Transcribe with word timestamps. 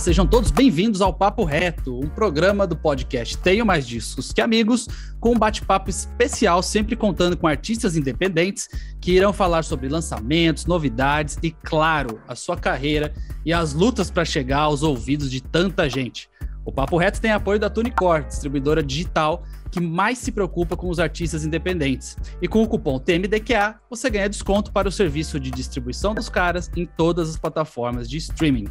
sejam 0.00 0.26
todos 0.26 0.50
bem-vindos 0.50 1.02
ao 1.02 1.12
Papo 1.12 1.44
Reto, 1.44 2.00
um 2.00 2.08
programa 2.08 2.66
do 2.66 2.74
podcast 2.74 3.36
Tenho 3.36 3.66
Mais 3.66 3.86
Discos 3.86 4.32
que 4.32 4.40
Amigos, 4.40 4.88
com 5.20 5.32
um 5.32 5.38
bate-papo 5.38 5.90
especial, 5.90 6.62
sempre 6.62 6.96
contando 6.96 7.36
com 7.36 7.46
artistas 7.46 7.98
independentes 7.98 8.66
que 8.98 9.12
irão 9.12 9.30
falar 9.30 9.62
sobre 9.62 9.90
lançamentos, 9.90 10.64
novidades 10.64 11.38
e, 11.42 11.50
claro, 11.50 12.18
a 12.26 12.34
sua 12.34 12.56
carreira 12.56 13.12
e 13.44 13.52
as 13.52 13.74
lutas 13.74 14.10
para 14.10 14.24
chegar 14.24 14.60
aos 14.60 14.82
ouvidos 14.82 15.30
de 15.30 15.42
tanta 15.42 15.86
gente. 15.86 16.30
O 16.64 16.72
Papo 16.72 16.96
Reto 16.96 17.20
tem 17.20 17.32
apoio 17.32 17.60
da 17.60 17.68
Tunicor, 17.68 18.24
distribuidora 18.24 18.82
digital 18.82 19.44
que 19.70 19.80
mais 19.80 20.16
se 20.16 20.32
preocupa 20.32 20.78
com 20.78 20.88
os 20.88 20.98
artistas 20.98 21.44
independentes. 21.44 22.16
E 22.40 22.48
com 22.48 22.62
o 22.62 22.66
cupom 22.66 22.98
TMDQA, 22.98 23.78
você 23.90 24.08
ganha 24.08 24.30
desconto 24.30 24.72
para 24.72 24.88
o 24.88 24.92
serviço 24.92 25.38
de 25.38 25.50
distribuição 25.50 26.14
dos 26.14 26.30
caras 26.30 26.70
em 26.74 26.86
todas 26.86 27.28
as 27.28 27.36
plataformas 27.36 28.08
de 28.08 28.16
streaming. 28.16 28.66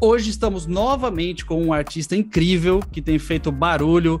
Hoje 0.00 0.30
estamos 0.30 0.66
novamente 0.66 1.44
com 1.44 1.60
um 1.60 1.72
artista 1.72 2.14
incrível 2.14 2.80
que 2.92 3.02
tem 3.02 3.18
feito 3.18 3.50
barulho 3.50 4.20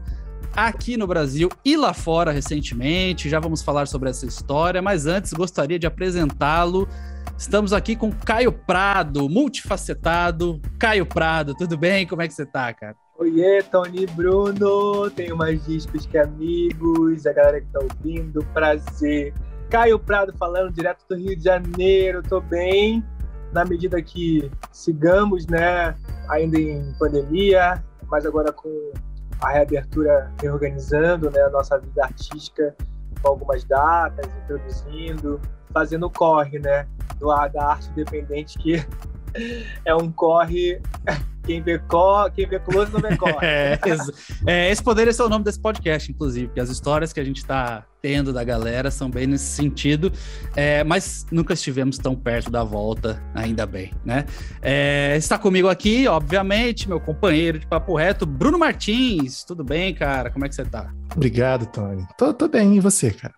aqui 0.52 0.96
no 0.96 1.06
Brasil 1.06 1.48
e 1.64 1.76
lá 1.76 1.94
fora 1.94 2.32
recentemente. 2.32 3.28
Já 3.28 3.38
vamos 3.38 3.62
falar 3.62 3.86
sobre 3.86 4.10
essa 4.10 4.26
história, 4.26 4.82
mas 4.82 5.06
antes 5.06 5.32
gostaria 5.32 5.78
de 5.78 5.86
apresentá-lo. 5.86 6.88
Estamos 7.36 7.72
aqui 7.72 7.94
com 7.94 8.10
Caio 8.10 8.50
Prado, 8.50 9.28
multifacetado. 9.28 10.60
Caio 10.80 11.06
Prado, 11.06 11.54
tudo 11.54 11.76
bem? 11.76 12.04
Como 12.08 12.22
é 12.22 12.26
que 12.26 12.34
você 12.34 12.44
tá, 12.44 12.74
cara? 12.74 12.96
Oiê, 13.16 13.62
Tony 13.62 14.06
Bruno, 14.06 15.08
tenho 15.10 15.36
mais 15.36 15.64
discos 15.64 16.06
que 16.06 16.18
amigos, 16.18 17.24
a 17.24 17.32
galera 17.32 17.60
que 17.60 17.68
tá 17.68 17.78
ouvindo, 17.80 18.44
prazer. 18.52 19.32
Caio 19.70 19.98
Prado 19.98 20.34
falando 20.36 20.72
direto 20.72 21.04
do 21.08 21.14
Rio 21.14 21.36
de 21.36 21.44
Janeiro, 21.44 22.20
tô 22.22 22.40
bem 22.40 23.04
na 23.52 23.64
medida 23.64 24.00
que 24.02 24.50
sigamos, 24.72 25.46
né, 25.46 25.94
ainda 26.28 26.58
em 26.58 26.92
pandemia, 26.98 27.82
mas 28.10 28.26
agora 28.26 28.52
com 28.52 28.92
a 29.40 29.50
reabertura 29.50 30.32
reorganizando, 30.40 31.30
né, 31.30 31.40
a 31.42 31.50
nossa 31.50 31.78
vida 31.78 32.04
artística 32.04 32.74
com 33.22 33.28
algumas 33.28 33.64
datas, 33.64 34.26
introduzindo, 34.44 35.40
fazendo 35.72 36.10
corre, 36.10 36.58
né, 36.58 36.86
do, 37.18 37.28
da 37.48 37.70
arte 37.70 37.90
independente 37.90 38.58
que 38.58 38.84
é 39.84 39.94
um 39.94 40.10
corre 40.10 40.80
quem 41.48 41.62
vê, 41.62 41.78
co, 41.78 42.30
quem 42.30 42.46
vê 42.46 42.58
close 42.58 42.92
não 42.92 43.00
vê 43.00 43.16
corre. 43.16 43.38
é, 43.40 43.80
é, 44.46 44.70
esse 44.70 44.82
poderia 44.82 45.14
ser 45.14 45.22
o 45.22 45.30
nome 45.30 45.46
desse 45.46 45.58
podcast, 45.58 46.12
inclusive, 46.12 46.48
porque 46.48 46.60
as 46.60 46.68
histórias 46.68 47.10
que 47.10 47.18
a 47.18 47.24
gente 47.24 47.38
está 47.38 47.86
tendo 48.02 48.34
da 48.34 48.44
galera 48.44 48.90
são 48.90 49.10
bem 49.10 49.26
nesse 49.26 49.46
sentido, 49.46 50.12
é, 50.54 50.84
mas 50.84 51.26
nunca 51.32 51.54
estivemos 51.54 51.96
tão 51.96 52.14
perto 52.14 52.50
da 52.50 52.62
volta, 52.62 53.22
ainda 53.34 53.64
bem, 53.64 53.92
né? 54.04 54.26
É, 54.60 55.16
está 55.16 55.38
comigo 55.38 55.68
aqui, 55.68 56.06
obviamente, 56.06 56.86
meu 56.86 57.00
companheiro 57.00 57.58
de 57.58 57.66
papo 57.66 57.96
reto, 57.96 58.26
Bruno 58.26 58.58
Martins. 58.58 59.42
Tudo 59.42 59.64
bem, 59.64 59.94
cara? 59.94 60.30
Como 60.30 60.44
é 60.44 60.50
que 60.50 60.54
você 60.54 60.66
tá? 60.66 60.92
Obrigado, 61.16 61.64
Tony. 61.66 62.06
Tô, 62.18 62.34
tô 62.34 62.46
bem, 62.46 62.76
e 62.76 62.80
você, 62.80 63.10
cara? 63.10 63.37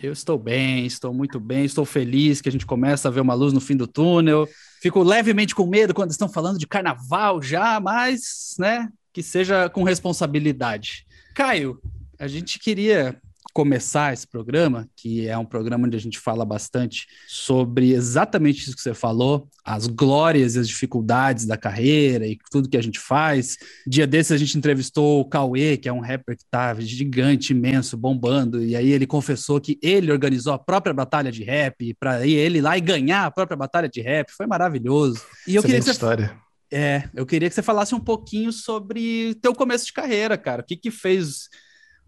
Eu 0.00 0.12
estou 0.12 0.38
bem, 0.38 0.86
estou 0.86 1.12
muito 1.12 1.40
bem, 1.40 1.64
estou 1.64 1.84
feliz 1.84 2.40
que 2.40 2.48
a 2.48 2.52
gente 2.52 2.64
começa 2.64 3.08
a 3.08 3.10
ver 3.10 3.20
uma 3.20 3.34
luz 3.34 3.52
no 3.52 3.60
fim 3.60 3.76
do 3.76 3.86
túnel. 3.86 4.48
Fico 4.80 5.02
levemente 5.02 5.56
com 5.56 5.66
medo 5.66 5.92
quando 5.92 6.12
estão 6.12 6.28
falando 6.28 6.56
de 6.56 6.68
carnaval 6.68 7.42
já, 7.42 7.80
mas, 7.80 8.54
né, 8.60 8.88
que 9.12 9.24
seja 9.24 9.68
com 9.68 9.82
responsabilidade. 9.82 11.04
Caio, 11.34 11.80
a 12.16 12.28
gente 12.28 12.60
queria 12.60 13.20
começar 13.52 14.12
esse 14.12 14.26
programa, 14.26 14.88
que 14.96 15.26
é 15.26 15.36
um 15.36 15.44
programa 15.44 15.86
onde 15.86 15.96
a 15.96 16.00
gente 16.00 16.18
fala 16.18 16.44
bastante 16.44 17.06
sobre 17.26 17.92
exatamente 17.92 18.62
isso 18.62 18.76
que 18.76 18.82
você 18.82 18.94
falou, 18.94 19.48
as 19.64 19.86
glórias 19.86 20.54
e 20.54 20.60
as 20.60 20.68
dificuldades 20.68 21.44
da 21.44 21.56
carreira 21.56 22.26
e 22.26 22.38
tudo 22.50 22.68
que 22.68 22.76
a 22.76 22.82
gente 22.82 22.98
faz. 22.98 23.56
Dia 23.86 24.06
desses 24.06 24.32
a 24.32 24.36
gente 24.36 24.56
entrevistou 24.56 25.20
o 25.20 25.24
Cauê, 25.24 25.76
que 25.76 25.88
é 25.88 25.92
um 25.92 26.00
rapper 26.00 26.36
que 26.36 26.44
tá 26.50 26.74
gigante, 26.78 27.52
imenso, 27.52 27.96
bombando, 27.96 28.62
e 28.62 28.76
aí 28.76 28.90
ele 28.90 29.06
confessou 29.06 29.60
que 29.60 29.78
ele 29.82 30.12
organizou 30.12 30.52
a 30.52 30.58
própria 30.58 30.94
batalha 30.94 31.32
de 31.32 31.42
rap 31.42 31.94
para 31.98 32.26
ele 32.26 32.58
ir 32.58 32.62
lá 32.62 32.78
e 32.78 32.80
ganhar 32.80 33.24
a 33.24 33.30
própria 33.30 33.56
batalha 33.56 33.88
de 33.88 34.00
rap. 34.00 34.30
Foi 34.30 34.46
maravilhoso. 34.46 35.20
E 35.46 35.54
eu 35.54 35.62
queria 35.62 35.78
que 35.78 35.84
você... 35.84 35.90
história. 35.90 36.36
É, 36.70 37.08
eu 37.14 37.24
queria 37.24 37.48
que 37.48 37.54
você 37.54 37.62
falasse 37.62 37.94
um 37.94 38.00
pouquinho 38.00 38.52
sobre 38.52 39.34
teu 39.36 39.54
começo 39.54 39.86
de 39.86 39.92
carreira, 39.92 40.36
cara. 40.36 40.60
O 40.60 40.64
que 40.64 40.76
que 40.76 40.90
fez 40.90 41.48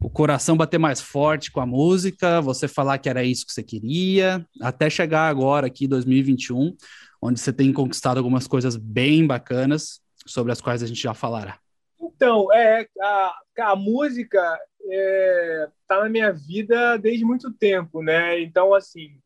o 0.01 0.09
coração 0.09 0.57
bater 0.57 0.79
mais 0.79 1.01
forte 1.01 1.53
com 1.53 1.61
a 1.61 1.67
música, 1.67 2.41
você 2.41 2.67
falar 2.67 2.99
que 2.99 3.09
era 3.09 3.23
isso 3.23 3.45
que 3.47 3.53
você 3.53 3.63
queria, 3.63 4.47
até 4.61 4.89
chegar 4.89 5.29
agora 5.29 5.67
aqui 5.67 5.87
2021, 5.87 6.75
onde 7.21 7.39
você 7.39 7.53
tem 7.53 7.73
conquistado 7.73 8.17
algumas 8.17 8.47
coisas 8.47 8.77
bem 8.77 9.27
bacanas, 9.27 10.01
sobre 10.27 10.53
as 10.53 10.61
quais 10.61 10.83
a 10.83 10.87
gente 10.87 11.03
já 11.03 11.15
falará. 11.15 11.59
Então, 12.01 12.53
é, 12.53 12.87
a, 13.01 13.35
a 13.61 13.77
música 13.77 14.59
é, 14.89 15.69
tá 15.87 16.01
na 16.01 16.09
minha 16.09 16.33
vida 16.33 16.97
desde 16.97 17.25
muito 17.25 17.53
tempo, 17.53 18.03
né? 18.03 18.41
Então, 18.41 18.75
assim, 18.75 19.19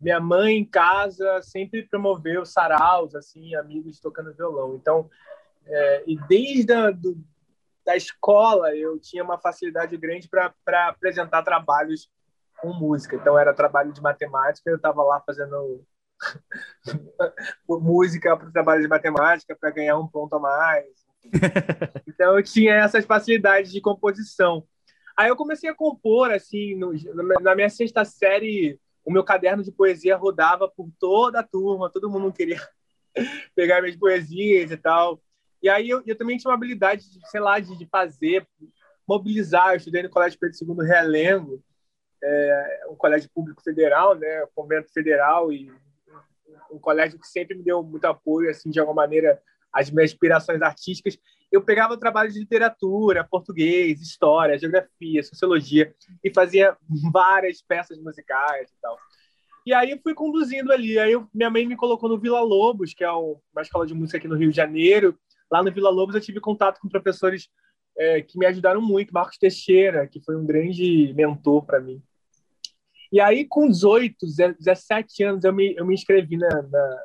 minha 0.00 0.20
mãe 0.20 0.56
em 0.56 0.64
casa 0.64 1.40
sempre 1.42 1.82
promoveu 1.82 2.44
saraus, 2.44 3.14
assim, 3.14 3.54
amigos 3.54 4.00
tocando 4.00 4.34
violão. 4.34 4.74
Então, 4.74 5.08
é, 5.66 6.04
e 6.06 6.16
desde 6.28 6.72
a, 6.72 6.90
do, 6.90 7.16
da 7.88 7.96
escola, 7.96 8.76
eu 8.76 8.98
tinha 8.98 9.24
uma 9.24 9.38
facilidade 9.38 9.96
grande 9.96 10.28
para 10.28 10.88
apresentar 10.88 11.42
trabalhos 11.42 12.10
com 12.60 12.70
música. 12.74 13.16
Então, 13.16 13.38
era 13.38 13.54
trabalho 13.54 13.94
de 13.94 14.02
matemática, 14.02 14.68
eu 14.68 14.76
estava 14.76 15.02
lá 15.02 15.22
fazendo 15.22 15.82
música 17.66 18.36
para 18.36 18.46
o 18.46 18.52
trabalho 18.52 18.82
de 18.82 18.88
matemática 18.88 19.56
para 19.58 19.70
ganhar 19.70 19.96
um 19.96 20.06
ponto 20.06 20.36
a 20.36 20.38
mais. 20.38 21.08
Então, 22.06 22.36
eu 22.36 22.42
tinha 22.42 22.74
essas 22.74 23.06
facilidades 23.06 23.70
de 23.70 23.80
composição. 23.80 24.66
Aí 25.16 25.28
eu 25.28 25.36
comecei 25.36 25.70
a 25.70 25.74
compor, 25.74 26.32
assim, 26.32 26.74
no, 26.74 26.92
na 27.40 27.54
minha 27.54 27.70
sexta 27.70 28.04
série, 28.04 28.78
o 29.04 29.12
meu 29.12 29.22
caderno 29.22 29.62
de 29.62 29.70
poesia 29.70 30.16
rodava 30.16 30.68
por 30.68 30.90
toda 30.98 31.40
a 31.40 31.44
turma, 31.44 31.90
todo 31.90 32.10
mundo 32.10 32.32
queria 32.32 32.60
pegar 33.54 33.80
minhas 33.80 33.96
poesias 33.96 34.72
e 34.72 34.76
tal. 34.76 35.22
E 35.62 35.68
aí 35.68 35.88
eu, 35.88 36.02
eu 36.06 36.16
também 36.16 36.36
tinha 36.36 36.50
uma 36.50 36.56
habilidade, 36.56 37.10
de, 37.10 37.28
sei 37.30 37.40
lá, 37.40 37.58
de, 37.58 37.76
de 37.76 37.86
fazer, 37.86 38.46
mobilizar. 39.06 39.70
Eu 39.70 39.76
estudei 39.76 40.02
no 40.02 40.10
Colégio 40.10 40.38
Pedro 40.38 40.56
II 40.60 40.86
Realengo, 40.86 41.62
é, 42.22 42.86
um 42.90 42.96
colégio 42.96 43.30
público 43.34 43.62
federal, 43.62 44.14
né, 44.14 44.44
convento 44.54 44.92
federal 44.92 45.52
e 45.52 45.72
um 46.70 46.78
colégio 46.78 47.18
que 47.18 47.26
sempre 47.26 47.56
me 47.56 47.62
deu 47.62 47.82
muito 47.82 48.04
apoio, 48.04 48.50
assim, 48.50 48.70
de 48.70 48.78
alguma 48.78 49.02
maneira, 49.02 49.40
as 49.72 49.90
minhas 49.90 50.10
inspirações 50.10 50.60
artísticas. 50.60 51.18
Eu 51.50 51.62
pegava 51.62 51.96
trabalho 51.96 52.30
de 52.30 52.38
literatura, 52.38 53.24
português, 53.24 54.00
história, 54.00 54.58
geografia, 54.58 55.22
sociologia 55.22 55.94
e 56.22 56.32
fazia 56.32 56.76
várias 57.12 57.62
peças 57.62 57.98
musicais 57.98 58.70
e 58.70 58.80
tal. 58.80 58.98
E 59.64 59.72
aí 59.72 59.90
eu 59.90 60.00
fui 60.02 60.14
conduzindo 60.14 60.72
ali. 60.72 60.98
Aí 60.98 61.12
eu, 61.12 61.28
minha 61.32 61.50
mãe 61.50 61.66
me 61.66 61.76
colocou 61.76 62.08
no 62.08 62.18
Vila 62.18 62.40
Lobos, 62.40 62.94
que 62.94 63.04
é 63.04 63.10
uma 63.10 63.62
escola 63.62 63.86
de 63.86 63.94
música 63.94 64.18
aqui 64.18 64.28
no 64.28 64.36
Rio 64.36 64.50
de 64.50 64.56
Janeiro, 64.56 65.18
Lá 65.50 65.62
no 65.62 65.72
Vila 65.72 65.90
Lobos 65.90 66.14
eu 66.14 66.20
tive 66.20 66.40
contato 66.40 66.78
com 66.80 66.88
professores 66.88 67.48
é, 67.96 68.22
que 68.22 68.38
me 68.38 68.46
ajudaram 68.46 68.80
muito, 68.80 69.12
Marcos 69.12 69.38
Teixeira, 69.38 70.06
que 70.06 70.20
foi 70.20 70.36
um 70.36 70.46
grande 70.46 71.12
mentor 71.14 71.64
para 71.64 71.80
mim. 71.80 72.02
E 73.10 73.20
aí, 73.20 73.44
com 73.44 73.68
18, 73.68 74.16
17 74.58 75.24
anos, 75.24 75.44
eu 75.44 75.52
me, 75.52 75.74
eu 75.74 75.86
me 75.86 75.94
inscrevi 75.94 76.36
na, 76.36 76.62
na, 76.62 76.98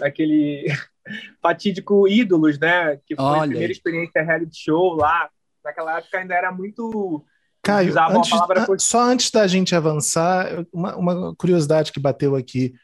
naquele 0.00 0.66
fatídico 1.40 2.08
Ídolos, 2.08 2.58
né? 2.58 2.96
Que 3.06 3.14
foi 3.14 3.24
Olha. 3.24 3.42
a 3.42 3.46
primeira 3.48 3.72
experiência 3.72 4.22
reality 4.22 4.58
show 4.58 4.94
lá. 4.94 5.30
Naquela 5.64 5.98
época 5.98 6.18
ainda 6.18 6.34
era 6.34 6.50
muito. 6.50 7.24
Caio, 7.62 7.92
antes, 8.10 8.84
só 8.84 9.02
antes 9.02 9.30
da 9.30 9.46
gente 9.46 9.74
avançar, 9.74 10.64
uma, 10.72 10.96
uma 10.96 11.36
curiosidade 11.36 11.92
que 11.92 12.00
bateu 12.00 12.34
aqui. 12.34 12.74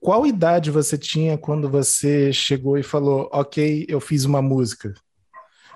Qual 0.00 0.26
idade 0.26 0.70
você 0.70 0.96
tinha 0.96 1.38
quando 1.38 1.68
você 1.68 2.32
chegou 2.32 2.78
e 2.78 2.82
falou, 2.82 3.28
ok, 3.32 3.86
eu 3.88 4.00
fiz 4.00 4.24
uma 4.24 4.42
música? 4.42 4.92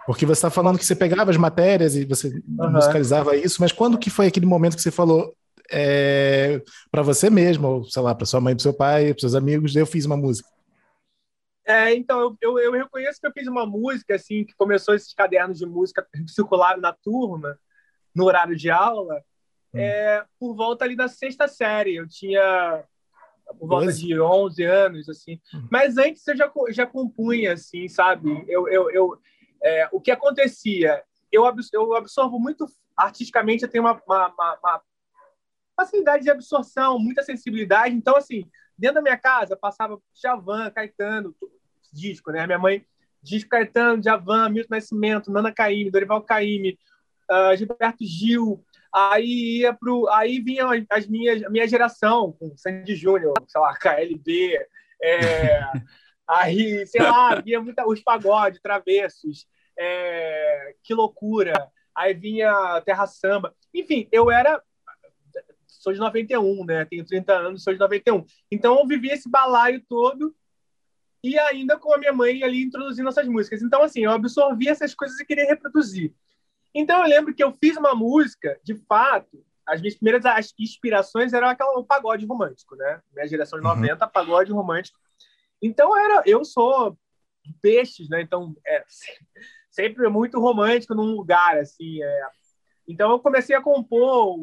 Porque 0.06 0.26
você 0.26 0.38
está 0.38 0.50
falando 0.50 0.78
que 0.78 0.84
você 0.84 0.96
pegava 0.96 1.30
as 1.30 1.36
matérias 1.36 1.94
e 1.94 2.04
você 2.04 2.28
uhum. 2.28 2.70
musicalizava 2.70 3.36
isso, 3.36 3.60
mas 3.60 3.72
quando 3.72 3.98
que 3.98 4.10
foi 4.10 4.26
aquele 4.26 4.46
momento 4.46 4.76
que 4.76 4.82
você 4.82 4.90
falou 4.90 5.34
é, 5.70 6.60
para 6.90 7.02
você 7.02 7.30
mesmo, 7.30 7.68
ou 7.68 7.84
sei 7.84 8.02
lá, 8.02 8.14
para 8.14 8.26
sua 8.26 8.40
mãe, 8.40 8.54
para 8.54 8.62
seu 8.62 8.74
pai, 8.74 9.12
para 9.12 9.20
seus 9.20 9.34
amigos, 9.34 9.76
eu 9.76 9.86
fiz 9.86 10.04
uma 10.04 10.16
música? 10.16 10.48
É, 11.64 11.94
então, 11.94 12.36
eu, 12.40 12.58
eu, 12.58 12.72
reconheço 12.72 13.20
que 13.20 13.26
eu 13.26 13.32
fiz 13.32 13.46
uma 13.46 13.64
música, 13.64 14.16
assim, 14.16 14.44
que 14.44 14.54
começou 14.56 14.94
esses 14.94 15.14
cadernos 15.14 15.58
de 15.58 15.66
música 15.66 16.04
circularam 16.26 16.80
na 16.80 16.92
turma, 16.92 17.56
no 18.12 18.24
horário 18.24 18.56
de 18.56 18.68
aula, 18.70 19.22
hum. 19.72 19.78
é, 19.78 20.24
por 20.38 20.54
volta 20.56 20.84
ali 20.84 20.96
da 20.96 21.06
sexta 21.06 21.46
série. 21.46 21.94
Eu 21.94 22.08
tinha 22.08 22.82
por 23.58 23.68
volta 23.68 23.92
de 23.92 24.18
11 24.18 24.64
anos, 24.64 25.08
assim. 25.08 25.40
Uhum. 25.52 25.68
Mas 25.70 25.96
antes 25.96 26.26
eu 26.26 26.36
já, 26.36 26.50
já 26.70 26.86
compunha, 26.86 27.52
assim, 27.52 27.88
sabe? 27.88 28.44
Eu, 28.48 28.68
eu, 28.68 28.90
eu 28.90 29.18
é, 29.62 29.88
o 29.92 30.00
que 30.00 30.10
acontecia? 30.10 31.02
Eu, 31.30 31.44
eu 31.72 31.94
absorvo 31.94 32.38
muito 32.38 32.66
artisticamente, 32.96 33.62
eu 33.62 33.70
tenho 33.70 33.84
uma, 33.84 34.00
uma, 34.06 34.28
uma, 34.28 34.58
uma, 34.62 34.82
facilidade 35.76 36.24
de 36.24 36.30
absorção, 36.30 36.98
muita 36.98 37.22
sensibilidade. 37.22 37.94
Então, 37.94 38.16
assim, 38.16 38.48
dentro 38.76 38.96
da 38.96 39.02
minha 39.02 39.16
casa, 39.16 39.56
passava 39.56 40.00
Javan, 40.14 40.70
Caetano, 40.70 41.34
disco, 41.92 42.30
né? 42.30 42.46
Minha 42.46 42.58
mãe 42.58 42.84
Disco 43.22 43.50
Caetano, 43.50 44.02
Javan, 44.02 44.48
Milton 44.48 44.74
Nascimento, 44.74 45.30
Nana 45.30 45.52
Caymmi, 45.52 45.90
Dorival 45.90 46.22
Caymmi, 46.22 46.78
uh, 47.30 47.56
Gilberto 47.56 48.04
Gil. 48.04 48.64
Aí 48.92 49.60
ia 49.60 49.72
pro, 49.72 50.08
aí 50.08 50.40
vinham 50.40 50.70
as 50.90 51.06
minhas, 51.06 51.42
a 51.44 51.50
minha 51.50 51.66
geração, 51.66 52.32
com 52.32 52.56
Sandy 52.56 52.96
Júnior, 52.96 53.34
sei 53.46 53.60
lá, 53.60 53.76
KLB, 53.76 54.58
é, 55.02 55.60
aí, 56.28 56.86
sei 56.86 57.02
lá, 57.02 57.40
vinha 57.40 57.60
muita, 57.60 57.86
os 57.86 58.02
pagodes, 58.02 58.60
travessos, 58.60 59.46
é, 59.78 60.74
que 60.82 60.92
loucura. 60.92 61.70
Aí 61.94 62.14
vinha 62.14 62.80
Terra 62.84 63.06
Samba. 63.06 63.54
Enfim, 63.74 64.08
eu 64.10 64.30
era 64.30 64.62
sou 65.80 65.92
de 65.92 65.98
91, 65.98 66.64
né? 66.64 66.84
Tenho 66.84 67.04
30 67.04 67.32
anos, 67.32 67.64
sou 67.64 67.72
de 67.72 67.78
91. 67.80 68.24
Então 68.50 68.78
eu 68.78 68.86
vivi 68.86 69.08
esse 69.08 69.28
balaio 69.28 69.82
todo 69.88 70.34
e 71.22 71.38
ainda 71.38 71.78
com 71.78 71.92
a 71.92 71.98
minha 71.98 72.12
mãe 72.12 72.42
ali 72.42 72.62
introduzindo 72.62 73.08
essas 73.08 73.26
músicas. 73.26 73.62
Então, 73.62 73.82
assim, 73.82 74.04
eu 74.04 74.10
absorvi 74.10 74.68
essas 74.68 74.94
coisas 74.94 75.18
e 75.18 75.24
queria 75.24 75.46
reproduzir. 75.46 76.14
Então, 76.74 77.02
eu 77.02 77.08
lembro 77.08 77.34
que 77.34 77.42
eu 77.42 77.52
fiz 77.62 77.76
uma 77.76 77.94
música, 77.94 78.58
de 78.62 78.74
fato, 78.86 79.44
as 79.66 79.80
minhas 79.80 79.94
primeiras 79.94 80.24
as 80.24 80.52
inspirações 80.58 81.32
eram 81.32 81.48
aquela, 81.48 81.78
o 81.78 81.84
pagode 81.84 82.26
romântico, 82.26 82.76
né? 82.76 83.00
Minha 83.12 83.28
geração 83.28 83.58
de 83.58 83.64
90, 83.64 84.04
uhum. 84.04 84.10
pagode 84.10 84.52
romântico. 84.52 84.98
Então, 85.62 85.96
era, 85.96 86.22
eu 86.26 86.44
sou 86.44 86.96
peixes, 87.60 88.08
né? 88.08 88.20
Então, 88.22 88.54
é, 88.66 88.84
sempre 89.70 90.08
muito 90.08 90.40
romântico 90.40 90.94
num 90.94 91.14
lugar, 91.14 91.58
assim. 91.58 92.02
É. 92.02 92.22
Então, 92.88 93.10
eu 93.10 93.20
comecei 93.20 93.54
a 93.54 93.62
compor 93.62 94.38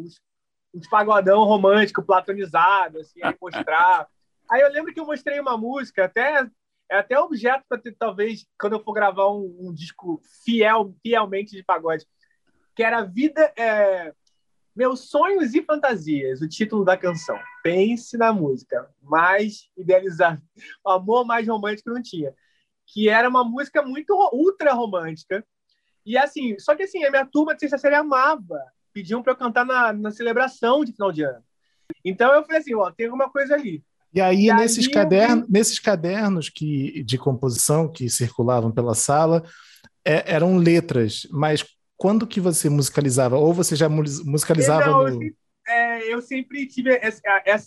os 0.74 0.88
pagodão 0.88 1.44
romântico, 1.44 2.04
platonizado, 2.04 3.00
assim, 3.00 3.22
a 3.24 3.34
mostrar. 3.42 4.08
Aí 4.50 4.62
eu 4.62 4.72
lembro 4.72 4.94
que 4.94 5.00
eu 5.00 5.06
mostrei 5.06 5.40
uma 5.40 5.58
música, 5.58 6.06
até 6.06 6.48
é 6.90 7.00
até 7.00 7.20
objeto 7.20 7.66
para 7.68 7.78
ter, 7.78 7.94
talvez, 7.98 8.46
quando 8.60 8.74
eu 8.74 8.84
for 8.84 8.94
gravar 8.94 9.30
um, 9.30 9.58
um, 9.60 9.74
disco 9.74 10.22
fiel, 10.46 10.96
fielmente 11.04 11.56
de 11.56 11.64
pagode, 11.64 12.06
que 12.78 12.84
era 12.84 13.04
Vida, 13.04 13.52
é, 13.58 14.14
Meus 14.76 15.10
Sonhos 15.10 15.56
e 15.56 15.64
Fantasias, 15.64 16.42
o 16.42 16.48
título 16.48 16.86
da 16.86 16.96
canção. 16.96 17.36
Pense 17.64 18.16
na 18.16 18.32
música, 18.32 18.88
mais 19.02 19.68
idealizado, 19.76 20.40
o 20.86 20.92
amor 20.92 21.26
mais 21.26 21.48
romântico 21.48 21.90
não 21.90 22.04
tinha. 22.04 22.32
Que 22.86 23.10
era 23.10 23.28
uma 23.28 23.44
música 23.44 23.82
muito 23.82 24.14
ultra 24.32 24.74
romântica. 24.74 25.44
E 26.06 26.16
assim, 26.16 26.58
só 26.60 26.76
que 26.76 26.84
assim, 26.84 27.04
a 27.04 27.10
minha 27.10 27.26
turma 27.26 27.56
de 27.56 27.62
sexta 27.62 27.80
série 27.80 27.96
amava. 27.96 28.62
Pediam 28.94 29.24
para 29.24 29.34
eu 29.34 29.38
cantar 29.38 29.66
na, 29.66 29.92
na 29.92 30.12
celebração 30.12 30.86
de 30.86 30.94
final 30.94 31.12
de 31.12 31.24
ano. 31.24 31.44
Então 32.06 32.32
eu 32.32 32.44
falei 32.44 32.60
assim, 32.62 32.76
ó, 32.76 32.92
tem 32.92 33.08
alguma 33.08 33.28
coisa 33.32 33.56
ali. 33.56 33.84
E 34.14 34.22
aí, 34.22 34.50
e 34.50 34.54
nesses, 34.54 34.86
aí 34.86 34.94
cadernos, 34.94 35.46
eu... 35.46 35.50
nesses 35.50 35.80
cadernos 35.80 36.50
que, 36.50 37.04
de 37.04 37.18
composição 37.18 37.92
que 37.92 38.08
circulavam 38.08 38.72
pela 38.72 38.94
sala, 38.94 39.44
é, 40.06 40.32
eram 40.32 40.58
letras, 40.58 41.28
mas 41.32 41.66
quando 41.98 42.28
que 42.28 42.40
você 42.40 42.70
musicalizava? 42.70 43.38
Ou 43.38 43.54
você 43.54 43.76
já 43.76 43.90
musicalizava 43.90 44.86
Não, 44.86 45.04
no... 45.10 45.24
eu, 45.24 45.32
é, 45.68 46.14
eu 46.14 46.22
sempre 46.22 46.68
tive, 46.68 47.00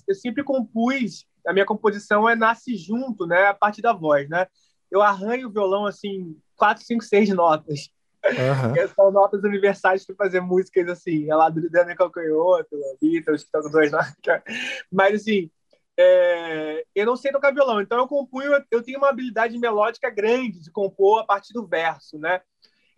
eu 0.06 0.14
sempre 0.14 0.44
compus, 0.44 1.26
a 1.46 1.52
minha 1.52 1.66
composição 1.66 2.28
é 2.28 2.36
nasce 2.36 2.76
junto, 2.76 3.26
né, 3.26 3.46
a 3.46 3.54
partir 3.54 3.82
da 3.82 3.92
voz, 3.92 4.28
né? 4.28 4.46
Eu 4.90 5.02
arranho 5.02 5.48
o 5.48 5.52
violão, 5.52 5.86
assim, 5.86 6.36
quatro, 6.56 6.84
cinco, 6.84 7.04
seis 7.04 7.28
notas. 7.30 7.90
Uhum. 8.24 8.88
São 8.94 9.10
notas 9.12 9.42
universais 9.42 10.04
para 10.04 10.16
fazer 10.16 10.40
músicas 10.40 10.88
assim, 10.88 11.30
a 11.30 11.36
lá 11.36 11.48
do 11.48 11.68
Daniel 11.70 11.96
Calcanhoto, 11.96 12.68
Beatles, 13.00 13.42
que 13.42 13.46
estão 13.46 13.62
com 13.62 13.70
duas 13.70 13.90
notas. 13.92 14.42
Mas, 14.90 15.22
assim, 15.22 15.50
é, 15.98 16.84
eu 16.94 17.06
não 17.06 17.16
sei 17.16 17.30
tocar 17.30 17.52
violão, 17.52 17.80
então 17.80 17.98
eu 17.98 18.08
compunho, 18.08 18.52
eu 18.70 18.82
tenho 18.82 18.98
uma 18.98 19.10
habilidade 19.10 19.58
melódica 19.58 20.10
grande 20.10 20.60
de 20.60 20.70
compor 20.70 21.20
a 21.20 21.24
partir 21.24 21.52
do 21.52 21.66
verso, 21.66 22.18
né? 22.18 22.40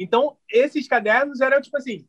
Então, 0.03 0.37
esses 0.49 0.89
cadernos 0.89 1.41
eram 1.41 1.61
tipo 1.61 1.77
assim, 1.77 2.07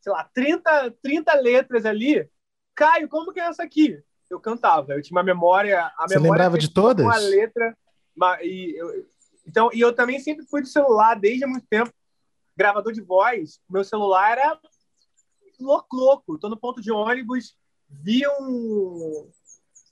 sei 0.00 0.12
lá, 0.12 0.24
30, 0.34 0.90
30 1.02 1.34
letras 1.34 1.86
ali. 1.86 2.28
Caio, 2.74 3.08
como 3.08 3.32
que 3.32 3.40
é 3.40 3.44
essa 3.44 3.62
aqui? 3.62 4.02
Eu 4.28 4.40
cantava, 4.40 4.94
eu 4.94 5.02
tinha 5.02 5.16
uma 5.16 5.22
memória. 5.22 5.86
A 5.96 6.08
Você 6.08 6.14
memória 6.14 6.32
lembrava 6.32 6.58
de 6.58 6.68
todas? 6.68 7.04
Uma 7.04 7.16
letra. 7.16 7.76
Uma, 8.14 8.42
e 8.42 8.76
eu, 8.76 9.06
então, 9.46 9.70
e 9.72 9.80
eu 9.80 9.94
também 9.94 10.18
sempre 10.18 10.44
fui 10.46 10.60
do 10.60 10.66
celular 10.66 11.14
desde 11.14 11.44
há 11.44 11.46
muito 11.46 11.66
tempo, 11.68 11.92
gravador 12.56 12.92
de 12.92 13.00
voz. 13.00 13.60
Meu 13.70 13.84
celular 13.84 14.32
era 14.32 14.58
louco, 15.60 15.96
louco. 15.96 16.38
Tô 16.38 16.48
no 16.48 16.56
ponto 16.56 16.82
de 16.82 16.90
ônibus, 16.90 17.56
vi 17.88 18.26
um, 18.40 19.30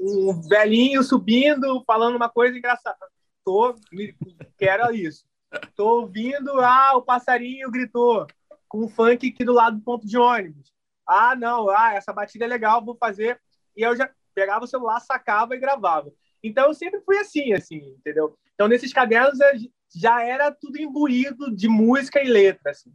um 0.00 0.42
velhinho 0.48 1.02
subindo, 1.04 1.84
falando 1.86 2.16
uma 2.16 2.28
coisa 2.28 2.58
engraçada. 2.58 2.98
Tô, 3.44 3.76
quero 4.58 4.92
isso. 4.92 5.24
Tô 5.74 6.00
ouvindo, 6.00 6.60
ah, 6.60 6.96
o 6.96 7.02
passarinho 7.02 7.70
gritou 7.70 8.26
com 8.68 8.84
um 8.84 8.88
funk 8.88 9.28
aqui 9.28 9.44
do 9.44 9.52
lado 9.52 9.76
do 9.76 9.82
ponto 9.82 10.06
de 10.06 10.16
ônibus. 10.16 10.72
Ah, 11.06 11.36
não, 11.36 11.68
ah, 11.68 11.94
essa 11.94 12.12
batida 12.12 12.44
é 12.44 12.48
legal, 12.48 12.84
vou 12.84 12.96
fazer. 12.96 13.40
E 13.76 13.82
eu 13.82 13.96
já 13.96 14.10
pegava 14.34 14.64
o 14.64 14.68
celular, 14.68 15.00
sacava 15.00 15.54
e 15.54 15.60
gravava. 15.60 16.12
Então 16.42 16.66
eu 16.66 16.74
sempre 16.74 17.00
fui 17.00 17.18
assim, 17.18 17.52
assim, 17.52 17.76
entendeu? 17.98 18.36
Então 18.54 18.68
nesses 18.68 18.92
cadernos 18.92 19.38
já 19.94 20.22
era 20.22 20.50
tudo 20.50 20.80
imbuído 20.80 21.54
de 21.54 21.68
música 21.68 22.22
e 22.22 22.28
letra, 22.28 22.70
assim. 22.70 22.92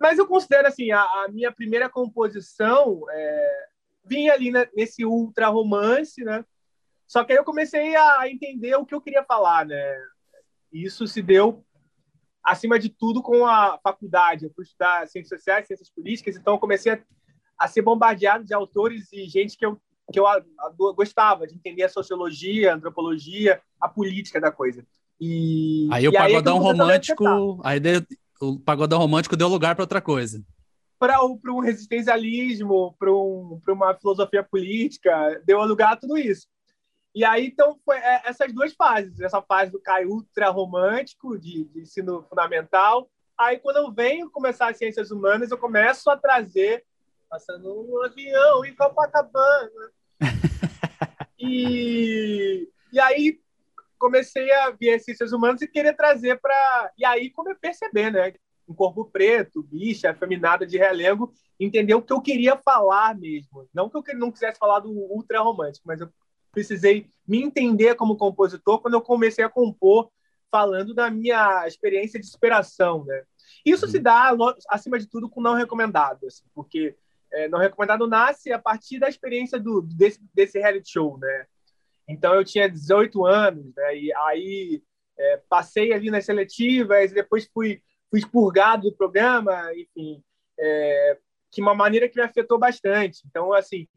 Mas 0.00 0.18
eu 0.18 0.26
considero 0.26 0.68
assim 0.68 0.90
a, 0.90 1.02
a 1.02 1.28
minha 1.28 1.52
primeira 1.52 1.88
composição 1.88 3.02
é, 3.10 3.66
vinha 4.04 4.32
ali 4.32 4.50
né, 4.50 4.68
nesse 4.74 5.04
ultra 5.04 5.48
romance, 5.48 6.22
né? 6.24 6.44
Só 7.06 7.22
que 7.22 7.32
aí 7.32 7.38
eu 7.38 7.44
comecei 7.44 7.94
a 7.94 8.28
entender 8.28 8.74
o 8.76 8.84
que 8.84 8.94
eu 8.94 9.00
queria 9.00 9.22
falar, 9.22 9.66
né? 9.66 10.02
Isso 10.72 11.06
se 11.06 11.22
deu 11.22 11.64
acima 12.44 12.78
de 12.78 12.88
tudo 12.88 13.22
com 13.22 13.46
a 13.46 13.78
faculdade. 13.82 14.44
Eu 14.44 14.52
fui 14.54 14.64
estudar 14.64 15.06
ciências 15.08 15.40
sociais, 15.40 15.66
ciências 15.66 15.90
políticas, 15.90 16.36
então 16.36 16.54
eu 16.54 16.58
comecei 16.58 16.92
a, 16.92 16.98
a 17.58 17.68
ser 17.68 17.82
bombardeado 17.82 18.44
de 18.44 18.54
autores 18.54 19.12
e 19.12 19.24
gente 19.26 19.56
que 19.56 19.64
eu 19.64 19.80
que 20.12 20.20
eu 20.20 20.26
gostava 20.94 21.46
de 21.46 21.54
entender 21.54 21.82
a 21.82 21.88
sociologia, 21.88 22.72
a 22.72 22.76
antropologia, 22.76 23.62
a 23.80 23.88
política 23.88 24.38
da 24.38 24.52
coisa. 24.52 24.86
E 25.18 25.88
aí 25.90 26.06
o 26.06 26.10
e 26.10 26.14
pagodão 26.14 26.58
aí 26.58 26.62
romântico, 26.62 27.60
aí 27.64 27.80
deu, 27.80 28.02
o 28.38 28.60
pagodão 28.60 28.98
romântico 28.98 29.34
deu 29.34 29.48
lugar 29.48 29.74
para 29.74 29.82
outra 29.82 30.02
coisa 30.02 30.44
para 30.98 31.22
um 31.22 31.60
resistencialismo, 31.60 32.94
para 32.98 33.12
um, 33.12 33.60
uma 33.68 33.94
filosofia 33.94 34.42
política, 34.42 35.40
deu 35.44 35.62
lugar 35.64 35.92
a 35.92 35.96
tudo 35.96 36.16
isso. 36.16 36.46
E 37.14 37.24
aí, 37.24 37.46
então, 37.46 37.78
foi 37.84 37.96
é, 37.96 38.22
essas 38.24 38.52
duas 38.52 38.72
fases. 38.74 39.20
Essa 39.20 39.40
fase 39.40 39.70
do 39.70 39.80
Caio 39.80 40.10
ultra 40.10 40.50
romântico, 40.50 41.38
de, 41.38 41.64
de, 41.64 41.82
ensino 41.82 42.24
fundamental. 42.28 43.08
Aí, 43.38 43.58
quando 43.58 43.76
eu 43.76 43.92
venho 43.92 44.30
começar 44.30 44.68
as 44.68 44.78
ciências 44.78 45.12
humanas, 45.12 45.50
eu 45.50 45.58
começo 45.58 46.10
a 46.10 46.16
trazer, 46.16 46.84
passando 47.30 47.72
um 47.72 48.02
avião 48.02 48.64
em 48.64 48.74
Copacabana. 48.74 49.92
e, 51.38 52.68
e 52.92 52.98
aí, 52.98 53.40
comecei 53.96 54.50
a 54.52 54.70
ver 54.70 54.94
as 54.94 55.04
ciências 55.04 55.32
humanas 55.32 55.62
e 55.62 55.68
querer 55.68 55.94
trazer 55.94 56.40
para... 56.40 56.92
E 56.98 57.04
aí, 57.04 57.30
como 57.30 57.48
eu 57.48 57.56
perceber, 57.56 58.10
né? 58.10 58.32
um 58.66 58.74
corpo 58.74 59.04
preto, 59.04 59.62
bicha, 59.62 60.10
afeminada 60.10 60.66
de 60.66 60.78
relengo, 60.78 61.32
entender 61.60 61.94
o 61.94 62.02
que 62.02 62.12
eu 62.12 62.20
queria 62.20 62.56
falar 62.56 63.14
mesmo. 63.14 63.68
Não 63.74 63.88
que 63.88 63.98
eu 63.98 64.18
não 64.18 64.32
quisesse 64.32 64.58
falar 64.58 64.80
do 64.80 64.90
ultra 64.90 65.40
romântico, 65.40 65.86
mas 65.86 66.00
eu 66.00 66.08
precisei 66.54 67.06
me 67.26 67.42
entender 67.42 67.94
como 67.96 68.16
compositor 68.16 68.80
quando 68.80 68.94
eu 68.94 69.02
comecei 69.02 69.44
a 69.44 69.48
compor 69.48 70.10
falando 70.50 70.94
da 70.94 71.10
minha 71.10 71.66
experiência 71.66 72.18
de 72.18 72.26
superação, 72.26 73.04
né? 73.04 73.24
Isso 73.66 73.86
uhum. 73.86 73.90
se 73.90 73.98
dá, 73.98 74.30
acima 74.68 74.98
de 74.98 75.06
tudo, 75.06 75.28
com 75.28 75.40
não 75.40 75.54
recomendado, 75.54 76.26
assim, 76.26 76.44
porque 76.54 76.96
é, 77.32 77.48
não 77.48 77.58
recomendado 77.58 78.06
nasce 78.06 78.52
a 78.52 78.58
partir 78.58 78.98
da 78.98 79.08
experiência 79.08 79.58
do, 79.58 79.82
desse, 79.82 80.20
desse 80.32 80.58
reality 80.58 80.92
show, 80.92 81.18
né? 81.18 81.46
Então, 82.08 82.34
eu 82.34 82.44
tinha 82.44 82.68
18 82.68 83.26
anos, 83.26 83.74
né? 83.74 83.96
E 83.96 84.14
aí 84.14 84.82
é, 85.18 85.42
passei 85.48 85.92
ali 85.92 86.10
nas 86.10 86.24
seletivas, 86.24 87.12
depois 87.12 87.50
fui 87.52 87.82
fui 88.14 88.20
expurgado 88.20 88.88
do 88.88 88.96
programa, 88.96 89.72
enfim, 89.74 90.22
é, 90.56 91.18
que 91.50 91.60
uma 91.60 91.74
maneira 91.74 92.08
que 92.08 92.16
me 92.16 92.22
afetou 92.22 92.56
bastante. 92.56 93.22
Então, 93.26 93.52
assim, 93.52 93.88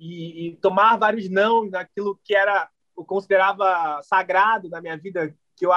e, 0.00 0.48
e, 0.48 0.56
tomar 0.56 0.96
vários 0.96 1.28
não 1.28 1.68
naquilo 1.68 2.18
que 2.24 2.34
era 2.34 2.68
eu 2.96 3.04
considerava 3.04 4.00
sagrado 4.02 4.68
na 4.68 4.80
minha 4.80 4.96
vida, 4.96 5.34
que 5.56 5.64
eu 5.64 5.70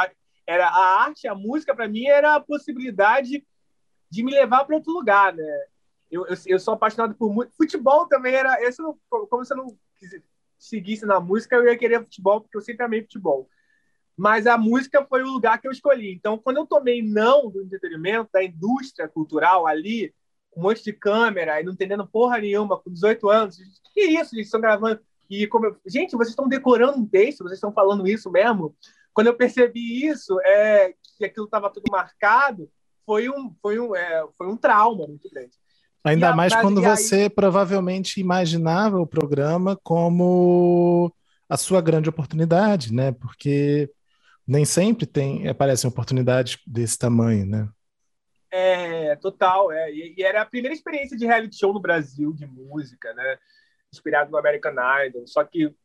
era 0.45 0.67
a 0.67 1.03
arte, 1.03 1.27
a 1.27 1.35
música 1.35 1.75
para 1.75 1.87
mim 1.87 2.05
era 2.05 2.35
a 2.35 2.39
possibilidade 2.39 3.45
de 4.09 4.23
me 4.23 4.31
levar 4.31 4.65
para 4.65 4.75
outro 4.75 4.91
lugar, 4.91 5.33
né? 5.33 5.65
Eu, 6.11 6.25
eu, 6.27 6.35
eu, 6.45 6.59
sou 6.59 6.73
apaixonado 6.73 7.15
por 7.15 7.33
muito 7.33 7.53
futebol 7.55 8.07
também 8.07 8.35
era 8.35 8.61
esse 8.61 8.81
como 9.09 9.43
se 9.43 9.53
eu 9.53 9.57
não 9.57 9.77
seguisse 10.59 11.05
na 11.05 11.19
música 11.19 11.55
eu 11.55 11.65
ia 11.65 11.77
querer 11.77 12.03
futebol 12.03 12.41
porque 12.41 12.55
eu 12.55 12.61
sempre 12.61 12.85
amei 12.85 13.01
futebol 13.01 13.49
mas 14.15 14.45
a 14.45 14.57
música 14.57 15.03
foi 15.05 15.23
o 15.23 15.31
lugar 15.31 15.59
que 15.59 15.67
eu 15.67 15.71
escolhi. 15.71 16.13
Então, 16.13 16.37
quando 16.37 16.57
eu 16.57 16.67
tomei 16.67 17.01
não 17.01 17.49
do 17.49 17.61
entretenimento, 17.61 18.29
da 18.31 18.43
indústria 18.43 19.07
cultural 19.07 19.65
ali, 19.65 20.13
com 20.53 20.60
um 20.60 20.63
monte 20.63 20.83
de 20.83 20.93
câmera 20.93 21.60
e 21.60 21.63
não 21.63 21.74
entendendo 21.74 22.07
porra 22.07 22.38
nenhuma, 22.38 22.79
com 22.79 22.91
18 22.91 23.29
anos, 23.29 23.57
que 23.93 24.01
isso, 24.01 24.36
gente, 24.36 24.45
estão 24.45 24.62
gravando. 24.62 25.00
E 25.29 25.48
como 25.48 25.65
eu... 25.65 25.77
Gente, 25.86 26.15
vocês 26.15 26.29
estão 26.29 26.48
decorando 26.48 26.98
um 26.98 27.05
texto, 27.05 27.43
vocês 27.43 27.57
estão 27.57 27.72
falando 27.72 28.07
isso 28.07 28.31
mesmo? 28.31 28.75
Quando 29.13 29.27
eu 29.27 29.36
percebi 29.36 30.05
isso, 30.05 30.39
é, 30.41 30.93
e 31.19 31.25
aquilo 31.25 31.45
estava 31.45 31.69
tudo 31.69 31.91
marcado, 31.91 32.69
foi 33.05 33.29
um, 33.29 33.53
foi 33.62 33.79
um, 33.79 33.95
é, 33.95 34.25
foi 34.38 34.48
um 34.48 34.57
trauma 34.57 35.07
muito 35.07 35.29
grande. 35.29 35.51
Ainda 36.03 36.29
a, 36.29 36.36
mais 36.36 36.53
quando 36.55 36.81
você 36.81 37.24
aí... 37.24 37.29
provavelmente 37.29 38.19
imaginava 38.19 39.00
o 39.00 39.07
programa 39.07 39.79
como 39.83 41.13
a 41.48 41.55
sua 41.55 41.81
grande 41.81 42.10
oportunidade, 42.10 42.93
né? 42.93 43.12
Porque 43.13 43.89
nem 44.45 44.65
sempre 44.65 45.05
tem 45.05 45.48
aparecem 45.48 45.88
oportunidades 45.88 46.57
desse 46.67 46.98
tamanho, 46.98 47.45
né? 47.45 47.69
É, 48.55 49.15
total. 49.15 49.72
É. 49.72 49.91
E, 49.91 50.13
e, 50.15 50.24
era 50.24 50.43
a 50.43 50.45
primeira 50.45 50.75
experiência 50.75 51.17
de 51.17 51.25
reality 51.25 51.57
show 51.57 51.74
no 51.74 51.79
Brasil 51.79 52.31
de 52.31 52.45
música, 52.45 53.12
né? 53.15 53.38
Inspirado 53.91 54.29
no 54.29 54.38
American 54.38 54.75
Idol. 55.07 55.25
Só 55.25 55.43
que 55.43 55.63
eles 55.63 55.75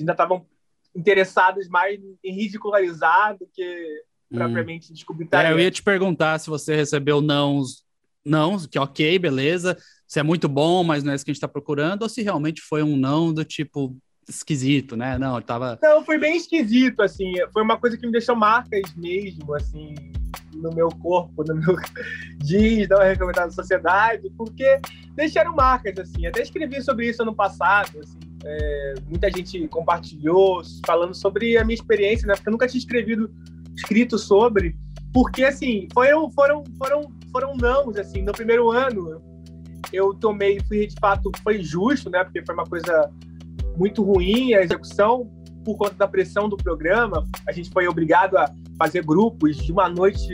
ainda 0.00 0.12
estavam 0.12 0.46
interessados 0.94 1.66
mais 1.66 1.98
em 2.22 2.34
ridicularizar 2.34 3.38
do 3.38 3.46
que 3.46 4.02
hum. 4.30 4.36
propriamente 4.36 4.92
descobrir 4.92 5.28
É, 5.32 5.50
eu 5.50 5.58
ia 5.58 5.70
te 5.70 5.82
perguntar 5.82 6.38
se 6.38 6.50
você 6.50 6.76
recebeu 6.76 7.22
não, 7.22 7.62
não, 8.22 8.58
que 8.58 8.78
ok, 8.78 9.18
beleza, 9.18 9.78
se 10.06 10.20
é 10.20 10.22
muito 10.22 10.46
bom, 10.46 10.84
mas 10.84 11.02
não 11.02 11.12
é 11.12 11.14
isso 11.14 11.24
que 11.24 11.30
a 11.30 11.32
gente 11.32 11.38
está 11.38 11.48
procurando, 11.48 12.02
ou 12.02 12.08
se 12.08 12.20
realmente 12.20 12.60
foi 12.60 12.82
um 12.82 12.96
não 12.96 13.32
do 13.32 13.44
tipo, 13.44 13.96
esquisito, 14.28 14.94
né? 14.94 15.16
Não, 15.16 15.40
tava. 15.40 15.78
Não, 15.82 16.04
foi 16.04 16.18
bem 16.18 16.36
esquisito, 16.36 17.00
assim. 17.00 17.32
Foi 17.52 17.62
uma 17.62 17.78
coisa 17.78 17.96
que 17.96 18.04
me 18.04 18.12
deixou 18.12 18.36
marcas 18.36 18.94
mesmo, 18.94 19.54
assim, 19.54 19.94
no 20.60 20.70
meu 20.72 20.88
corpo, 20.88 21.44
no 21.44 21.54
meu 21.54 21.76
jeans, 22.42 22.88
não 22.88 22.98
recomendado 22.98 23.46
na 23.46 23.52
sociedade, 23.52 24.30
porque 24.36 24.80
deixaram 25.14 25.54
marcas, 25.54 25.98
assim. 25.98 26.26
Até 26.26 26.42
escrevi 26.42 26.82
sobre 26.82 27.08
isso 27.08 27.22
ano 27.22 27.34
passado, 27.34 27.98
assim. 27.98 28.18
É, 28.44 28.94
muita 29.06 29.30
gente 29.30 29.68
compartilhou 29.68 30.62
falando 30.86 31.14
sobre 31.14 31.58
a 31.58 31.64
minha 31.64 31.74
experiência, 31.74 32.26
né? 32.26 32.34
Porque 32.34 32.48
eu 32.48 32.52
nunca 32.52 32.66
tinha 32.66 32.78
escrevido, 32.78 33.30
escrito 33.74 34.18
sobre, 34.18 34.76
porque 35.12 35.44
assim 35.44 35.88
foram 35.92 36.30
foram 36.30 36.64
foram 36.78 37.12
foram 37.32 37.56
não, 37.56 37.90
assim. 37.90 38.22
No 38.22 38.32
primeiro 38.32 38.70
ano 38.70 39.22
eu 39.92 40.14
tomei, 40.14 40.60
fui 40.68 40.86
de 40.86 40.94
fato 41.00 41.30
foi 41.42 41.62
justo, 41.62 42.08
né? 42.08 42.24
Porque 42.24 42.44
foi 42.44 42.54
uma 42.54 42.64
coisa 42.64 43.10
muito 43.76 44.02
ruim 44.02 44.54
a 44.54 44.62
execução 44.62 45.30
por 45.64 45.76
conta 45.76 45.94
da 45.94 46.08
pressão 46.08 46.48
do 46.48 46.56
programa. 46.56 47.26
A 47.46 47.52
gente 47.52 47.70
foi 47.70 47.86
obrigado 47.86 48.36
a 48.36 48.50
fazer 48.78 49.04
grupos 49.04 49.56
de 49.56 49.72
uma 49.72 49.88
noite 49.88 50.32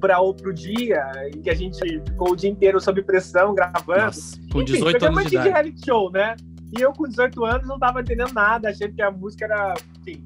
para 0.00 0.20
outro 0.20 0.52
dia, 0.52 1.04
em 1.32 1.40
que 1.40 1.48
a 1.48 1.54
gente 1.54 1.78
ficou 1.78 2.32
o 2.32 2.36
dia 2.36 2.50
inteiro 2.50 2.80
sob 2.80 3.00
pressão 3.02 3.54
gravando. 3.54 4.06
Nossa, 4.06 4.36
com 4.52 4.64
18 4.64 4.96
Enfim, 4.96 5.06
anos 5.06 5.22
de, 5.24 5.30
de 5.30 5.36
reality 5.36 5.86
show, 5.86 6.10
né? 6.10 6.34
E 6.76 6.80
eu 6.80 6.92
com 6.92 7.04
18 7.06 7.44
anos 7.44 7.68
não 7.68 7.76
estava 7.76 8.00
entendendo 8.00 8.32
nada, 8.32 8.70
achei 8.70 8.90
que 8.90 9.00
a 9.00 9.10
música 9.10 9.44
era, 9.44 9.74
enfim, 10.00 10.24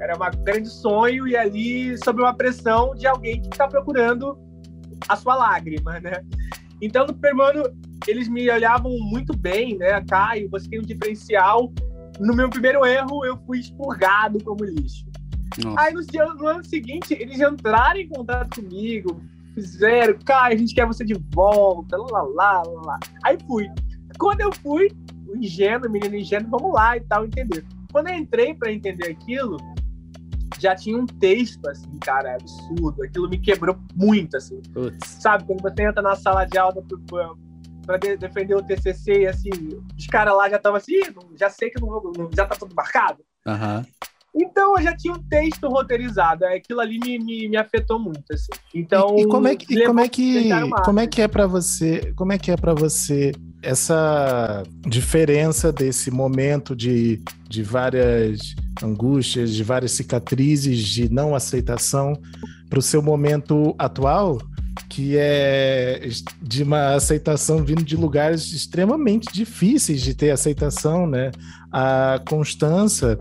era 0.00 0.14
um 0.14 0.44
grande 0.44 0.70
sonho 0.70 1.26
e 1.26 1.36
ali 1.36 1.98
sob 1.98 2.22
uma 2.22 2.32
pressão 2.32 2.94
de 2.94 3.06
alguém 3.06 3.42
que 3.42 3.48
está 3.48 3.68
procurando 3.68 4.38
a 5.08 5.16
sua 5.16 5.34
lágrima, 5.34 6.00
né? 6.00 6.24
Então 6.80 7.06
no 7.06 7.14
primeiro 7.14 7.60
ano 7.60 7.76
eles 8.06 8.28
me 8.28 8.48
olhavam 8.48 8.90
muito 9.00 9.36
bem, 9.36 9.76
né? 9.76 10.02
Caio, 10.08 10.48
você 10.50 10.68
tem 10.68 10.78
um 10.78 10.82
diferencial. 10.84 11.72
No 12.18 12.34
meu 12.34 12.48
primeiro 12.50 12.84
erro, 12.84 13.24
eu 13.24 13.36
fui 13.46 13.60
expurgado 13.60 14.42
como 14.42 14.64
lixo. 14.64 15.06
Nossa. 15.62 15.80
Aí 15.80 15.92
no, 15.92 16.04
dia, 16.04 16.24
no 16.26 16.46
ano 16.46 16.64
seguinte, 16.64 17.16
eles 17.18 17.40
entraram 17.40 17.98
em 17.98 18.08
contato 18.08 18.60
comigo, 18.60 19.20
fizeram, 19.54 20.18
Caio, 20.24 20.54
a 20.54 20.58
gente 20.58 20.74
quer 20.74 20.86
você 20.86 21.04
de 21.04 21.14
volta, 21.32 21.96
lá, 21.96 22.22
lá, 22.22 22.62
lá, 22.62 22.82
lá. 22.84 22.98
Aí 23.24 23.38
fui. 23.46 23.68
Quando 24.18 24.40
eu 24.40 24.52
fui, 24.52 24.90
o 25.28 25.36
ingênuo, 25.36 25.90
menino 25.90 26.16
ingênuo, 26.16 26.50
vamos 26.50 26.72
lá 26.72 26.96
e 26.96 27.00
tal, 27.00 27.24
entender. 27.24 27.64
Quando 27.92 28.08
eu 28.08 28.14
entrei 28.14 28.54
para 28.54 28.72
entender 28.72 29.10
aquilo, 29.10 29.56
já 30.58 30.74
tinha 30.74 30.98
um 30.98 31.06
texto, 31.06 31.66
assim, 31.68 31.90
cara, 32.00 32.36
absurdo. 32.36 33.02
Aquilo 33.02 33.28
me 33.28 33.38
quebrou 33.38 33.76
muito, 33.94 34.36
assim. 34.36 34.60
Putz. 34.72 35.08
Sabe, 35.20 35.44
quando 35.44 35.62
você 35.62 35.82
entra 35.82 36.02
na 36.02 36.16
sala 36.16 36.44
de 36.44 36.58
aula 36.58 36.82
para 37.88 37.96
de 37.96 38.18
defender 38.18 38.54
o 38.54 38.62
TCC 38.62 39.22
e, 39.22 39.26
assim, 39.26 39.48
os 39.96 40.06
caras 40.08 40.36
lá 40.36 40.50
já 40.50 40.56
estavam 40.56 40.76
assim, 40.76 41.00
já 41.40 41.48
sei 41.48 41.70
que 41.70 41.80
não, 41.80 42.12
já 42.36 42.44
tá 42.44 42.54
tudo 42.54 42.74
marcado. 42.74 43.24
Uhum. 43.46 43.82
Então 44.34 44.76
eu 44.76 44.82
já 44.82 44.94
tinha 44.94 45.14
um 45.14 45.22
texto 45.22 45.66
roteirizado, 45.68 46.44
aquilo 46.44 46.80
ali 46.80 46.98
me, 46.98 47.18
me, 47.18 47.48
me 47.48 47.56
afetou 47.56 47.98
muito, 47.98 48.30
assim. 48.30 48.52
Então 48.74 49.16
e, 49.16 49.22
e 49.22 49.26
como 49.26 49.48
é 49.48 49.56
que 49.56 49.74
e 49.74 49.86
como 49.86 50.00
é 50.00 50.08
que 50.08 50.50
como 50.84 51.00
é 51.00 51.06
que 51.06 51.22
é 51.22 51.26
para 51.26 51.46
você 51.46 52.12
como 52.14 52.32
é 52.32 52.38
que 52.38 52.50
é 52.50 52.56
para 52.56 52.74
você 52.74 53.32
essa 53.62 54.62
diferença 54.86 55.72
desse 55.72 56.10
momento 56.10 56.76
de, 56.76 57.20
de 57.48 57.62
várias 57.62 58.54
angústias, 58.82 59.52
de 59.54 59.64
várias 59.64 59.92
cicatrizes, 59.92 60.78
de 60.80 61.12
não 61.12 61.34
aceitação 61.34 62.12
para 62.68 62.78
o 62.78 62.82
seu 62.82 63.02
momento 63.02 63.74
atual, 63.78 64.38
que 64.88 65.16
é 65.16 66.08
de 66.40 66.62
uma 66.62 66.94
aceitação 66.94 67.64
vindo 67.64 67.82
de 67.82 67.96
lugares 67.96 68.52
extremamente 68.52 69.32
difíceis 69.32 70.00
de 70.00 70.14
ter 70.14 70.30
aceitação, 70.30 71.06
né? 71.06 71.30
A 71.72 72.20
Constança 72.28 73.18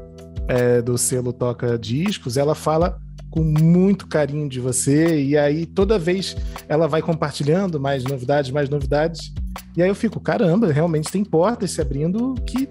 é, 0.47 0.81
do 0.81 0.97
selo 0.97 1.33
Toca 1.33 1.77
Discos, 1.77 2.37
ela 2.37 2.55
fala 2.55 2.99
com 3.29 3.43
muito 3.43 4.07
carinho 4.07 4.49
de 4.49 4.59
você, 4.59 5.21
e 5.21 5.37
aí 5.37 5.65
toda 5.65 5.99
vez 5.99 6.35
ela 6.67 6.87
vai 6.87 7.01
compartilhando 7.01 7.79
mais 7.79 8.03
novidades, 8.03 8.49
mais 8.51 8.69
novidades, 8.69 9.33
e 9.75 9.83
aí 9.83 9.89
eu 9.89 9.95
fico, 9.95 10.19
caramba, 10.19 10.71
realmente 10.71 11.11
tem 11.11 11.23
portas 11.23 11.71
se 11.71 11.81
abrindo 11.81 12.33
que 12.45 12.67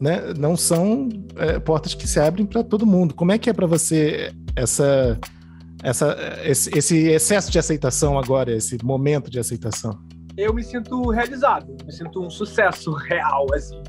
né, 0.00 0.34
não 0.36 0.56
são 0.56 1.08
é, 1.36 1.58
portas 1.58 1.94
que 1.94 2.06
se 2.06 2.18
abrem 2.18 2.44
para 2.44 2.62
todo 2.62 2.84
mundo. 2.84 3.14
Como 3.14 3.32
é 3.32 3.38
que 3.38 3.48
é 3.48 3.52
para 3.52 3.66
você 3.66 4.32
essa, 4.56 5.18
essa, 5.84 6.16
esse, 6.42 6.76
esse, 6.76 7.08
excesso 7.08 7.50
de 7.50 7.58
aceitação 7.58 8.18
agora, 8.18 8.50
esse 8.50 8.82
momento 8.82 9.30
de 9.30 9.38
aceitação? 9.38 10.02
Eu 10.36 10.54
me 10.54 10.64
sinto 10.64 11.10
realizado, 11.10 11.76
me 11.84 11.92
sinto 11.92 12.20
um 12.22 12.30
sucesso 12.30 12.92
real, 13.06 13.46
assim. 13.54 13.82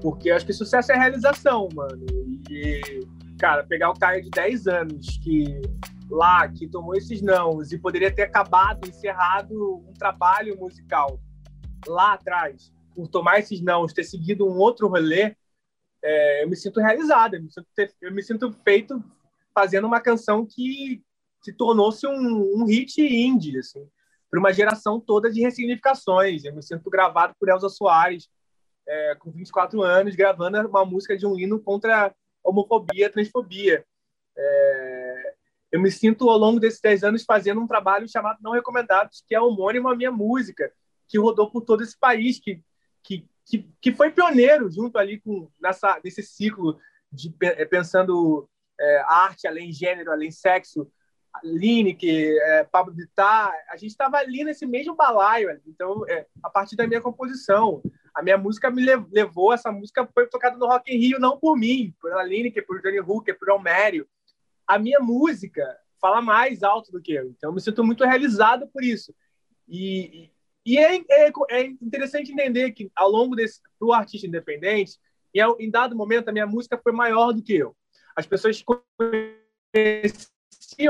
Porque 0.00 0.30
acho 0.30 0.46
que 0.46 0.52
sucesso 0.52 0.90
é 0.92 0.96
realização, 0.96 1.68
mano. 1.74 2.04
E, 2.50 2.80
cara, 3.38 3.62
pegar 3.64 3.90
o 3.90 3.98
Caio 3.98 4.22
de 4.22 4.30
10 4.30 4.66
anos 4.66 5.18
que 5.22 5.60
lá, 6.10 6.48
que 6.48 6.66
tomou 6.66 6.94
esses 6.94 7.20
nãos 7.20 7.72
e 7.72 7.78
poderia 7.78 8.12
ter 8.12 8.22
acabado, 8.22 8.88
encerrado 8.88 9.84
um 9.86 9.92
trabalho 9.92 10.58
musical 10.58 11.20
lá 11.86 12.14
atrás, 12.14 12.72
por 12.94 13.06
tomar 13.08 13.38
esses 13.38 13.60
nãos, 13.60 13.92
ter 13.92 14.04
seguido 14.04 14.46
um 14.46 14.56
outro 14.56 14.88
rolê, 14.88 15.36
é, 16.02 16.44
eu 16.44 16.48
me 16.48 16.56
sinto 16.56 16.80
realizado, 16.80 17.34
eu 17.34 17.42
me 17.42 17.50
sinto, 17.50 17.66
eu 18.00 18.12
me 18.12 18.22
sinto, 18.22 18.52
feito 18.64 19.02
fazendo 19.54 19.86
uma 19.86 20.00
canção 20.00 20.46
que 20.46 21.02
se 21.44 21.52
tornou-se 21.52 22.06
um, 22.06 22.62
um, 22.62 22.64
hit 22.64 23.02
indie, 23.02 23.58
assim, 23.58 23.86
para 24.30 24.40
uma 24.40 24.52
geração 24.52 24.98
toda 24.98 25.30
de 25.30 25.42
ressignificações. 25.42 26.42
Eu 26.42 26.54
me 26.54 26.62
sinto 26.62 26.88
gravado 26.88 27.34
por 27.38 27.50
Elza 27.50 27.68
Soares, 27.68 28.30
é, 28.88 29.14
com 29.16 29.30
24 29.30 29.82
anos, 29.82 30.16
gravando 30.16 30.66
uma 30.66 30.86
música 30.86 31.16
de 31.16 31.26
um 31.26 31.38
hino 31.38 31.60
contra 31.60 32.06
a 32.06 32.12
homofobia, 32.42 33.10
transfobia. 33.10 33.84
É, 34.36 35.34
eu 35.70 35.80
me 35.80 35.90
sinto, 35.90 36.30
ao 36.30 36.38
longo 36.38 36.58
desses 36.58 36.80
10 36.80 37.04
anos, 37.04 37.24
fazendo 37.24 37.60
um 37.60 37.66
trabalho 37.66 38.08
chamado 38.08 38.38
Não 38.40 38.52
Recomendados, 38.52 39.22
que 39.28 39.34
é 39.34 39.40
homônimo 39.40 39.88
à 39.88 39.94
minha 39.94 40.10
música, 40.10 40.72
que 41.06 41.18
rodou 41.18 41.50
por 41.50 41.60
todo 41.60 41.82
esse 41.82 41.98
país, 41.98 42.40
que, 42.40 42.62
que, 43.02 43.28
que, 43.44 43.68
que 43.82 43.92
foi 43.92 44.10
pioneiro 44.10 44.70
junto 44.70 44.96
ali 44.96 45.20
com 45.20 45.50
nessa, 45.60 46.00
nesse 46.02 46.22
ciclo 46.22 46.78
de 47.12 47.34
é, 47.42 47.66
pensando 47.66 48.48
é, 48.80 49.04
arte 49.06 49.46
além 49.46 49.70
gênero, 49.70 50.10
além 50.10 50.30
sexo, 50.30 50.90
Lineker, 51.42 52.36
é, 52.42 52.64
Pablo 52.64 52.94
Vittar, 52.94 53.52
a 53.70 53.76
gente 53.76 53.90
estava 53.90 54.18
ali 54.18 54.44
nesse 54.44 54.66
mesmo 54.66 54.94
balaio. 54.94 55.60
Então, 55.66 56.04
é, 56.08 56.26
a 56.42 56.48
partir 56.48 56.76
da 56.76 56.86
minha 56.86 57.00
composição, 57.00 57.82
a 58.14 58.22
minha 58.22 58.38
música 58.38 58.70
me 58.70 58.84
levou, 59.10 59.52
essa 59.52 59.72
música 59.72 60.08
foi 60.14 60.26
tocada 60.28 60.56
no 60.56 60.66
Rock 60.66 60.94
in 60.94 60.98
Rio 60.98 61.18
não 61.18 61.38
por 61.38 61.56
mim, 61.56 61.94
por 62.00 62.12
Lineker, 62.24 62.64
por 62.64 62.80
Johnny 62.80 63.00
Hooker, 63.00 63.38
por 63.38 63.50
Almério. 63.50 64.06
A 64.66 64.78
minha 64.78 65.00
música 65.00 65.76
fala 66.00 66.22
mais 66.22 66.62
alto 66.62 66.92
do 66.92 67.00
que 67.00 67.12
eu. 67.12 67.26
Então, 67.26 67.50
eu 67.50 67.54
me 67.54 67.60
sinto 67.60 67.82
muito 67.82 68.04
realizado 68.04 68.68
por 68.68 68.84
isso. 68.84 69.14
E, 69.68 70.30
e 70.64 70.78
é, 70.78 70.96
é, 71.10 71.32
é 71.50 71.66
interessante 71.66 72.32
entender 72.32 72.70
que, 72.72 72.90
ao 72.94 73.10
longo 73.10 73.34
desse, 73.34 73.60
para 73.78 73.88
o 73.88 73.92
artista 73.92 74.26
independente, 74.26 74.98
em, 75.34 75.40
em 75.58 75.70
dado 75.70 75.96
momento, 75.96 76.28
a 76.28 76.32
minha 76.32 76.46
música 76.46 76.78
foi 76.78 76.92
maior 76.92 77.32
do 77.32 77.42
que 77.42 77.54
eu. 77.54 77.74
As 78.14 78.26
pessoas 78.26 78.62
conheciam 78.62 80.33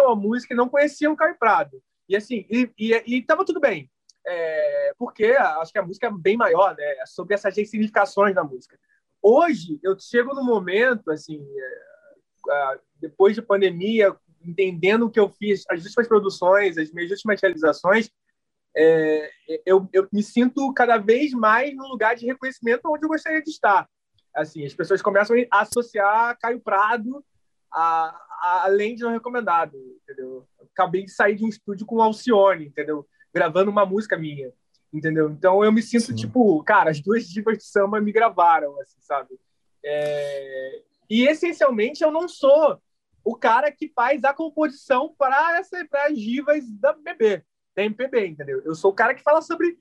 a 0.07 0.17
música 0.17 0.55
e 0.55 0.57
não 0.57 0.69
conheciam 0.69 1.17
Caio 1.17 1.37
Prado. 1.39 1.83
E 2.09 2.17
assim, 2.17 2.47
e, 2.51 2.71
e, 2.79 3.17
e 3.17 3.23
tava 3.23 3.45
tudo 3.45 3.61
bem. 3.61 3.91
É, 4.27 4.93
porque 4.99 5.27
acho 5.27 5.73
que 5.73 5.79
a 5.79 5.83
música 5.83 6.07
é 6.07 6.11
bem 6.11 6.37
maior, 6.37 6.75
né? 6.77 6.85
É 6.99 7.07
sobre 7.07 7.35
essas 7.35 7.55
significações 7.55 8.35
da 8.35 8.43
música. 8.43 8.79
Hoje, 9.23 9.79
eu 9.83 9.99
chego 9.99 10.35
no 10.35 10.45
momento, 10.45 11.11
assim, 11.11 11.45
é, 12.51 12.79
depois 13.01 13.35
de 13.35 13.43
pandemia, 13.43 14.15
entendendo 14.43 15.07
o 15.07 15.11
que 15.11 15.21
eu 15.21 15.31
fiz, 15.31 15.65
as 15.71 15.85
últimas 15.85 16.09
produções, 16.09 16.79
as 16.79 16.93
minhas 16.93 17.11
últimas 17.11 17.41
realizações, 17.41 18.11
é, 18.77 19.31
eu, 19.65 19.89
eu 19.93 20.09
me 20.13 20.23
sinto 20.23 20.73
cada 20.75 20.99
vez 20.99 21.33
mais 21.33 21.75
no 21.75 21.87
lugar 21.87 22.17
de 22.17 22.27
reconhecimento 22.27 22.83
onde 22.87 23.05
eu 23.05 23.09
gostaria 23.09 23.43
de 23.43 23.51
estar. 23.51 23.89
Assim, 24.35 24.65
as 24.65 24.75
pessoas 24.75 25.01
começam 25.01 25.37
a 25.51 25.61
associar 25.61 26.37
Caio 26.39 26.61
Prado 26.61 27.25
a, 27.73 28.24
além 28.41 28.95
de 28.95 29.03
não 29.03 29.13
recomendado, 29.13 29.77
entendeu? 30.03 30.47
acabei 30.75 31.05
de 31.05 31.11
sair 31.13 31.37
de 31.37 31.45
um 31.45 31.49
estúdio 31.49 31.87
com 31.87 31.97
o 31.97 32.03
Alcione, 32.03 32.67
entendeu? 32.67 33.07
Gravando 33.33 33.71
uma 33.71 33.87
música 33.87 34.19
minha, 34.19 34.53
entendeu? 34.93 35.31
Então 35.31 35.65
eu 35.65 35.73
me 35.73 35.83
sinto 35.83 36.07
Sim. 36.07 36.15
tipo, 36.15 36.63
cara, 36.65 36.91
as 36.91 37.01
duas 37.01 37.27
divas 37.29 37.59
de 37.59 37.65
samba 37.65 38.01
me 38.01 38.13
gravaram, 38.13 38.79
assim, 38.81 39.01
sabe? 39.01 39.39
É... 39.85 40.83
E 41.09 41.27
essencialmente 41.27 42.03
eu 42.03 42.11
não 42.11 42.29
sou 42.29 42.81
o 43.25 43.37
cara 43.37 43.71
que 43.71 43.89
faz 43.89 44.23
a 44.25 44.35
composição 44.35 45.15
para 45.17 45.59
as 45.59 46.19
divas 46.19 46.69
da 46.73 46.93
BB, 46.93 47.43
da 47.75 47.85
MPB, 47.85 48.27
entendeu? 48.27 48.63
Eu 48.65 48.75
sou 48.75 48.91
o 48.91 48.95
cara 48.95 49.15
que 49.15 49.23
fala 49.23 49.41
sobre, 49.41 49.79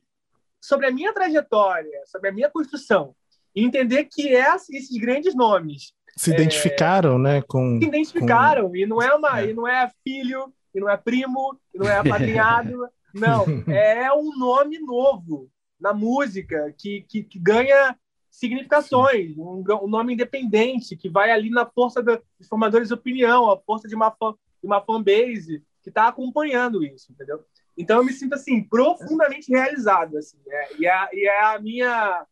sobre 0.62 0.86
a 0.88 0.91
minha 0.91 1.12
trajetória, 1.12 2.01
sobre 2.05 2.29
a 2.29 2.31
minha 2.31 2.50
construção. 2.50 3.15
E 3.55 3.63
entender 3.63 4.05
que 4.05 4.29
esses 4.29 4.98
grandes 4.98 5.36
nomes 5.36 5.93
se 6.15 6.32
é, 6.32 6.36
identificaram, 6.36 7.17
né? 7.17 7.41
Com, 7.41 7.79
se 7.79 7.88
identificaram, 7.88 8.70
com... 8.70 8.75
e 8.75 8.86
não 8.86 9.01
é 9.01 9.13
uma, 9.13 9.41
é. 9.41 9.50
e 9.50 9.53
não 9.53 9.67
é 9.67 9.91
filho, 10.03 10.53
e 10.74 10.79
não 10.79 10.89
é 10.89 10.98
primo, 10.98 11.60
e 11.74 11.77
não 11.77 11.88
é 11.88 11.98
apadrinhado. 11.98 12.88
não, 13.13 13.46
é 13.74 14.12
um 14.13 14.38
nome 14.38 14.79
novo 14.79 15.50
na 15.79 15.93
música 15.93 16.74
que, 16.77 17.05
que, 17.10 17.24
que 17.24 17.39
ganha 17.39 17.98
significações, 18.29 19.38
um, 19.38 19.63
um, 19.84 19.88
nome 19.88 20.13
independente 20.13 20.96
que 20.96 21.10
vai 21.10 21.29
ali 21.29 21.50
na 21.50 21.65
força 21.65 22.01
da, 22.01 22.20
dos 22.39 22.48
formadores 22.48 22.88
de 22.88 22.93
opinião, 22.93 23.51
a 23.51 23.60
força 23.60 23.88
de 23.88 23.93
uma, 23.93 24.10
de 24.10 24.65
uma 24.65 24.82
fanbase 24.82 25.63
que 25.84 25.89
está 25.89 26.08
acompanhando 26.08 26.84
isso, 26.84 27.12
entendeu? 27.12 27.43
Então 27.77 27.98
eu 27.98 28.03
me 28.03 28.13
sinto 28.13 28.34
assim 28.34 28.63
profundamente 28.63 29.51
realizado, 29.51 30.17
assim, 30.17 30.38
é, 30.48 30.77
e, 30.79 30.88
é, 30.88 31.10
e 31.13 31.27
é 31.27 31.43
a 31.43 31.60
minha 31.60 32.25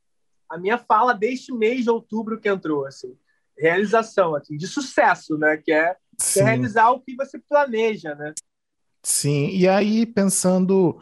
a 0.49 0.57
minha 0.57 0.77
fala 0.77 1.13
deste 1.13 1.53
mês 1.53 1.83
de 1.83 1.89
outubro 1.89 2.39
que 2.39 2.49
entrou, 2.49 2.85
assim 2.85 3.15
realização, 3.61 4.35
assim, 4.35 4.57
de 4.57 4.67
sucesso, 4.67 5.37
né? 5.37 5.57
Que 5.57 5.71
é, 5.71 5.95
que 6.33 6.39
é 6.39 6.43
realizar 6.43 6.89
o 6.89 6.99
que 6.99 7.15
você 7.15 7.39
planeja, 7.39 8.15
né? 8.15 8.33
Sim, 9.03 9.49
e 9.49 9.67
aí 9.67 10.05
pensando 10.05 10.99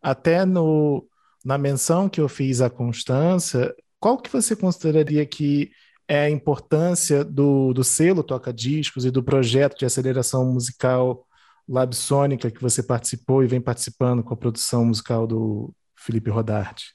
até 0.00 0.44
no, 0.44 1.06
na 1.44 1.56
menção 1.56 2.08
que 2.08 2.20
eu 2.20 2.28
fiz 2.28 2.60
à 2.60 2.68
Constância, 2.68 3.74
qual 3.98 4.18
que 4.18 4.30
você 4.30 4.54
consideraria 4.54 5.24
que 5.26 5.70
é 6.08 6.24
a 6.24 6.30
importância 6.30 7.24
do, 7.24 7.72
do 7.72 7.84
selo 7.84 8.22
Toca 8.22 8.52
Discos 8.52 9.04
e 9.04 9.10
do 9.10 9.22
projeto 9.22 9.78
de 9.78 9.86
aceleração 9.86 10.44
musical 10.52 11.26
Labsônica 11.68 12.50
que 12.50 12.60
você 12.60 12.82
participou 12.82 13.42
e 13.42 13.46
vem 13.46 13.60
participando 13.60 14.22
com 14.22 14.34
a 14.34 14.36
produção 14.36 14.84
musical 14.84 15.26
do 15.26 15.72
Felipe 15.96 16.28
Rodarte? 16.28 16.94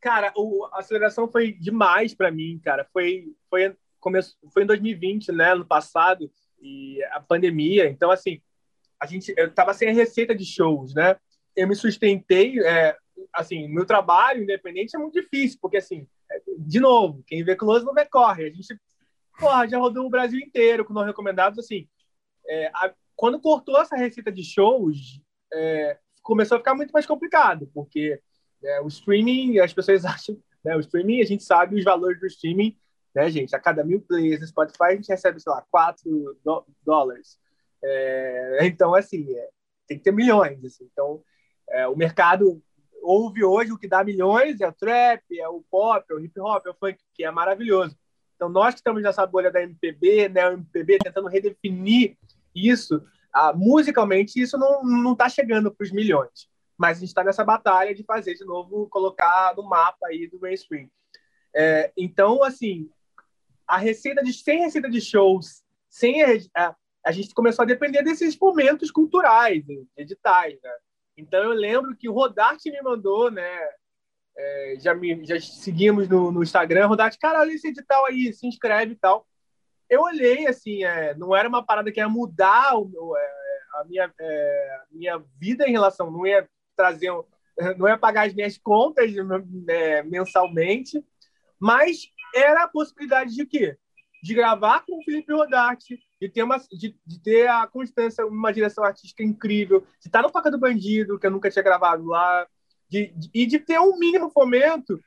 Cara, 0.00 0.32
o, 0.34 0.64
a 0.72 0.78
aceleração 0.78 1.30
foi 1.30 1.52
demais 1.52 2.14
para 2.14 2.30
mim, 2.30 2.58
cara. 2.64 2.88
Foi, 2.92 3.26
foi 3.50 3.76
começou, 4.00 4.36
foi 4.52 4.62
em 4.62 4.66
2020, 4.66 5.32
né, 5.32 5.52
ano 5.52 5.64
passado, 5.64 6.30
e 6.60 7.02
a 7.12 7.20
pandemia. 7.20 7.88
Então, 7.88 8.10
assim, 8.10 8.40
a 9.00 9.06
gente, 9.06 9.32
eu 9.36 9.52
tava 9.52 9.74
sem 9.74 9.88
a 9.88 9.92
receita 9.92 10.34
de 10.34 10.44
shows, 10.44 10.94
né? 10.94 11.16
Eu 11.54 11.68
me 11.68 11.74
sustentei, 11.74 12.60
é, 12.60 12.96
assim, 13.32 13.68
meu 13.68 13.86
trabalho 13.86 14.42
independente 14.42 14.96
é 14.96 14.98
muito 14.98 15.20
difícil, 15.20 15.58
porque, 15.60 15.76
assim, 15.76 16.06
é, 16.30 16.40
de 16.58 16.80
novo, 16.80 17.22
quem 17.26 17.44
vê 17.44 17.54
close 17.54 17.84
não 17.84 17.94
vê 17.94 18.04
corre. 18.06 18.46
A 18.46 18.50
gente, 18.50 18.78
porra, 19.38 19.68
já 19.68 19.78
rodou 19.78 20.06
o 20.06 20.10
Brasil 20.10 20.40
inteiro 20.40 20.84
com 20.84 20.92
não 20.92 21.04
recomendados, 21.04 21.58
assim. 21.58 21.88
É, 22.46 22.66
a, 22.74 22.92
quando 23.14 23.40
cortou 23.40 23.80
essa 23.80 23.96
receita 23.96 24.30
de 24.30 24.44
shows, 24.44 25.20
é, 25.52 25.98
começou 26.22 26.56
a 26.56 26.58
ficar 26.58 26.74
muito 26.74 26.92
mais 26.92 27.06
complicado, 27.06 27.70
porque 27.72 28.20
é, 28.62 28.80
o 28.80 28.88
streaming, 28.88 29.58
as 29.58 29.72
pessoas 29.72 30.04
acham, 30.06 30.36
né, 30.64 30.76
o 30.76 30.80
streaming, 30.80 31.20
a 31.20 31.24
gente 31.24 31.42
sabe 31.44 31.76
os 31.76 31.84
valores 31.84 32.20
do 32.20 32.26
streaming 32.26 32.76
né, 33.18 33.28
gente? 33.30 33.54
A 33.56 33.58
cada 33.58 33.82
mil 33.82 34.00
plays 34.00 34.40
no 34.40 34.46
Spotify, 34.46 34.84
a 34.84 34.94
gente 34.94 35.08
recebe, 35.08 35.40
sei 35.40 35.52
lá, 35.52 35.64
4 35.72 36.38
dólares. 36.84 37.36
É, 37.82 38.60
então, 38.62 38.94
assim, 38.94 39.34
é, 39.34 39.48
tem 39.88 39.98
que 39.98 40.04
ter 40.04 40.12
milhões. 40.12 40.64
Assim. 40.64 40.88
Então, 40.92 41.20
é, 41.68 41.88
o 41.88 41.96
mercado 41.96 42.62
ouve 43.02 43.42
hoje 43.42 43.72
o 43.72 43.78
que 43.78 43.88
dá 43.88 44.04
milhões, 44.04 44.60
é 44.60 44.68
o 44.68 44.72
trap, 44.72 45.22
é 45.36 45.48
o 45.48 45.64
pop, 45.68 46.04
é 46.08 46.14
o 46.14 46.20
hip 46.20 46.38
hop, 46.40 46.64
é 46.64 46.70
o 46.70 46.74
funk, 46.74 46.96
que 47.12 47.24
é 47.24 47.30
maravilhoso. 47.30 47.98
Então, 48.36 48.48
nós 48.48 48.74
que 48.74 48.80
estamos 48.80 49.02
nessa 49.02 49.26
bolha 49.26 49.50
da 49.50 49.62
MPB, 49.62 50.28
né, 50.28 50.48
o 50.48 50.52
MPB 50.52 50.98
tentando 50.98 51.26
redefinir 51.26 52.16
isso, 52.54 53.04
ah, 53.32 53.52
musicalmente, 53.52 54.40
isso 54.40 54.56
não 54.56 55.12
está 55.12 55.28
chegando 55.28 55.74
para 55.74 55.84
os 55.84 55.90
milhões. 55.90 56.48
Mas 56.76 56.98
a 56.98 57.00
gente 57.00 57.08
está 57.08 57.24
nessa 57.24 57.44
batalha 57.44 57.92
de 57.92 58.04
fazer 58.04 58.34
de 58.34 58.44
novo, 58.44 58.88
colocar 58.88 59.56
no 59.56 59.64
mapa 59.64 60.06
aí 60.06 60.28
do 60.28 60.38
mainstream. 60.38 60.88
É, 61.52 61.90
então, 61.96 62.44
assim, 62.44 62.88
a 63.68 63.76
receita 63.76 64.24
de 64.24 64.32
sem 64.32 64.60
receita 64.60 64.88
de 64.88 65.00
shows, 65.00 65.62
sem 65.90 66.22
a, 66.56 66.74
a, 67.04 67.12
gente 67.12 67.34
começou 67.34 67.62
a 67.62 67.66
depender 67.66 68.02
desses 68.02 68.36
momentos 68.38 68.90
culturais, 68.90 69.62
editais, 69.94 70.58
né? 70.62 70.72
Então 71.16 71.42
eu 71.44 71.52
lembro 71.52 71.94
que 71.94 72.08
o 72.08 72.12
Rodarte 72.12 72.70
me 72.70 72.80
mandou, 72.80 73.30
né? 73.30 73.58
É, 74.36 74.76
já 74.80 74.94
me 74.94 75.24
já 75.26 75.38
seguimos 75.40 76.08
no, 76.08 76.32
no 76.32 76.42
Instagram, 76.42 76.86
Rodarte, 76.86 77.18
cara, 77.18 77.40
olha 77.40 77.52
esse 77.52 77.68
edital 77.68 78.06
aí, 78.06 78.32
se 78.32 78.46
inscreve 78.46 78.92
e 78.92 78.96
tal. 78.96 79.26
Eu 79.90 80.02
olhei 80.02 80.46
assim, 80.46 80.84
é, 80.84 81.14
não 81.14 81.36
era 81.36 81.48
uma 81.48 81.64
parada 81.64 81.92
que 81.92 82.00
ia 82.00 82.08
mudar 82.08 82.74
o, 82.76 83.16
é, 83.16 83.38
a 83.74 83.84
minha, 83.84 84.12
é, 84.18 84.80
minha 84.90 85.22
vida 85.38 85.66
em 85.66 85.72
relação, 85.72 86.10
não 86.10 86.26
ia 86.26 86.48
trazer, 86.76 87.10
não 87.76 87.88
ia 87.88 87.98
pagar 87.98 88.26
as 88.26 88.34
minhas 88.34 88.56
contas 88.56 89.12
é, 89.68 90.02
mensalmente, 90.04 91.04
mas 91.58 92.08
era 92.34 92.64
a 92.64 92.68
possibilidade 92.68 93.34
de 93.34 93.44
quê? 93.46 93.76
De 94.22 94.34
gravar 94.34 94.84
com 94.84 94.98
o 94.98 95.04
Felipe 95.04 95.32
Rodarte, 95.32 95.98
de 96.20 96.28
ter, 96.28 96.42
uma, 96.42 96.58
de, 96.58 96.96
de 97.06 97.20
ter 97.20 97.48
a 97.48 97.66
constância, 97.66 98.26
uma 98.26 98.52
direção 98.52 98.84
artística 98.84 99.22
incrível, 99.22 99.86
de 100.00 100.08
estar 100.08 100.22
no 100.22 100.30
Toca 100.30 100.50
do 100.50 100.58
Bandido, 100.58 101.18
que 101.18 101.26
eu 101.26 101.30
nunca 101.30 101.50
tinha 101.50 101.62
gravado 101.62 102.04
lá, 102.04 102.46
de, 102.88 103.08
de, 103.08 103.30
e 103.32 103.46
de 103.46 103.58
ter 103.58 103.78
um 103.78 103.98
mínimo 103.98 104.30
fomento 104.30 105.00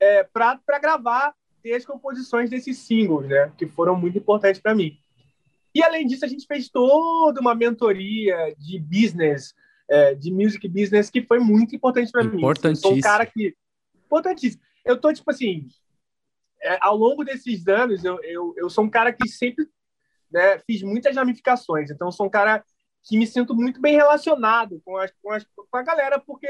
é, 0.00 0.24
para 0.24 0.78
gravar, 0.80 1.34
ter 1.62 1.74
as 1.74 1.84
composições 1.84 2.50
desses 2.50 2.78
singles, 2.78 3.28
né? 3.28 3.52
Que 3.56 3.66
foram 3.66 3.96
muito 3.96 4.18
importantes 4.18 4.60
para 4.60 4.74
mim. 4.74 4.98
E 5.74 5.82
além 5.82 6.06
disso, 6.06 6.24
a 6.24 6.28
gente 6.28 6.46
fez 6.46 6.68
toda 6.68 7.40
uma 7.40 7.54
mentoria 7.54 8.54
de 8.58 8.78
business, 8.78 9.54
é, 9.88 10.14
de 10.14 10.32
music 10.32 10.66
business, 10.68 11.10
que 11.10 11.22
foi 11.22 11.38
muito 11.38 11.76
importante 11.76 12.10
para 12.10 12.24
mim. 12.24 12.40
Eu 12.42 12.76
sou 12.76 12.94
um 12.94 13.00
cara 13.00 13.26
que. 13.26 13.54
Importantíssimo. 14.06 14.62
Eu 14.84 14.96
tô, 14.98 15.12
tipo 15.12 15.30
assim, 15.30 15.68
é, 16.62 16.78
ao 16.80 16.96
longo 16.96 17.24
desses 17.24 17.66
anos, 17.68 18.04
eu, 18.04 18.18
eu, 18.22 18.54
eu 18.56 18.70
sou 18.70 18.84
um 18.84 18.90
cara 18.90 19.12
que 19.12 19.28
sempre 19.28 19.68
né, 20.30 20.58
fiz 20.60 20.82
muitas 20.82 21.14
ramificações. 21.16 21.90
Então, 21.90 22.10
sou 22.10 22.26
um 22.26 22.30
cara 22.30 22.64
que 23.04 23.18
me 23.18 23.26
sinto 23.26 23.54
muito 23.54 23.80
bem 23.80 23.94
relacionado 23.94 24.80
com, 24.84 24.96
as, 24.96 25.12
com, 25.22 25.30
as, 25.30 25.44
com 25.44 25.76
a 25.76 25.82
galera, 25.82 26.18
porque 26.18 26.48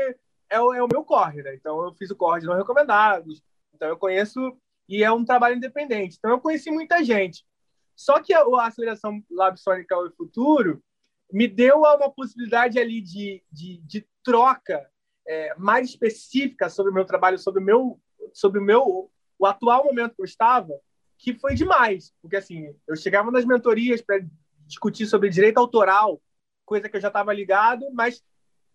é 0.48 0.60
o, 0.60 0.72
é 0.72 0.82
o 0.82 0.88
meu 0.90 1.04
corre. 1.04 1.42
Né? 1.42 1.54
Então, 1.54 1.84
eu 1.84 1.94
fiz 1.94 2.10
o 2.10 2.16
corre 2.16 2.40
de 2.40 2.46
não 2.46 2.56
recomendados. 2.56 3.42
Então, 3.74 3.88
eu 3.88 3.96
conheço 3.96 4.56
e 4.88 5.02
é 5.02 5.12
um 5.12 5.24
trabalho 5.24 5.56
independente. 5.56 6.16
Então, 6.18 6.30
eu 6.30 6.40
conheci 6.40 6.70
muita 6.70 7.04
gente. 7.04 7.44
Só 7.94 8.20
que 8.20 8.32
a, 8.32 8.40
a 8.40 8.66
aceleração 8.66 9.22
Labsônica 9.30 9.94
e 10.06 10.16
Futuro 10.16 10.82
me 11.32 11.48
deu 11.48 11.78
uma 11.78 12.10
possibilidade 12.10 12.78
ali 12.78 13.00
de, 13.00 13.42
de, 13.50 13.78
de 13.78 14.06
troca 14.22 14.88
é, 15.26 15.54
mais 15.56 15.90
específica 15.90 16.68
sobre 16.68 16.92
o 16.92 16.94
meu 16.94 17.04
trabalho, 17.04 17.38
sobre 17.38 17.60
o 17.60 17.64
meu, 17.64 18.00
sobre 18.32 18.60
o 18.60 18.62
meu 18.62 19.10
o 19.38 19.46
atual 19.46 19.84
momento 19.84 20.14
que 20.14 20.22
eu 20.22 20.26
estava, 20.26 20.72
que 21.18 21.34
foi 21.34 21.54
demais, 21.54 22.12
porque 22.20 22.36
assim, 22.36 22.74
eu 22.86 22.96
chegava 22.96 23.30
nas 23.30 23.44
mentorias 23.44 24.00
para 24.00 24.20
discutir 24.66 25.06
sobre 25.06 25.30
direito 25.30 25.58
autoral, 25.58 26.20
coisa 26.64 26.88
que 26.88 26.96
eu 26.96 27.00
já 27.00 27.08
estava 27.08 27.32
ligado, 27.32 27.86
mas 27.92 28.22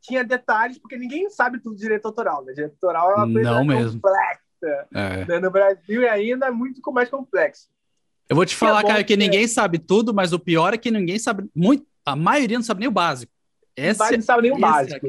tinha 0.02 0.24
detalhes, 0.24 0.80
porque 0.80 0.98
ninguém 0.98 1.30
sabe 1.30 1.60
tudo 1.60 1.76
de 1.76 1.82
direito 1.82 2.06
autoral, 2.06 2.44
né? 2.44 2.54
Direito 2.54 2.74
autoral 2.74 3.12
é 3.12 3.16
uma 3.16 3.32
coisa 3.32 3.52
Não 3.52 3.66
mesmo. 3.66 4.02
complexa. 4.02 4.88
É. 4.94 5.26
Né? 5.26 5.40
No 5.40 5.52
Brasil 5.52 6.02
e 6.02 6.08
ainda 6.08 6.48
é 6.48 6.52
muito 6.52 6.82
mais 6.92 7.10
complexo. 7.10 7.70
Eu 8.28 8.36
vou 8.36 8.46
te 8.46 8.56
falar, 8.56 8.82
é 8.82 8.88
cara, 8.88 9.04
que 9.04 9.18
ninguém 9.18 9.48
sabe 9.48 9.78
tudo, 9.78 10.14
mas 10.14 10.34
o 10.34 10.40
pior 10.40 10.74
é 10.74 10.78
que 10.78 10.90
ninguém 10.90 11.20
sabe 11.20 11.50
muito. 11.54 11.86
A 12.06 12.16
maioria 12.16 12.58
não 12.58 12.64
sabe 12.64 12.80
nem 12.80 12.90
o 12.90 12.92
básico. 12.92 13.32
Essa, 13.76 14.12
não 14.12 14.22
sabe 14.22 14.44
nem 14.44 14.52
o 14.52 14.58
é 14.58 14.60
básico. 14.60 15.08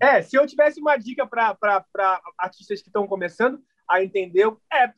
É, 0.00 0.18
é, 0.18 0.22
se 0.22 0.36
eu 0.36 0.46
tivesse 0.46 0.80
uma 0.80 0.96
dica 0.96 1.26
para 1.26 1.56
artistas 2.38 2.80
que 2.82 2.88
estão 2.88 3.06
começando, 3.06 3.62
a 3.88 4.02
entender. 4.02 4.50
É, 4.72 4.92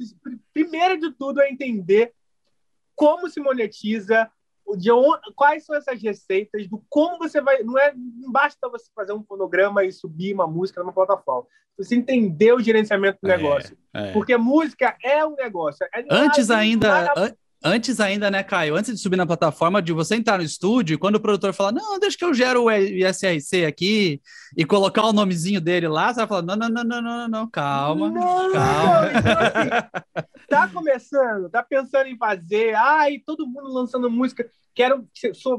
primeiro 0.53 0.99
de 0.99 1.13
tudo 1.13 1.41
é 1.41 1.51
entender 1.51 2.13
como 2.95 3.29
se 3.29 3.41
monetiza, 3.41 4.31
de 4.79 4.91
onde, 4.91 5.21
quais 5.35 5.65
são 5.65 5.77
essas 5.77 6.01
receitas, 6.03 6.67
do 6.69 6.83
como 6.89 7.19
você 7.19 7.41
vai. 7.41 7.63
Não 7.63 7.79
é 7.79 7.93
não 7.95 8.31
basta 8.31 8.69
você 8.69 8.91
fazer 8.95 9.13
um 9.13 9.25
fonograma 9.25 9.85
e 9.85 9.93
subir 9.93 10.35
uma 10.35 10.47
música 10.47 10.81
numa 10.81 10.93
plataforma. 10.93 11.47
Você 11.77 11.97
entender 11.97 12.53
o 12.53 12.61
gerenciamento 12.61 13.19
do 13.21 13.31
é, 13.31 13.37
negócio. 13.37 13.77
É. 13.93 14.13
Porque 14.13 14.37
música 14.37 14.97
é 15.03 15.27
um 15.27 15.35
negócio. 15.35 15.85
É, 15.93 16.05
antes 16.09 16.51
ainda. 16.51 17.37
Antes 17.67 17.99
ainda, 17.99 18.31
né, 18.31 18.43
Caio? 18.43 18.77
Antes 18.77 18.93
de 18.93 19.01
subir 19.01 19.17
na 19.17 19.25
plataforma, 19.25 19.81
de 19.81 19.91
você 19.91 20.17
entrar 20.17 20.37
no 20.37 20.45
estúdio, 20.45 20.99
quando 20.99 21.15
o 21.15 21.21
produtor 21.21 21.55
falar, 21.55 21.73
não, 21.73 21.99
deixa 21.99 22.19
que 22.19 22.25
eu 22.25 22.35
gero 22.35 22.65
o 22.65 22.71
ISRC 22.71 23.65
aqui 23.65 24.21
e 24.55 24.67
colocar 24.67 25.07
o 25.07 25.15
nomezinho 25.15 25.63
dele 25.63 25.89
lá, 25.89 26.13
você 26.13 26.21
vai 26.21 26.27
falar, 26.27 26.43
não, 26.43 26.57
não, 26.57 26.69
não, 26.69 26.85
não, 26.85 27.01
não, 27.01 27.29
não, 27.29 27.49
calma, 27.49 28.11
não, 28.11 28.53
calma. 28.53 29.13
Então, 29.19 29.33
assim, 29.41 30.47
tá 30.47 30.69
começando, 30.69 31.49
tá 31.49 31.63
pensando 31.63 32.07
em 32.07 32.19
fazer, 32.19 32.75
ai, 32.75 33.19
todo 33.25 33.47
mundo 33.47 33.73
lançando 33.73 34.11
música, 34.11 34.47
quero, 34.75 35.09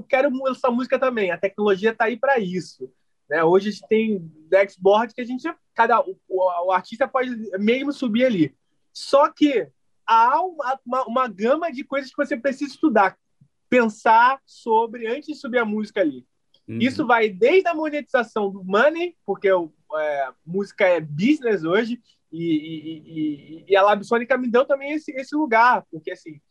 quero 0.08 0.30
lançar 0.44 0.70
música 0.70 1.00
também, 1.00 1.32
a 1.32 1.40
tecnologia 1.40 1.92
tá 1.92 2.06
aí 2.06 2.18
para 2.18 2.38
isso. 2.38 2.88
Né? 3.28 3.44
Hoje 3.44 3.70
a 3.70 3.72
gente 3.72 3.88
tem 3.88 4.32
dashboard 4.48 5.12
que 5.12 5.22
a 5.22 5.26
gente, 5.26 5.52
cada, 5.74 6.02
o, 6.02 6.16
o 6.30 6.72
artista 6.72 7.08
pode 7.08 7.32
mesmo 7.58 7.92
subir 7.92 8.26
ali. 8.26 8.56
Só 8.94 9.28
que 9.28 9.68
há 10.06 10.42
uma, 10.42 10.80
uma, 10.86 11.06
uma, 11.06 11.28
gama 11.28 11.72
de 11.72 11.84
coisas 11.84 12.10
que 12.10 12.18
você 12.18 12.38
precisa 12.38 12.72
estudar, 12.72 13.18
pensar 13.70 14.40
sobre 14.46 15.08
antes 15.08 15.28
de 15.28 15.36
subir 15.36 15.60
a 15.60 15.66
música 15.66 16.02
ali. 16.02 16.26
Uhum. 16.68 16.80
Isso 16.80 17.06
vai 17.06 17.30
desde 17.30 17.68
a 17.68 17.76
monetização 17.76 18.50
do 18.50 18.64
money, 18.64 19.16
porque 19.26 19.52
o, 19.52 19.72
é, 19.98 20.30
música 20.46 20.86
é 20.86 21.00
business 21.00 21.64
hoje, 21.64 22.02
e, 22.32 22.44
e, 22.44 23.04
e, 23.06 23.66
e 23.70 23.76
a 23.76 23.82
Labsônica 23.82 24.38
me 24.38 24.50
deu 24.50 24.66
também 24.66 24.94
esse, 24.94 25.12
esse 25.12 25.36
lugar, 25.36 25.86
porque 25.92 26.12
assim, 26.12 26.42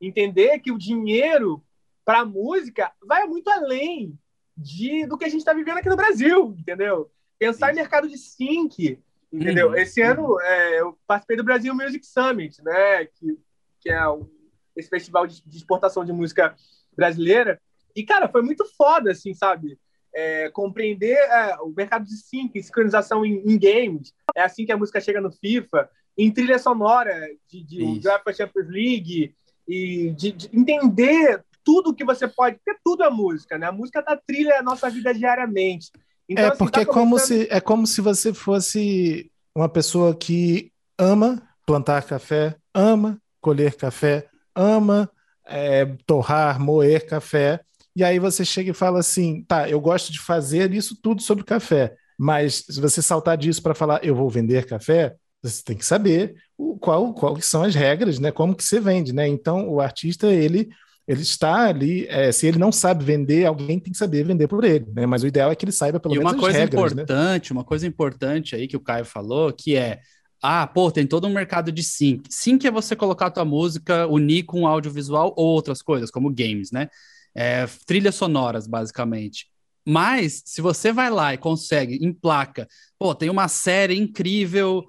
entender 0.00 0.58
que 0.60 0.72
o 0.72 0.78
dinheiro 0.78 1.62
para 2.04 2.20
a 2.20 2.24
música 2.24 2.92
vai 3.02 3.26
muito 3.26 3.48
além 3.48 4.18
de, 4.56 5.06
do 5.06 5.18
que 5.18 5.24
a 5.24 5.28
gente 5.28 5.40
está 5.40 5.52
vivendo 5.52 5.78
aqui 5.78 5.88
no 5.88 5.96
Brasil, 5.96 6.54
entendeu? 6.58 7.10
Pensar 7.38 7.72
em 7.72 7.76
mercado 7.76 8.08
de 8.08 8.16
sync, 8.16 8.98
entendeu? 9.34 9.68
Uhum. 9.68 9.76
Esse 9.76 10.00
ano 10.00 10.40
é, 10.40 10.80
eu 10.80 10.98
participei 11.06 11.36
do 11.36 11.44
Brasil 11.44 11.74
Music 11.74 12.06
Summit, 12.06 12.62
né? 12.62 13.06
Que, 13.06 13.38
que 13.80 13.90
é 13.90 14.08
um, 14.08 14.28
esse 14.76 14.88
festival 14.88 15.26
de, 15.26 15.42
de, 15.44 15.56
exportação 15.56 16.04
de 16.04 16.12
música 16.12 16.54
brasileira. 16.96 17.60
E, 17.94 18.04
cara, 18.04 18.28
foi 18.28 18.42
muito 18.42 18.64
foda, 18.76 19.10
assim, 19.10 19.34
sabe? 19.34 19.78
É, 20.14 20.48
compreender 20.50 21.16
é, 21.16 21.56
o 21.60 21.68
mercado 21.68 22.04
de 22.04 22.16
sync, 22.16 22.62
sincronização 22.62 23.24
em, 23.24 23.42
em, 23.44 23.58
games. 23.58 24.12
É 24.34 24.42
assim 24.42 24.64
que 24.64 24.72
a 24.72 24.76
música 24.76 25.00
chega 25.00 25.20
no 25.20 25.32
FIFA. 25.32 25.90
Em 26.16 26.30
trilha 26.30 26.58
sonora 26.58 27.28
de, 27.48 27.64
de 27.64 28.08
UEFA 28.08 28.32
Champions 28.32 28.68
League. 28.68 29.34
E 29.66 30.10
de, 30.10 30.32
de 30.32 30.50
entender 30.52 31.42
tudo 31.64 31.94
que 31.94 32.04
você 32.04 32.28
pode, 32.28 32.58
porque 32.58 32.78
tudo 32.84 33.02
é 33.02 33.10
música, 33.10 33.56
né? 33.56 33.66
A 33.66 33.72
música 33.72 34.02
tá 34.02 34.14
trilha 34.14 34.58
a 34.58 34.62
nossa 34.62 34.90
vida 34.90 35.14
diariamente. 35.14 35.90
Então, 36.28 36.44
é 36.44 36.48
assim, 36.48 36.58
porque 36.58 36.84
tá 36.84 36.90
é 36.90 36.92
como 36.92 37.18
se 37.18 37.48
é 37.50 37.60
como 37.60 37.86
se 37.86 38.00
você 38.00 38.32
fosse 38.32 39.30
uma 39.54 39.68
pessoa 39.68 40.14
que 40.14 40.72
ama 40.98 41.42
plantar 41.66 42.02
café, 42.02 42.56
ama 42.72 43.18
colher 43.40 43.76
café, 43.76 44.26
ama 44.54 45.10
é, 45.46 45.84
torrar, 46.06 46.58
moer 46.58 47.06
café, 47.06 47.60
e 47.94 48.02
aí 48.02 48.18
você 48.18 48.44
chega 48.44 48.70
e 48.70 48.74
fala 48.74 48.98
assim, 48.98 49.44
tá, 49.44 49.68
eu 49.68 49.80
gosto 49.80 50.10
de 50.10 50.18
fazer 50.18 50.72
isso 50.72 50.96
tudo 51.00 51.22
sobre 51.22 51.44
café, 51.44 51.94
mas 52.18 52.64
se 52.68 52.80
você 52.80 53.02
saltar 53.02 53.36
disso 53.36 53.62
para 53.62 53.74
falar 53.74 54.04
eu 54.04 54.14
vou 54.14 54.28
vender 54.28 54.66
café, 54.66 55.14
você 55.42 55.62
tem 55.62 55.76
que 55.76 55.84
saber 55.84 56.34
o, 56.56 56.78
qual, 56.78 57.12
qual 57.12 57.38
são 57.40 57.62
as 57.62 57.74
regras, 57.74 58.18
né? 58.18 58.32
Como 58.32 58.54
que 58.54 58.64
você 58.64 58.80
vende, 58.80 59.12
né? 59.12 59.28
Então 59.28 59.68
o 59.68 59.80
artista 59.80 60.28
ele 60.28 60.70
ele 61.06 61.22
está 61.22 61.66
ali, 61.66 62.06
é, 62.08 62.32
se 62.32 62.46
ele 62.46 62.58
não 62.58 62.72
sabe 62.72 63.04
vender, 63.04 63.44
alguém 63.44 63.78
tem 63.78 63.92
que 63.92 63.98
saber 63.98 64.24
vender 64.24 64.48
por 64.48 64.64
ele, 64.64 64.86
né? 64.94 65.04
Mas 65.04 65.22
o 65.22 65.26
ideal 65.26 65.50
é 65.50 65.54
que 65.54 65.64
ele 65.64 65.72
saiba 65.72 66.00
pelo 66.00 66.14
e 66.14 66.18
menos 66.18 66.32
uma 66.32 66.40
coisa 66.40 66.58
regras, 66.58 66.94
né? 66.94 67.02
importante, 67.02 67.52
né? 67.52 67.58
uma 67.58 67.64
coisa 67.64 67.86
importante 67.86 68.56
aí 68.56 68.66
que 68.66 68.76
o 68.76 68.80
Caio 68.80 69.04
falou, 69.04 69.52
que 69.52 69.76
é 69.76 70.00
ah, 70.46 70.66
pô, 70.66 70.90
tem 70.90 71.06
todo 71.06 71.26
um 71.26 71.32
mercado 71.32 71.72
de 71.72 71.82
sync. 71.82 72.28
Sync 72.28 72.66
é 72.66 72.70
você 72.70 72.94
colocar 72.94 73.26
a 73.26 73.30
tua 73.30 73.46
música, 73.46 74.06
unir 74.06 74.42
com 74.42 74.66
audiovisual 74.66 75.32
ou 75.38 75.46
outras 75.46 75.80
coisas, 75.80 76.10
como 76.10 76.28
games, 76.28 76.70
né? 76.70 76.88
É, 77.34 77.66
trilhas 77.86 78.14
sonoras, 78.14 78.66
basicamente. 78.66 79.46
Mas, 79.86 80.42
se 80.44 80.60
você 80.60 80.92
vai 80.92 81.08
lá 81.08 81.32
e 81.32 81.38
consegue, 81.38 81.96
em 81.96 82.12
placa, 82.12 82.68
pô, 82.98 83.14
tem 83.14 83.30
uma 83.30 83.48
série 83.48 83.98
incrível 83.98 84.84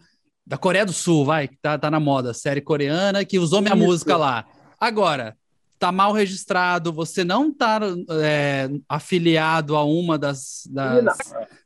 da 0.46 0.58
Coreia 0.58 0.86
do 0.86 0.92
Sul, 0.92 1.24
vai, 1.24 1.48
que 1.48 1.58
tá, 1.62 1.78
tá 1.78 1.90
na 1.90 2.02
moda, 2.02 2.34
série 2.34 2.60
coreana, 2.60 3.24
que 3.24 3.40
usou 3.40 3.62
minha 3.62 3.76
Isso. 3.76 3.84
música 3.84 4.18
lá. 4.18 4.46
Agora, 4.78 5.38
tá 5.78 5.92
mal 5.92 6.14
registrado, 6.14 6.92
você 6.94 7.24
não 7.24 7.54
tá 7.54 7.80
é, 8.22 8.70
afiliado 8.88 9.76
a 9.76 9.84
uma 9.84 10.18
das. 10.18 10.68
das 10.72 11.18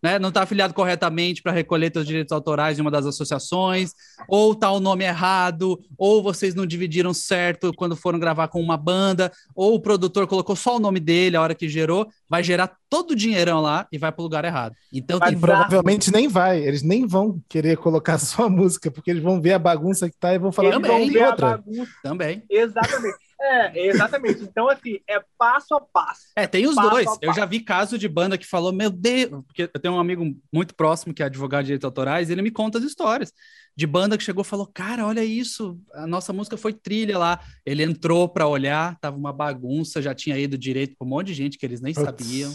né, 0.02 0.18
não 0.18 0.32
tá 0.32 0.44
afiliado 0.44 0.74
corretamente 0.74 1.42
para 1.42 1.52
recolher 1.52 1.92
seus 1.92 2.06
direitos 2.06 2.32
autorais 2.32 2.76
de 2.76 2.82
uma 2.82 2.92
das 2.92 3.06
associações, 3.06 3.94
ou 4.28 4.56
tá 4.56 4.72
o 4.72 4.80
nome 4.80 5.06
errado, 5.06 5.80
ou 5.98 6.24
vocês 6.24 6.56
não 6.56 6.66
dividiram 6.66 7.14
certo 7.14 7.72
quando 7.76 7.96
foram 7.96 8.20
gravar 8.20 8.48
com 8.48 8.62
uma 8.62 8.78
banda, 8.78 9.32
ou 9.56 9.76
o 9.76 9.80
produtor 9.80 10.28
colocou 10.28 10.56
só 10.56 10.78
o 10.78 10.80
nome 10.80 11.00
dele 11.00 11.38
a 11.38 11.42
hora 11.42 11.56
que 11.56 11.70
gerou, 11.70 12.08
vai 12.28 12.44
gerar 12.44 12.72
todo 12.90 13.12
o 13.12 13.16
dinheirão 13.16 13.62
lá 13.62 13.88
e 13.92 13.98
vai 13.98 14.12
para 14.12 14.22
o 14.22 14.24
lugar 14.24 14.44
errado. 14.44 14.76
Então 14.92 15.20
tem... 15.20 15.38
provavelmente 15.38 16.12
nem 16.12 16.28
vai, 16.28 16.60
eles 16.60 16.82
nem 16.82 17.06
vão 17.06 17.40
querer 17.48 17.78
colocar 17.78 18.18
só 18.20 18.46
a 18.46 18.50
música, 18.50 18.90
porque 18.90 19.12
eles 19.12 19.24
vão 19.24 19.40
ver 19.40 19.54
a 19.54 19.60
bagunça 19.60 20.10
que 20.10 20.18
tá 20.18 20.34
e 20.34 20.40
vão 20.40 20.52
falar 20.52 20.72
que 20.72 20.88
vão 20.88 21.08
ver 21.08 21.26
outra. 21.28 21.64
Também. 22.04 22.44
Exatamente. 22.50 23.29
É, 23.42 23.88
exatamente. 23.88 24.44
Então, 24.44 24.70
assim, 24.70 25.00
é 25.08 25.24
passo 25.38 25.74
a 25.74 25.80
passo. 25.80 26.28
É, 26.36 26.46
tem 26.46 26.68
os 26.68 26.76
dois. 26.76 27.08
Eu 27.22 27.34
já 27.34 27.46
vi 27.46 27.62
caso 27.62 27.98
de 27.98 28.08
banda 28.08 28.38
que 28.38 28.46
falou, 28.46 28.74
meu 28.74 28.90
Deus, 28.90 29.44
porque 29.46 29.64
eu 29.64 29.80
tenho 29.80 29.94
um 29.94 30.00
amigo 30.00 30.26
muito 30.52 30.76
próximo 30.76 31.14
que 31.14 31.24
é 31.24 31.26
advogado 31.26 31.62
de 31.62 31.68
direitos 31.68 31.86
autorais, 31.86 32.30
e 32.30 32.34
ele 32.34 32.42
me 32.42 32.52
conta 32.52 32.78
as 32.78 32.84
histórias 32.84 33.34
de 33.76 33.88
banda 33.88 34.18
que 34.18 34.24
chegou 34.24 34.42
e 34.42 34.48
falou: 34.48 34.68
Cara, 34.68 35.06
olha 35.08 35.24
isso, 35.24 35.80
a 35.94 36.06
nossa 36.06 36.34
música 36.34 36.58
foi 36.58 36.74
trilha 36.74 37.18
lá. 37.18 37.40
Ele 37.66 37.82
entrou 37.82 38.28
para 38.28 38.46
olhar, 38.46 39.00
tava 39.00 39.16
uma 39.16 39.32
bagunça, 39.32 40.02
já 40.02 40.14
tinha 40.14 40.38
ido 40.38 40.58
direito 40.58 40.96
para 40.98 41.06
um 41.06 41.10
monte 41.10 41.28
de 41.28 41.34
gente 41.34 41.58
que 41.58 41.66
eles 41.66 41.80
nem 41.80 41.94
sabiam. 41.94 42.54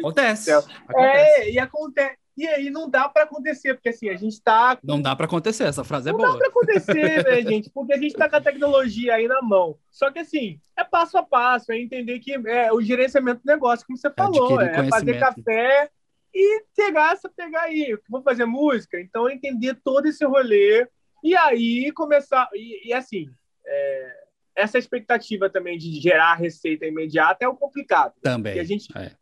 Acontece. 0.00 0.50
acontece. 0.52 0.70
É, 0.96 1.50
e 1.50 1.58
acontece. 1.58 2.19
E 2.36 2.46
aí 2.46 2.70
não 2.70 2.88
dá 2.88 3.08
para 3.08 3.24
acontecer, 3.24 3.74
porque 3.74 3.90
assim, 3.90 4.08
a 4.08 4.16
gente 4.16 4.32
está. 4.32 4.78
Não 4.82 5.00
dá 5.00 5.14
para 5.14 5.26
acontecer, 5.26 5.64
essa 5.64 5.84
frase 5.84 6.08
é 6.08 6.12
boa. 6.12 6.28
Não 6.28 6.32
dá 6.34 6.38
para 6.38 6.48
acontecer, 6.48 7.24
né, 7.24 7.42
gente? 7.48 7.70
Porque 7.70 7.92
a 7.92 7.98
gente 7.98 8.12
está 8.12 8.28
com 8.28 8.36
a 8.36 8.40
tecnologia 8.40 9.14
aí 9.14 9.28
na 9.28 9.42
mão. 9.42 9.76
Só 9.90 10.10
que 10.10 10.20
assim, 10.20 10.60
é 10.76 10.84
passo 10.84 11.18
a 11.18 11.22
passo, 11.22 11.72
é 11.72 11.78
entender 11.78 12.18
que 12.20 12.32
é 12.32 12.72
o 12.72 12.80
gerenciamento 12.80 13.42
do 13.44 13.46
negócio, 13.46 13.86
como 13.86 13.98
você 13.98 14.10
falou, 14.10 14.60
é 14.60 14.88
fazer 14.88 15.18
café 15.18 15.90
e 16.32 16.64
pegar 16.76 17.12
essa, 17.12 17.28
pegar 17.28 17.62
aí, 17.62 17.98
vou 18.08 18.22
fazer 18.22 18.44
música, 18.44 19.00
então 19.00 19.28
entender 19.28 19.76
todo 19.82 20.06
esse 20.06 20.24
rolê 20.24 20.86
e 21.22 21.36
aí 21.36 21.92
começar. 21.92 22.48
E, 22.54 22.88
e 22.88 22.92
assim, 22.92 23.28
é, 23.66 24.16
essa 24.56 24.78
expectativa 24.78 25.50
também 25.50 25.76
de 25.76 26.00
gerar 26.00 26.34
receita 26.34 26.86
imediata 26.86 27.44
é 27.44 27.48
o 27.48 27.56
complicado. 27.56 28.14
Também. 28.22 28.58
a 28.58 28.64
gente, 28.64 28.96
é. 28.96 29.12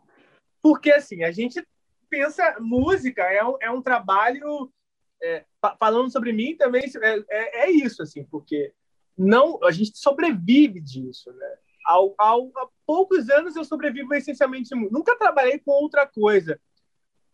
Porque 0.63 0.91
assim, 0.91 1.25
a 1.25 1.31
gente 1.31 1.67
pensa, 2.09 2.57
música 2.61 3.23
é 3.23 3.45
um, 3.45 3.57
é 3.61 3.71
um 3.71 3.83
trabalho. 3.83 4.73
É, 5.21 5.45
falando 5.81 6.13
sobre 6.13 6.33
mim 6.33 6.57
também 6.57 6.85
é, 7.03 7.25
é, 7.29 7.65
é, 7.65 7.71
isso, 7.73 8.03
assim, 8.03 8.23
porque 8.23 8.73
não 9.17 9.59
a 9.65 9.73
gente 9.73 9.99
sobrevive 9.99 10.81
disso, 10.81 11.33
né? 11.33 11.57
Ao, 11.85 12.15
ao, 12.17 12.53
há 12.57 12.69
poucos 12.87 13.29
anos 13.29 13.57
eu 13.57 13.65
sobrevivo 13.65 14.15
essencialmente. 14.15 14.75
Nunca 14.75 15.19
trabalhei 15.19 15.59
com 15.59 15.73
outra 15.73 16.07
coisa, 16.07 16.61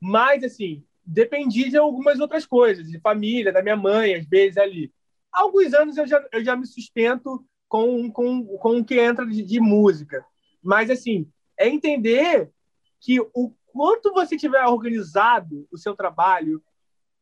mas 0.00 0.42
assim 0.42 0.82
dependi 1.04 1.68
de 1.68 1.76
algumas 1.76 2.18
outras 2.18 2.46
coisas, 2.46 2.88
de 2.88 2.98
família, 2.98 3.52
da 3.52 3.62
minha 3.62 3.76
mãe, 3.76 4.14
às 4.14 4.26
vezes 4.26 4.56
ali. 4.56 4.92
Há 5.30 5.42
alguns 5.42 5.74
anos 5.74 5.96
eu 5.96 6.06
já, 6.06 6.24
eu 6.32 6.42
já 6.42 6.56
me 6.56 6.66
sustento 6.66 7.44
com, 7.68 8.10
com, 8.10 8.46
com 8.56 8.78
o 8.78 8.84
que 8.84 8.98
entra 8.98 9.26
de, 9.26 9.42
de 9.42 9.60
música, 9.60 10.24
mas 10.62 10.88
assim 10.90 11.30
é 11.58 11.68
entender 11.68 12.50
que 13.00 13.20
o 13.20 13.52
enquanto 13.74 14.12
você 14.12 14.36
tiver 14.36 14.64
organizado 14.66 15.66
o 15.70 15.76
seu 15.76 15.96
trabalho, 15.96 16.62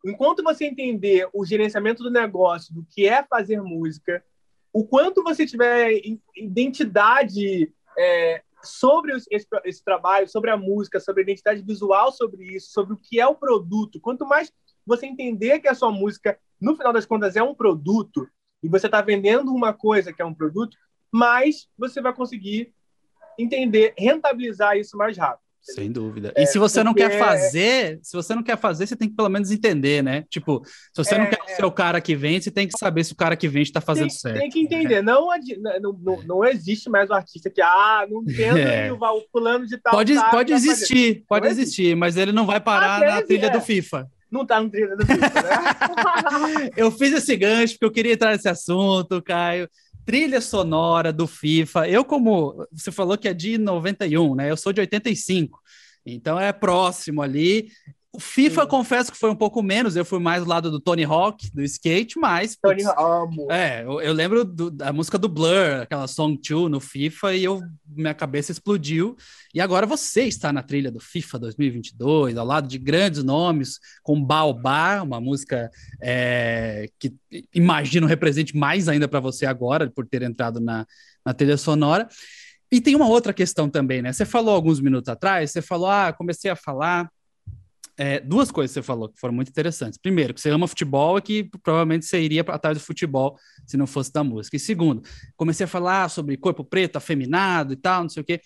enquanto 0.04 0.42
você 0.42 0.66
entender 0.66 1.26
o 1.32 1.46
gerenciamento 1.46 2.02
do 2.02 2.10
negócio, 2.10 2.74
do 2.74 2.84
que 2.84 3.08
é 3.08 3.22
fazer 3.24 3.62
música, 3.62 4.22
o 4.70 4.84
quanto 4.84 5.22
você 5.22 5.46
tiver 5.46 5.98
identidade 6.36 7.72
é, 7.98 8.42
sobre 8.62 9.16
esse, 9.16 9.46
esse, 9.64 9.82
trabalho, 9.82 10.28
sobre 10.28 10.50
a 10.50 10.56
música, 10.56 11.00
sobre 11.00 11.22
a 11.22 11.24
identidade 11.24 11.62
visual 11.62 12.12
sobre 12.12 12.44
isso, 12.44 12.70
sobre 12.70 12.92
o 12.92 12.98
que 12.98 13.18
é 13.18 13.26
o 13.26 13.34
produto, 13.34 14.00
quanto 14.00 14.26
mais 14.26 14.52
você 14.84 15.06
entender 15.06 15.58
que 15.60 15.68
a 15.68 15.74
sua 15.74 15.90
música, 15.90 16.38
no 16.60 16.76
final 16.76 16.92
das 16.92 17.06
contas, 17.06 17.34
é 17.34 17.42
um 17.42 17.54
produto, 17.54 18.28
e 18.62 18.68
você 18.68 18.86
está 18.86 19.00
vendendo 19.00 19.54
uma 19.54 19.72
coisa 19.72 20.12
que 20.12 20.20
é 20.20 20.24
um 20.24 20.34
produto, 20.34 20.76
mais 21.10 21.68
você 21.78 22.00
vai 22.02 22.14
conseguir 22.14 22.74
entender, 23.38 23.94
rentabilizar 23.96 24.76
isso 24.76 24.96
mais 24.98 25.16
rápido. 25.16 25.41
Sem 25.62 25.92
dúvida. 25.92 26.32
É, 26.34 26.42
e 26.42 26.46
se 26.46 26.58
você 26.58 26.82
não 26.82 26.92
quer 26.92 27.18
fazer, 27.18 28.00
se 28.02 28.16
você 28.16 28.34
não 28.34 28.42
quer 28.42 28.58
fazer, 28.58 28.86
você 28.86 28.96
tem 28.96 29.08
que 29.08 29.14
pelo 29.14 29.28
menos 29.28 29.50
entender, 29.52 30.02
né? 30.02 30.24
Tipo, 30.28 30.62
se 30.66 30.96
você 30.96 31.14
é, 31.14 31.18
não 31.18 31.26
quer 31.26 31.38
ser 31.54 31.64
o 31.64 31.70
cara 31.70 32.00
que 32.00 32.16
vende, 32.16 32.44
você 32.44 32.50
tem 32.50 32.66
que 32.66 32.76
saber 32.76 33.04
se 33.04 33.12
o 33.12 33.16
cara 33.16 33.36
que 33.36 33.46
vende 33.46 33.68
está 33.68 33.80
fazendo 33.80 34.08
tem, 34.08 34.18
certo. 34.18 34.38
Tem 34.38 34.50
que 34.50 34.60
entender. 34.60 34.94
É. 34.94 35.02
Não, 35.02 35.28
não, 35.80 36.22
não, 36.26 36.44
existe 36.44 36.90
mais 36.90 37.08
o 37.10 37.14
artista 37.14 37.48
que, 37.48 37.62
ah, 37.62 38.04
não 38.10 38.22
entendo 38.22 38.58
é. 38.58 38.92
o 38.92 38.98
fulano 39.30 39.64
de 39.64 39.78
tal. 39.78 39.92
Pode, 39.92 40.14
pode 40.30 40.52
existir, 40.52 41.24
pode 41.28 41.46
existir, 41.46 41.94
mas 41.94 42.16
ele 42.16 42.32
não 42.32 42.44
vai 42.44 42.60
parar 42.60 43.00
na 43.00 43.22
trilha 43.22 43.50
do 43.50 43.60
FIFA 43.60 44.10
não 44.32 44.46
tá 44.46 44.58
no 44.62 44.70
trilha 44.70 44.96
do 44.96 45.04
FIFA, 45.04 45.42
né? 45.42 46.70
eu 46.74 46.90
fiz 46.90 47.12
esse 47.12 47.36
gancho 47.36 47.74
porque 47.74 47.84
eu 47.84 47.90
queria 47.90 48.14
entrar 48.14 48.30
nesse 48.30 48.48
assunto, 48.48 49.20
Caio 49.20 49.68
trilha 50.04 50.40
sonora 50.40 51.12
do 51.12 51.26
FIFA. 51.26 51.88
Eu, 51.88 52.04
como 52.04 52.66
você 52.72 52.90
falou 52.90 53.16
que 53.16 53.28
é 53.28 53.34
de 53.34 53.58
91, 53.58 54.34
né? 54.34 54.50
Eu 54.50 54.56
sou 54.56 54.72
de 54.72 54.80
85. 54.80 55.60
Então 56.04 56.38
é 56.38 56.52
próximo 56.52 57.22
ali. 57.22 57.70
O 58.14 58.20
FIFA, 58.20 58.62
Sim. 58.62 58.68
confesso 58.68 59.10
que 59.10 59.16
foi 59.16 59.30
um 59.30 59.34
pouco 59.34 59.62
menos, 59.62 59.96
eu 59.96 60.04
fui 60.04 60.18
mais 60.18 60.44
do 60.44 60.48
lado 60.50 60.70
do 60.70 60.78
Tony 60.78 61.02
Hawk, 61.02 61.50
do 61.54 61.62
skate, 61.62 62.18
mas. 62.18 62.54
Tony 62.56 62.84
Hawk. 62.84 63.34
É, 63.48 63.84
eu, 63.84 64.02
eu 64.02 64.12
lembro 64.12 64.44
do, 64.44 64.70
da 64.70 64.92
música 64.92 65.16
do 65.16 65.30
Blur, 65.30 65.80
aquela 65.80 66.06
Song 66.06 66.38
2 66.38 66.70
no 66.70 66.78
FIFA, 66.78 67.34
e 67.34 67.44
eu, 67.44 67.62
minha 67.88 68.12
cabeça 68.12 68.52
explodiu. 68.52 69.16
E 69.54 69.62
agora 69.62 69.86
você 69.86 70.24
está 70.24 70.52
na 70.52 70.62
trilha 70.62 70.90
do 70.90 71.00
FIFA 71.00 71.38
2022, 71.38 72.36
ao 72.36 72.44
lado 72.44 72.68
de 72.68 72.76
grandes 72.76 73.24
nomes, 73.24 73.78
com 74.02 74.22
Baobá, 74.22 75.00
uma 75.02 75.18
música 75.18 75.70
é, 75.98 76.90
que 76.98 77.14
imagino 77.54 78.06
represente 78.06 78.54
mais 78.54 78.90
ainda 78.90 79.08
para 79.08 79.20
você 79.20 79.46
agora, 79.46 79.90
por 79.90 80.06
ter 80.06 80.20
entrado 80.20 80.60
na, 80.60 80.86
na 81.24 81.32
trilha 81.32 81.56
sonora. 81.56 82.06
E 82.70 82.78
tem 82.78 82.94
uma 82.94 83.08
outra 83.08 83.32
questão 83.32 83.70
também, 83.70 84.02
né? 84.02 84.12
Você 84.12 84.26
falou 84.26 84.54
alguns 84.54 84.80
minutos 84.80 85.08
atrás, 85.08 85.50
você 85.50 85.62
falou, 85.62 85.88
ah, 85.88 86.12
comecei 86.12 86.50
a 86.50 86.56
falar 86.56 87.10
é, 87.96 88.20
duas 88.20 88.50
coisas 88.50 88.72
que 88.72 88.80
você 88.80 88.82
falou 88.82 89.08
que 89.08 89.20
foram 89.20 89.34
muito 89.34 89.48
interessantes. 89.48 89.98
Primeiro, 89.98 90.34
que 90.34 90.40
você 90.40 90.50
ama 90.50 90.66
futebol 90.66 91.18
e 91.18 91.22
que 91.22 91.50
provavelmente 91.62 92.06
você 92.06 92.20
iria 92.20 92.42
atrás 92.42 92.78
do 92.78 92.84
futebol 92.84 93.38
se 93.66 93.76
não 93.76 93.86
fosse 93.86 94.12
da 94.12 94.24
música. 94.24 94.56
E 94.56 94.60
segundo, 94.60 95.02
comecei 95.36 95.64
a 95.64 95.68
falar 95.68 96.08
sobre 96.08 96.36
corpo 96.36 96.64
preto, 96.64 96.96
afeminado 96.96 97.72
e 97.72 97.76
tal, 97.76 98.02
não 98.02 98.08
sei 98.08 98.22
o 98.22 98.24
quê. 98.24 98.40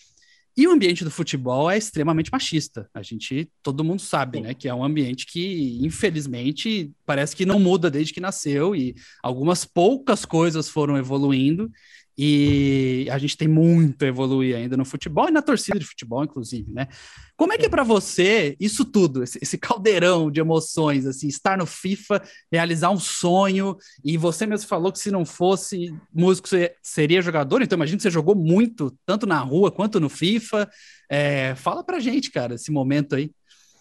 E 0.58 0.66
o 0.66 0.70
ambiente 0.70 1.04
do 1.04 1.10
futebol 1.10 1.70
é 1.70 1.76
extremamente 1.76 2.30
machista. 2.32 2.88
A 2.94 3.02
gente, 3.02 3.50
todo 3.62 3.84
mundo 3.84 4.00
sabe, 4.00 4.40
né, 4.40 4.54
que 4.54 4.66
é 4.66 4.74
um 4.74 4.82
ambiente 4.82 5.26
que, 5.26 5.78
infelizmente, 5.82 6.90
parece 7.04 7.36
que 7.36 7.44
não 7.44 7.60
muda 7.60 7.90
desde 7.90 8.14
que 8.14 8.20
nasceu 8.20 8.74
e 8.74 8.94
algumas 9.22 9.66
poucas 9.66 10.24
coisas 10.24 10.66
foram 10.70 10.96
evoluindo 10.96 11.70
e 12.18 13.06
a 13.10 13.18
gente 13.18 13.36
tem 13.36 13.46
muito 13.46 14.02
a 14.02 14.08
evoluir 14.08 14.56
ainda 14.56 14.76
no 14.76 14.86
futebol 14.86 15.28
e 15.28 15.32
na 15.32 15.42
torcida 15.42 15.78
de 15.78 15.84
futebol, 15.84 16.24
inclusive, 16.24 16.72
né? 16.72 16.88
Como 17.36 17.52
é 17.52 17.58
que 17.58 17.66
é 17.66 17.68
para 17.68 17.82
você 17.82 18.56
isso 18.58 18.86
tudo, 18.86 19.22
esse, 19.22 19.58
caldeirão 19.58 20.30
de 20.30 20.40
emoções, 20.40 21.04
assim, 21.04 21.28
estar 21.28 21.58
no 21.58 21.66
FIFA, 21.66 22.22
realizar 22.50 22.90
um 22.90 22.98
sonho, 22.98 23.76
e 24.02 24.16
você 24.16 24.46
mesmo 24.46 24.66
falou 24.66 24.90
que 24.90 24.98
se 24.98 25.10
não 25.10 25.26
fosse 25.26 25.94
músico, 26.10 26.48
você 26.48 26.74
seria 26.82 27.20
jogador, 27.20 27.60
então 27.60 27.76
imagino 27.76 27.98
que 27.98 28.02
você 28.02 28.10
jogou 28.10 28.34
muito, 28.34 28.96
tanto 29.04 29.26
na 29.26 29.38
rua 29.38 29.70
quanto 29.70 30.00
no 30.00 30.08
FIFA. 30.08 30.70
É, 31.10 31.54
fala 31.56 31.84
pra 31.84 32.00
gente, 32.00 32.30
cara, 32.30 32.54
esse 32.54 32.72
momento 32.72 33.14
aí. 33.14 33.30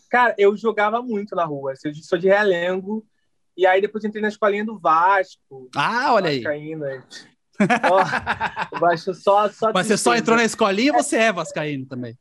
Cara, 0.10 0.36
eu 0.38 0.58
jogava 0.58 1.02
muito 1.02 1.36
na 1.36 1.46
rua, 1.46 1.74
eu 1.86 1.94
sou 1.96 2.20
de 2.20 2.28
Realengo, 2.28 3.06
e 3.56 3.66
aí 3.66 3.80
depois 3.80 4.04
entrei 4.04 4.22
na 4.22 4.28
escolinha 4.28 4.66
do 4.66 4.78
Vasco. 4.78 5.70
Ah, 5.74 6.14
olha 6.14 6.30
aí. 6.30 6.44
Oh, 7.60 9.14
só, 9.14 9.50
só 9.50 9.72
Mas 9.74 9.88
você 9.88 9.98
só 9.98 10.16
entrou 10.16 10.36
na 10.36 10.44
escolinha 10.44 10.94
ou 10.94 11.04
você 11.04 11.18
é 11.18 11.32
vascaíno 11.32 11.86
também? 11.86 12.18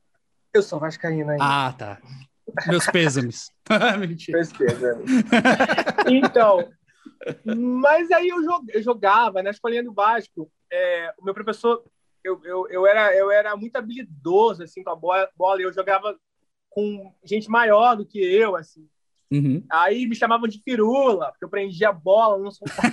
Eu 0.52 0.62
sou 0.62 0.78
vascaíno 0.78 1.30
ainda. 1.30 1.44
Ah, 1.44 1.74
tá. 1.76 1.98
Meus 2.66 2.86
pêsames. 2.86 3.50
Mentira. 3.98 4.38
Meus 4.38 4.52
pêsames. 4.52 5.10
então, 6.06 6.68
mas 7.44 8.10
aí 8.10 8.28
eu 8.28 8.82
jogava 8.82 9.42
na 9.42 9.50
escolinha 9.50 9.82
do 9.82 9.92
Vasco. 9.92 10.50
É, 10.70 11.12
o 11.18 11.24
meu 11.24 11.34
professor, 11.34 11.84
eu, 12.22 12.40
eu, 12.44 12.68
eu, 12.68 12.86
era, 12.86 13.14
eu 13.14 13.30
era 13.30 13.56
muito 13.56 13.76
habilidoso 13.76 14.62
assim, 14.62 14.82
com 14.82 14.90
a 14.90 14.96
bola, 14.96 15.28
bola 15.36 15.60
e 15.60 15.64
eu 15.64 15.72
jogava 15.72 16.16
com 16.68 17.12
gente 17.24 17.48
maior 17.48 17.96
do 17.96 18.06
que 18.06 18.18
eu, 18.18 18.56
assim. 18.56 18.86
Uhum. 19.32 19.64
Aí 19.70 20.06
me 20.06 20.14
chamavam 20.14 20.48
de 20.48 20.62
firula, 20.62 21.30
porque 21.30 21.44
eu 21.44 21.48
prendia 21.48 21.88
a 21.88 21.92
bola, 21.92 22.38
não 22.38 22.50
soltava. 22.50 22.92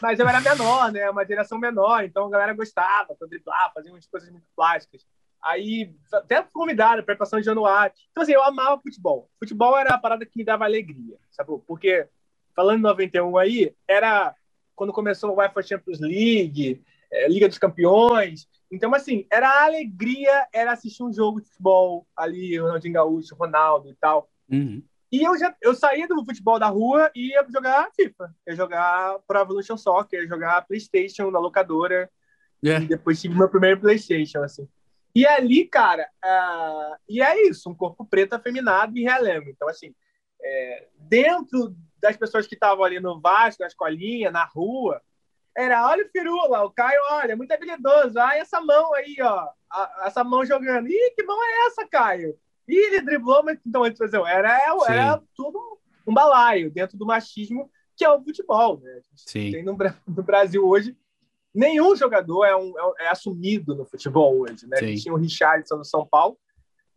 Mas 0.00 0.18
eu 0.18 0.28
era 0.28 0.40
menor, 0.40 0.92
né? 0.92 1.10
Uma 1.10 1.24
geração 1.24 1.58
menor, 1.58 2.04
então 2.04 2.26
a 2.26 2.30
galera 2.30 2.54
gostava, 2.54 3.14
para 3.14 3.28
driblar, 3.28 3.72
fazia 3.74 3.92
umas 3.92 4.06
coisas 4.06 4.30
muito 4.30 4.46
plásticas. 4.56 5.06
Aí, 5.42 5.94
até 6.12 6.42
convidado 6.42 7.02
para 7.02 7.16
passar 7.16 7.40
de 7.40 7.46
Januário. 7.46 7.94
Então, 8.10 8.22
assim, 8.22 8.32
eu 8.32 8.42
amava 8.42 8.80
futebol. 8.80 9.30
Futebol 9.38 9.76
era 9.78 9.94
a 9.94 9.98
parada 9.98 10.26
que 10.26 10.36
me 10.36 10.44
dava 10.44 10.64
alegria, 10.64 11.16
sabe? 11.30 11.50
Porque, 11.66 12.06
falando 12.54 12.78
em 12.78 12.82
91 12.82 13.38
aí, 13.38 13.74
era 13.88 14.34
quando 14.74 14.92
começou 14.92 15.30
o 15.30 15.38
UEFA 15.38 15.62
Champions 15.62 15.98
League, 15.98 16.82
é, 17.10 17.28
Liga 17.28 17.48
dos 17.48 17.58
Campeões. 17.58 18.46
Então, 18.70 18.94
assim, 18.94 19.26
era 19.30 19.48
a 19.48 19.64
alegria, 19.64 20.46
era 20.52 20.72
assistir 20.72 21.02
um 21.02 21.12
jogo 21.12 21.40
de 21.40 21.48
futebol 21.48 22.06
ali, 22.16 22.58
Ronaldinho 22.58 22.94
Gaúcho, 22.94 23.34
Ronaldo 23.34 23.90
e 23.90 23.94
tal. 23.96 24.30
Uhum. 24.50 24.82
E 25.12 25.22
eu 25.22 25.36
já 25.36 25.54
eu 25.60 25.74
saía 25.74 26.06
do 26.06 26.24
futebol 26.24 26.58
da 26.58 26.68
rua 26.68 27.10
e 27.14 27.30
ia 27.30 27.44
jogar 27.52 27.90
FIFA, 27.94 28.34
ia 28.46 28.54
jogar 28.54 29.18
Pro 29.26 29.40
Evolution 29.40 29.76
Soccer, 29.76 30.22
ia 30.22 30.28
jogar 30.28 30.66
PlayStation 30.66 31.30
na 31.30 31.38
locadora. 31.38 32.08
Yeah. 32.64 32.84
E 32.84 32.88
depois 32.88 33.20
tive 33.20 33.34
meu 33.34 33.48
primeiro 33.48 33.80
PlayStation, 33.80 34.42
assim. 34.42 34.68
E 35.14 35.26
ali, 35.26 35.66
cara, 35.66 36.08
uh, 36.24 36.96
e 37.08 37.20
é 37.20 37.48
isso, 37.48 37.68
um 37.68 37.74
corpo 37.74 38.04
preto 38.04 38.34
afeminado 38.34 38.96
e 38.96 39.02
relembro. 39.02 39.50
Então, 39.50 39.68
assim, 39.68 39.92
é, 40.40 40.88
dentro 40.96 41.74
das 42.00 42.16
pessoas 42.16 42.46
que 42.46 42.54
estavam 42.54 42.84
ali 42.84 43.00
no 43.00 43.20
Vasco, 43.20 43.62
na 43.62 43.66
escolinha, 43.66 44.30
na 44.30 44.44
rua, 44.44 45.02
era, 45.56 45.86
olha 45.88 46.06
o 46.06 46.08
Firula, 46.10 46.64
o 46.64 46.70
Caio, 46.70 47.00
olha, 47.10 47.36
muito 47.36 47.52
habilidoso. 47.52 48.18
Ah, 48.18 48.36
essa 48.36 48.60
mão 48.60 48.94
aí, 48.94 49.16
ó, 49.20 49.48
a, 49.70 50.04
essa 50.06 50.22
mão 50.22 50.44
jogando. 50.44 50.88
Ih, 50.88 51.14
que 51.16 51.24
mão 51.24 51.42
é 51.42 51.66
essa, 51.66 51.86
Caio? 51.88 52.38
E 52.68 52.86
ele 52.86 53.02
driblou, 53.02 53.42
mas 53.42 53.58
então, 53.66 53.84
era, 54.26 54.84
era 54.88 55.22
tudo 55.34 55.58
um 56.06 56.14
balaio 56.14 56.70
dentro 56.70 56.96
do 56.96 57.06
machismo 57.06 57.70
que 57.96 58.04
é 58.04 58.10
o 58.10 58.22
futebol. 58.22 58.80
Né? 58.80 59.00
Sim. 59.14 59.50
Tem 59.50 59.62
no, 59.62 59.76
no, 60.08 60.22
Brasil 60.22 60.66
hoje, 60.66 60.96
nenhum 61.54 61.94
jogador 61.94 62.44
é, 62.44 62.56
um, 62.56 62.72
é, 62.98 63.04
é 63.04 63.08
assumido 63.08 63.74
no 63.74 63.84
futebol 63.84 64.40
hoje. 64.40 64.66
Né? 64.66 64.78
Tinha 64.96 65.12
o 65.12 65.18
Richardson 65.18 65.76
no 65.76 65.84
São 65.84 66.06
Paulo, 66.06 66.38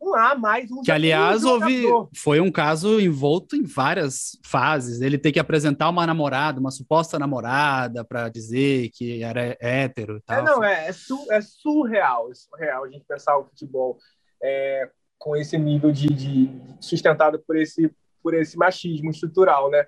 não 0.00 0.14
há 0.14 0.34
mais 0.34 0.70
um 0.70 0.82
Que, 0.82 0.92
aliás, 0.92 1.44
houve, 1.44 1.84
foi 2.14 2.40
um 2.40 2.50
caso 2.50 3.00
envolto 3.00 3.56
em 3.56 3.62
várias 3.62 4.38
fases. 4.44 5.00
Ele 5.00 5.18
tem 5.18 5.32
que 5.32 5.38
apresentar 5.38 5.88
uma 5.88 6.06
namorada, 6.06 6.60
uma 6.60 6.70
suposta 6.70 7.18
namorada, 7.18 8.04
para 8.04 8.28
dizer 8.28 8.90
que 8.92 9.22
era 9.22 9.56
hétero. 9.60 10.18
E 10.18 10.20
tal. 10.20 10.38
É, 10.38 10.42
não, 10.42 10.64
é, 10.64 10.88
é, 10.88 10.92
su, 10.92 11.26
é 11.30 11.40
surreal, 11.40 12.30
é 12.30 12.34
surreal 12.34 12.84
a 12.84 12.88
gente 12.88 13.04
pensar 13.06 13.38
o 13.38 13.44
futebol 13.44 13.98
é, 14.42 14.90
com 15.24 15.34
esse 15.34 15.56
nível 15.56 15.90
de, 15.90 16.06
de, 16.08 16.50
sustentado 16.78 17.38
por 17.38 17.56
esse 17.56 17.90
por 18.22 18.34
esse 18.34 18.58
machismo 18.58 19.10
estrutural, 19.10 19.70
né? 19.70 19.86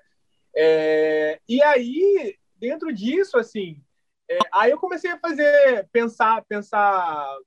É, 0.55 1.39
e 1.47 1.61
aí 1.61 2.35
dentro 2.55 2.91
disso, 2.91 3.37
assim, 3.37 3.79
é, 4.27 4.39
aí 4.51 4.71
eu 4.71 4.79
comecei 4.79 5.11
a 5.11 5.19
fazer 5.19 5.87
pensar 5.91 6.43
pensar 6.45 7.37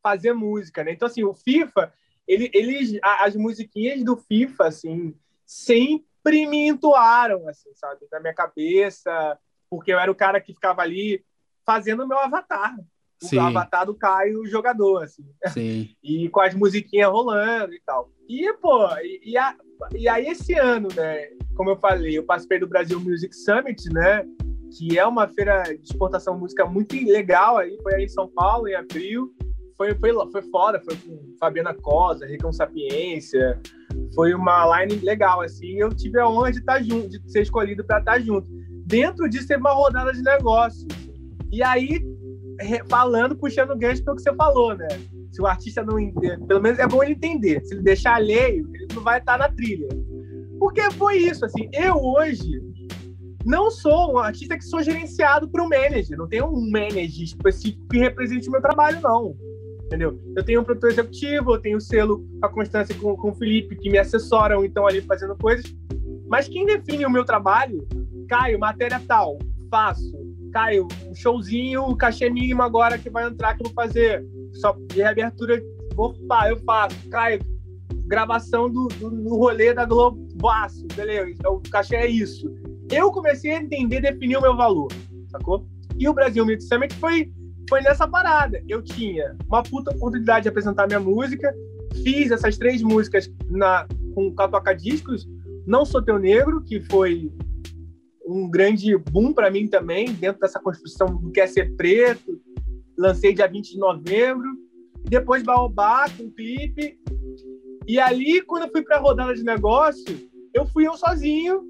fazer 0.00 0.32
música, 0.32 0.84
né? 0.84 0.92
Então 0.92 1.08
assim, 1.08 1.24
o 1.24 1.34
FIFA 1.34 1.92
ele, 2.26 2.48
eles 2.54 3.00
as 3.02 3.34
musiquinhas 3.34 4.04
do 4.04 4.16
FIFA 4.16 4.68
assim 4.68 5.12
sempre 5.44 6.46
me 6.46 6.68
entoaram 6.68 7.48
assim, 7.48 7.74
sabe, 7.74 8.06
na 8.12 8.20
minha 8.20 8.34
cabeça, 8.34 9.36
porque 9.68 9.92
eu 9.92 9.98
era 9.98 10.10
o 10.10 10.14
cara 10.14 10.40
que 10.40 10.54
ficava 10.54 10.82
ali 10.82 11.24
fazendo 11.66 12.04
o 12.04 12.08
meu 12.08 12.18
avatar. 12.20 12.76
O 13.22 13.40
avatar 13.40 13.86
do 13.86 13.94
Caio 13.94 14.46
jogador, 14.46 15.04
assim. 15.04 15.24
Sim. 15.48 15.88
e 16.02 16.28
com 16.28 16.40
as 16.40 16.54
musiquinhas 16.54 17.10
rolando 17.10 17.72
e 17.72 17.80
tal. 17.84 18.10
E, 18.28 18.52
pô, 18.54 18.86
e, 19.02 19.32
e, 19.32 19.36
a, 19.36 19.54
e 19.94 20.08
aí 20.08 20.26
esse 20.26 20.54
ano, 20.54 20.88
né, 20.94 21.28
como 21.54 21.70
eu 21.70 21.76
falei, 21.76 22.16
eu 22.16 22.24
participei 22.24 22.58
do 22.58 22.68
Brasil 22.68 22.98
Music 23.00 23.34
Summit, 23.34 23.82
né, 23.92 24.24
que 24.76 24.98
é 24.98 25.06
uma 25.06 25.28
feira 25.28 25.62
de 25.62 25.82
exportação 25.82 26.34
de 26.34 26.40
música 26.40 26.64
muito 26.66 26.94
legal 26.94 27.58
aí, 27.58 27.76
foi 27.82 27.94
aí 27.94 28.04
em 28.04 28.08
São 28.08 28.28
Paulo, 28.28 28.68
em 28.68 28.74
abril. 28.74 29.32
Foi, 29.76 29.92
foi, 29.96 30.12
foi 30.30 30.42
foda, 30.50 30.80
foi 30.84 30.96
com 30.96 31.34
Fabiana 31.38 31.74
Cosa, 31.74 32.26
Ricão 32.26 32.52
Sapiência, 32.52 33.60
foi 34.14 34.32
uma 34.32 34.78
line 34.78 35.00
legal, 35.04 35.40
assim, 35.40 35.78
eu 35.78 35.90
tive 35.90 36.20
a 36.20 36.28
honra 36.28 36.52
de 36.52 36.58
estar 36.58 36.80
junto, 36.80 37.08
de 37.08 37.30
ser 37.30 37.42
escolhido 37.42 37.84
para 37.84 37.98
estar 37.98 38.20
junto. 38.20 38.46
Dentro 38.86 39.28
disso 39.28 39.48
teve 39.48 39.60
uma 39.60 39.72
rodada 39.72 40.12
de 40.12 40.22
negócios. 40.22 40.86
E 41.50 41.62
aí 41.62 42.00
falando, 42.88 43.36
puxando 43.36 43.76
gancho 43.76 44.04
pelo 44.04 44.16
que 44.16 44.22
você 44.22 44.34
falou, 44.34 44.74
né? 44.74 44.88
Se 45.32 45.42
o 45.42 45.46
artista 45.46 45.82
não 45.82 45.98
entender, 45.98 46.38
pelo 46.46 46.60
menos 46.60 46.78
é 46.78 46.86
bom 46.86 47.02
ele 47.02 47.12
entender. 47.12 47.64
Se 47.64 47.74
ele 47.74 47.82
deixar 47.82 48.14
alheio, 48.14 48.68
ele 48.74 48.86
não 48.94 49.02
vai 49.02 49.18
estar 49.18 49.38
na 49.38 49.48
trilha. 49.48 49.88
Porque 50.58 50.82
foi 50.92 51.18
isso, 51.18 51.44
assim, 51.44 51.68
eu 51.72 51.96
hoje 51.96 52.62
não 53.44 53.70
sou 53.70 54.14
um 54.14 54.18
artista 54.18 54.56
que 54.56 54.64
sou 54.64 54.82
gerenciado 54.82 55.48
por 55.48 55.60
um 55.60 55.68
manager, 55.68 56.16
não 56.16 56.28
tenho 56.28 56.46
um 56.46 56.70
manager 56.70 57.24
específico 57.24 57.86
que 57.88 57.98
represente 57.98 58.48
o 58.48 58.52
meu 58.52 58.62
trabalho, 58.62 59.00
não. 59.00 59.36
Entendeu? 59.84 60.18
Eu 60.34 60.42
tenho 60.42 60.60
um 60.60 60.64
produtor 60.64 60.90
executivo, 60.90 61.54
eu 61.54 61.60
tenho 61.60 61.76
o 61.76 61.80
selo, 61.80 62.26
a 62.40 62.48
constância 62.48 62.94
com, 62.94 63.14
com 63.16 63.30
o 63.30 63.34
Felipe, 63.34 63.76
que 63.76 63.90
me 63.90 63.98
assessoram, 63.98 64.64
então, 64.64 64.86
ali 64.86 65.02
fazendo 65.02 65.36
coisas. 65.36 65.64
Mas 66.26 66.48
quem 66.48 66.64
define 66.64 67.04
o 67.04 67.10
meu 67.10 67.24
trabalho, 67.24 67.86
Caio, 68.28 68.58
matéria 68.58 69.00
tal, 69.06 69.38
faço 69.70 70.23
Caio, 70.54 70.86
um 71.04 71.14
showzinho, 71.16 71.96
cachê 71.96 72.30
mínimo 72.30 72.62
agora 72.62 72.96
que 72.96 73.10
vai 73.10 73.26
entrar, 73.26 73.54
que 73.54 73.62
eu 73.62 73.72
vou 73.72 73.74
fazer. 73.74 74.24
Só 74.52 74.72
de 74.88 74.98
reabertura, 74.98 75.60
opa, 75.96 76.48
eu 76.48 76.56
faço. 76.58 76.96
Caio, 77.10 77.40
gravação 78.06 78.70
do, 78.70 78.86
do, 78.86 79.10
do 79.10 79.36
rolê 79.36 79.74
da 79.74 79.84
Globo, 79.84 80.28
baço, 80.36 80.86
beleza, 80.94 81.28
então, 81.30 81.56
o 81.56 81.60
cachê 81.60 81.96
é 81.96 82.06
isso. 82.06 82.48
Eu 82.88 83.10
comecei 83.10 83.50
a 83.50 83.60
entender, 83.60 84.00
definir 84.00 84.36
o 84.36 84.42
meu 84.42 84.56
valor, 84.56 84.92
sacou? 85.28 85.66
E 85.98 86.08
o 86.08 86.14
Brasil 86.14 86.44
Music 86.44 86.62
Summit 86.62 86.94
foi, 86.94 87.32
foi 87.68 87.80
nessa 87.80 88.06
parada. 88.06 88.62
Eu 88.68 88.80
tinha 88.80 89.36
uma 89.48 89.64
puta 89.64 89.90
oportunidade 89.90 90.44
de 90.44 90.50
apresentar 90.50 90.86
minha 90.86 91.00
música, 91.00 91.52
fiz 92.04 92.30
essas 92.30 92.56
três 92.56 92.80
músicas 92.80 93.28
na, 93.50 93.88
com 94.14 94.32
Catoca 94.32 94.72
Discos, 94.72 95.28
Não 95.66 95.84
Sou 95.84 96.00
Teu 96.00 96.16
Negro, 96.16 96.62
que 96.62 96.80
foi 96.80 97.32
um 98.26 98.48
grande 98.48 98.96
boom 98.96 99.32
para 99.32 99.50
mim 99.50 99.68
também, 99.68 100.12
dentro 100.12 100.40
dessa 100.40 100.60
construção 100.60 101.16
do 101.16 101.30
Quer 101.30 101.48
Ser 101.48 101.74
Preto. 101.76 102.40
Lancei 102.96 103.34
dia 103.34 103.46
20 103.46 103.72
de 103.72 103.78
novembro. 103.78 104.48
Depois 105.02 105.42
Baobá, 105.42 106.06
com 106.16 106.30
clipe. 106.30 106.98
E 107.86 108.00
ali, 108.00 108.40
quando 108.42 108.64
eu 108.64 108.70
fui 108.70 108.82
para 108.82 108.96
a 108.96 109.00
rodada 109.00 109.34
de 109.34 109.42
negócio, 109.42 110.28
eu 110.54 110.66
fui 110.66 110.86
eu 110.86 110.94
sozinho. 110.94 111.62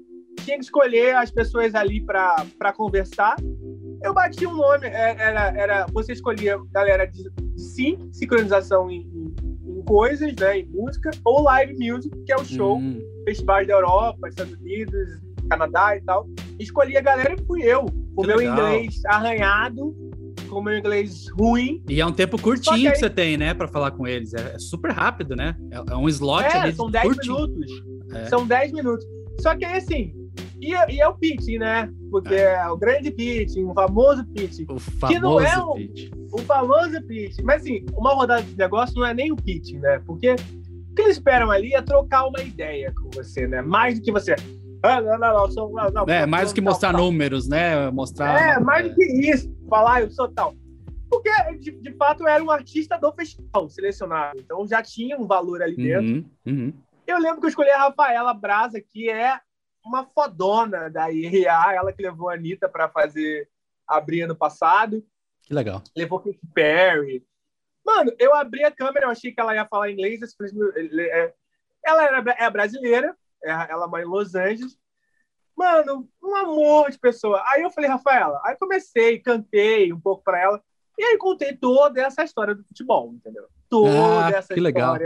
Tinha 0.43 0.57
que 0.57 0.63
escolher 0.63 1.15
as 1.15 1.31
pessoas 1.31 1.75
ali 1.75 2.01
para 2.01 2.73
conversar. 2.75 3.35
Eu 4.03 4.13
bati 4.13 4.45
um 4.45 4.55
nome, 4.55 4.85
é, 4.85 5.15
era, 5.17 5.57
era 5.57 5.85
você 5.91 6.13
escolhia 6.13 6.59
galera 6.71 7.05
de, 7.05 7.23
sim, 7.57 7.97
sincronização 8.11 8.89
em, 8.91 9.01
em, 9.01 9.35
em, 9.67 9.83
coisas, 9.83 10.35
né, 10.35 10.59
em 10.59 10.65
música, 10.65 11.09
ou 11.23 11.41
live 11.41 11.73
music, 11.73 12.15
que 12.23 12.31
é 12.31 12.35
o 12.35 12.45
show, 12.45 12.77
hum. 12.77 12.99
festivais 13.25 13.65
da 13.67 13.73
Europa, 13.73 14.27
Estados 14.27 14.53
Unidos, 14.53 15.19
Canadá 15.49 15.95
e 15.95 16.01
tal. 16.01 16.27
Escolhi 16.59 16.97
a 16.97 17.01
galera 17.01 17.35
e 17.37 17.45
fui 17.45 17.63
eu. 17.63 17.85
O 18.15 18.21
que 18.21 18.27
meu 18.27 18.37
legal. 18.37 18.53
inglês 18.53 19.01
arranhado, 19.05 19.95
com 20.47 20.59
o 20.59 20.63
meu 20.63 20.77
inglês 20.77 21.27
ruim. 21.37 21.83
E 21.89 21.99
é 21.99 22.05
um 22.05 22.11
tempo 22.11 22.41
curtinho 22.41 22.75
que, 22.77 22.87
aí... 22.87 22.93
que, 22.93 22.99
você 22.99 23.09
tem, 23.09 23.37
né, 23.37 23.53
para 23.53 23.67
falar 23.67 23.91
com 23.91 24.07
eles. 24.07 24.33
É, 24.33 24.55
é, 24.55 24.59
super 24.59 24.91
rápido, 24.91 25.35
né? 25.35 25.55
É, 25.71 25.93
é 25.93 25.95
um 25.95 26.07
slot 26.07 26.45
é, 26.45 26.57
ali. 26.57 26.73
São 26.73 26.89
10 26.89 27.17
minutos. 27.17 27.83
É. 28.13 28.25
São 28.25 28.47
10 28.47 28.71
minutos. 28.71 29.05
Só 29.41 29.55
que 29.55 29.65
aí, 29.65 29.77
assim, 29.77 30.13
e, 30.61 30.71
e 30.71 31.01
é 31.01 31.07
o 31.07 31.13
pitching, 31.13 31.57
né? 31.59 31.89
Porque 32.09 32.33
é. 32.33 32.53
é. 32.53 32.69
o 32.69 32.77
grande 32.77 33.11
pitching, 33.11 33.65
o 33.65 33.73
famoso 33.73 34.25
pitching. 34.25 34.65
O 34.69 34.79
famoso 34.79 35.13
que 35.13 35.19
não 35.19 35.39
é 35.39 35.57
um, 35.57 35.73
pitch. 35.73 36.11
o 36.31 36.37
famoso 36.39 37.01
pitching. 37.03 37.43
Mas 37.43 37.61
assim, 37.61 37.85
uma 37.93 38.13
rodada 38.13 38.41
de 38.41 38.57
negócio 38.57 38.95
não 38.95 39.05
é 39.05 39.13
nem 39.13 39.31
o 39.31 39.35
pitching, 39.35 39.79
né? 39.79 40.01
Porque 40.05 40.33
o 40.33 40.95
que 40.95 41.01
eles 41.01 41.17
esperam 41.17 41.51
ali 41.51 41.73
é 41.73 41.81
trocar 41.81 42.25
uma 42.25 42.41
ideia 42.41 42.93
com 42.93 43.09
você, 43.11 43.47
né? 43.47 43.61
Mais 43.61 43.99
do 43.99 44.05
que 44.05 44.11
você. 44.11 44.35
Ah, 44.85 45.01
não, 45.01 45.17
não, 45.17 45.47
não, 45.47 45.69
não, 45.69 46.05
não, 46.05 46.13
é, 46.13 46.25
mais 46.25 46.49
do 46.51 46.55
que 46.55 46.61
mostrar 46.61 46.91
tal, 46.91 47.01
números, 47.01 47.47
né? 47.47 47.89
Mostrar. 47.91 48.57
É, 48.57 48.59
mais 48.59 48.89
do 48.89 48.95
que 48.95 49.03
isso. 49.03 49.53
Falar, 49.69 50.01
eu 50.01 50.11
sou 50.11 50.27
tal. 50.29 50.53
Porque, 51.09 51.29
de, 51.59 51.71
de 51.71 51.93
fato, 51.93 52.27
era 52.27 52.43
um 52.43 52.51
artista 52.51 52.97
do 52.97 53.11
festival 53.13 53.69
selecionado. 53.69 54.39
Então 54.39 54.67
já 54.67 54.81
tinha 54.81 55.17
um 55.17 55.27
valor 55.27 55.61
ali 55.61 55.75
dentro. 55.75 56.05
Uhum, 56.05 56.29
uhum. 56.45 56.73
Eu 57.07 57.19
lembro 57.19 57.39
que 57.39 57.45
eu 57.45 57.49
escolhi 57.49 57.69
a 57.69 57.87
Rafaela 57.87 58.33
Brasa, 58.33 58.81
que 58.81 59.09
é 59.09 59.39
uma 59.85 60.03
fodona 60.03 60.89
da 60.89 61.11
IRA, 61.11 61.73
ela 61.73 61.93
que 61.93 62.01
levou 62.01 62.29
a 62.29 62.33
Anitta 62.33 62.67
para 62.67 62.89
fazer 62.89 63.47
abrir 63.87 64.21
ano 64.21 64.35
passado. 64.35 65.05
Que 65.43 65.53
legal. 65.53 65.81
Levou 65.95 66.19
Katy 66.19 66.39
Perry. 66.53 67.23
Mano, 67.85 68.11
eu 68.17 68.33
abri 68.33 68.63
a 68.63 68.71
câmera, 68.71 69.05
eu 69.05 69.11
achei 69.11 69.31
que 69.31 69.39
ela 69.39 69.53
ia 69.53 69.65
falar 69.65 69.91
inglês. 69.91 70.19
É, 70.97 71.33
ela 71.85 72.03
era, 72.03 72.35
é 72.39 72.49
brasileira, 72.49 73.15
ela 73.43 73.87
mora 73.87 74.03
em 74.03 74.07
Los 74.07 74.35
Angeles. 74.35 74.77
Mano, 75.55 76.09
um 76.21 76.35
amor 76.35 76.91
de 76.91 76.99
pessoa. 76.99 77.43
Aí 77.47 77.61
eu 77.61 77.69
falei, 77.69 77.89
Rafaela, 77.89 78.41
aí 78.43 78.55
comecei, 78.57 79.19
cantei 79.19 79.93
um 79.93 79.99
pouco 79.99 80.23
para 80.23 80.39
ela. 80.39 80.63
E 80.97 81.03
aí 81.03 81.17
contei 81.17 81.55
toda 81.55 82.01
essa 82.01 82.23
história 82.23 82.55
do 82.55 82.63
futebol, 82.63 83.13
entendeu? 83.13 83.47
Toda 83.69 84.27
ah, 84.27 84.29
essa 84.29 84.53
história 84.53 84.63
legal 84.63 84.97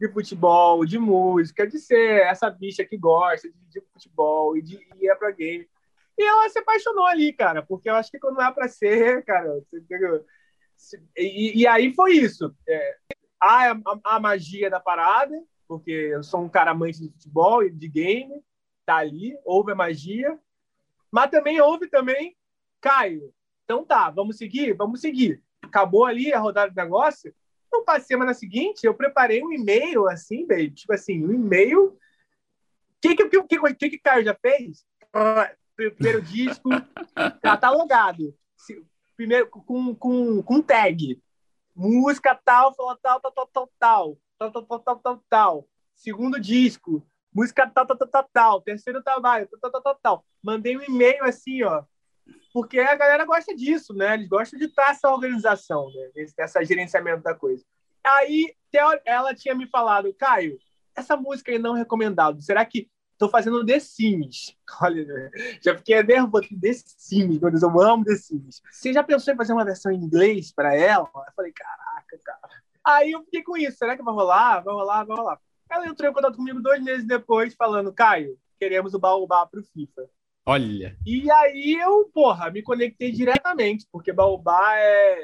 de 0.00 0.08
futebol, 0.08 0.84
de 0.84 0.98
música, 0.98 1.66
de 1.66 1.78
ser 1.78 2.22
essa 2.22 2.50
bicha 2.50 2.84
que 2.84 2.96
gosta 2.96 3.48
de, 3.48 3.54
de 3.70 3.80
futebol 3.92 4.56
e 4.56 4.62
de 4.62 4.74
ir 4.74 5.16
para 5.16 5.30
game. 5.30 5.68
E 6.18 6.22
ela 6.22 6.48
se 6.48 6.58
apaixonou 6.58 7.06
ali, 7.06 7.32
cara, 7.32 7.62
porque 7.62 7.88
eu 7.88 7.94
acho 7.94 8.10
que 8.10 8.18
quando 8.18 8.40
é 8.40 8.50
para 8.52 8.68
ser, 8.68 9.24
cara, 9.24 9.62
e, 11.16 11.62
e, 11.62 11.66
aí 11.66 11.92
foi 11.92 12.12
isso. 12.12 12.54
É, 12.68 12.96
há 13.40 13.72
a, 13.72 13.76
a, 14.04 14.20
magia 14.20 14.70
da 14.70 14.78
parada, 14.78 15.34
porque 15.66 15.90
eu 15.90 16.22
sou 16.22 16.40
um 16.40 16.48
cara 16.48 16.70
amante 16.70 17.00
de 17.00 17.10
futebol 17.10 17.62
e 17.62 17.70
de 17.70 17.88
game, 17.88 18.42
tá 18.84 18.96
ali, 18.96 19.36
houve 19.44 19.72
a 19.72 19.76
magia, 19.76 20.38
mas 21.10 21.30
também 21.30 21.60
houve 21.60 21.88
também, 21.88 22.36
Caio, 22.80 23.32
então 23.64 23.84
tá, 23.84 24.10
vamos 24.10 24.36
seguir? 24.36 24.74
Vamos 24.74 25.00
seguir. 25.00 25.42
Acabou 25.62 26.04
ali 26.04 26.32
a 26.32 26.38
rodada 26.38 26.70
de 26.70 26.76
negócio, 26.76 27.34
então, 27.74 27.84
para 27.84 27.98
semana 27.98 28.32
seguinte, 28.32 28.86
eu 28.86 28.94
preparei 28.94 29.42
um 29.42 29.52
e-mail, 29.52 30.08
assim, 30.08 30.46
baby, 30.46 30.70
tipo 30.70 30.92
assim, 30.94 31.26
um 31.26 31.32
e-mail. 31.32 31.86
O 31.86 31.98
que 33.00 33.16
que, 33.16 33.28
que, 33.28 33.42
que, 33.42 33.74
que, 33.74 33.90
que 33.90 33.98
Caio 33.98 34.24
já 34.24 34.32
fez? 34.32 34.86
Primeiro 35.74 36.22
disco, 36.22 36.68
catalogado. 37.42 38.32
Primeiro, 39.16 39.48
com, 39.48 39.92
com, 39.92 40.40
com 40.40 40.62
tag. 40.62 41.20
Música 41.74 42.40
tal, 42.44 42.72
tal, 42.74 42.96
tal, 42.96 43.20
tal, 43.20 43.46
tal, 43.48 43.72
tal, 43.76 44.18
tal, 44.50 44.64
tal, 44.64 44.78
tal, 44.78 44.80
tal, 44.80 44.98
tal, 44.98 45.24
tal. 45.28 45.68
Segundo 45.94 46.40
disco, 46.40 47.06
música 47.32 47.68
tal, 47.68 47.86
tal, 47.86 47.96
tal, 47.96 48.08
tal, 48.08 48.30
tal. 48.32 48.60
Terceiro 48.60 49.02
trabalho, 49.02 49.48
tal, 49.60 49.70
tal, 49.70 49.82
tal, 49.82 49.98
tal. 50.02 50.24
Mandei 50.42 50.76
um 50.76 50.82
e-mail 50.82 51.24
assim, 51.24 51.62
ó, 51.62 51.84
porque 52.52 52.78
a 52.78 52.94
galera 52.94 53.24
gosta 53.24 53.54
disso, 53.54 53.92
né? 53.94 54.14
Eles 54.14 54.28
gostam 54.28 54.58
de 54.58 54.66
estar 54.66 54.90
essa 54.90 55.10
organização, 55.10 55.90
né? 55.92 56.10
Esse, 56.16 56.64
gerenciamento 56.64 57.22
da 57.22 57.34
coisa. 57.34 57.64
Aí 58.02 58.54
ela 59.04 59.34
tinha 59.34 59.54
me 59.54 59.66
falado, 59.66 60.12
Caio, 60.14 60.58
essa 60.94 61.16
música 61.16 61.50
aí 61.50 61.58
não 61.58 61.72
recomendado. 61.72 62.40
Será 62.42 62.64
que 62.64 62.88
estou 63.12 63.28
fazendo 63.28 63.64
The 63.64 63.80
Sims? 63.80 64.56
Olha, 64.82 65.30
já 65.60 65.76
fiquei 65.76 66.02
nervoso 66.02 66.48
The 66.60 66.72
Sims, 66.72 67.40
meu 67.40 67.50
Deus, 67.50 67.62
eu 67.62 67.80
amo 67.80 68.04
The 68.04 68.16
Sims. 68.16 68.62
Você 68.70 68.92
já 68.92 69.02
pensou 69.02 69.32
em 69.32 69.36
fazer 69.36 69.52
uma 69.52 69.64
versão 69.64 69.90
em 69.90 69.96
inglês 69.96 70.52
para 70.52 70.74
ela? 70.74 71.10
Eu 71.14 71.32
falei, 71.34 71.52
caraca, 71.52 72.18
cara. 72.24 72.64
Aí 72.84 73.12
eu 73.12 73.22
fiquei 73.24 73.42
com 73.42 73.56
isso, 73.56 73.78
será 73.78 73.96
que 73.96 74.02
vai 74.02 74.14
rolar? 74.14 74.60
Vai 74.60 74.74
rolar, 74.74 75.04
vai 75.04 75.16
rolar. 75.16 75.40
Ela 75.70 75.88
entrou 75.88 76.10
em 76.10 76.12
contato 76.12 76.36
comigo 76.36 76.60
dois 76.60 76.82
meses 76.82 77.06
depois, 77.06 77.54
falando, 77.54 77.92
Caio, 77.92 78.38
queremos 78.58 78.94
o 78.94 78.98
Baobá 78.98 79.46
pro 79.46 79.62
FIFA. 79.62 80.08
Olha. 80.46 80.96
E 81.06 81.30
aí 81.30 81.74
eu, 81.80 82.10
porra, 82.12 82.50
me 82.50 82.62
conectei 82.62 83.10
diretamente, 83.10 83.86
porque 83.90 84.12
Baobá 84.12 84.76
é. 84.76 85.18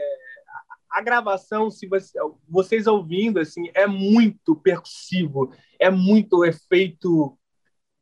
A 0.88 1.00
gravação, 1.00 1.70
se 1.70 1.86
você, 1.86 2.18
vocês 2.48 2.88
ouvindo, 2.88 3.38
assim, 3.38 3.70
é 3.74 3.86
muito 3.86 4.56
percussivo, 4.56 5.54
é 5.78 5.88
muito 5.88 6.44
efeito 6.44 7.38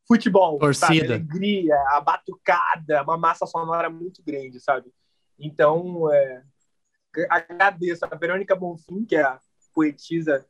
futebol, 0.07 0.57
Torcida. 0.57 1.13
alegria, 1.13 1.75
a 1.89 2.01
batucada, 2.01 3.03
uma 3.03 3.15
massa 3.15 3.45
sonora 3.45 3.91
muito 3.91 4.23
grande, 4.23 4.59
sabe? 4.59 4.91
Então, 5.37 6.11
é, 6.11 6.41
agradeço 7.29 8.05
a 8.05 8.15
Verônica 8.15 8.55
Bonfim, 8.55 9.05
que 9.05 9.15
é 9.15 9.21
a 9.21 9.39
poetisa 9.73 10.45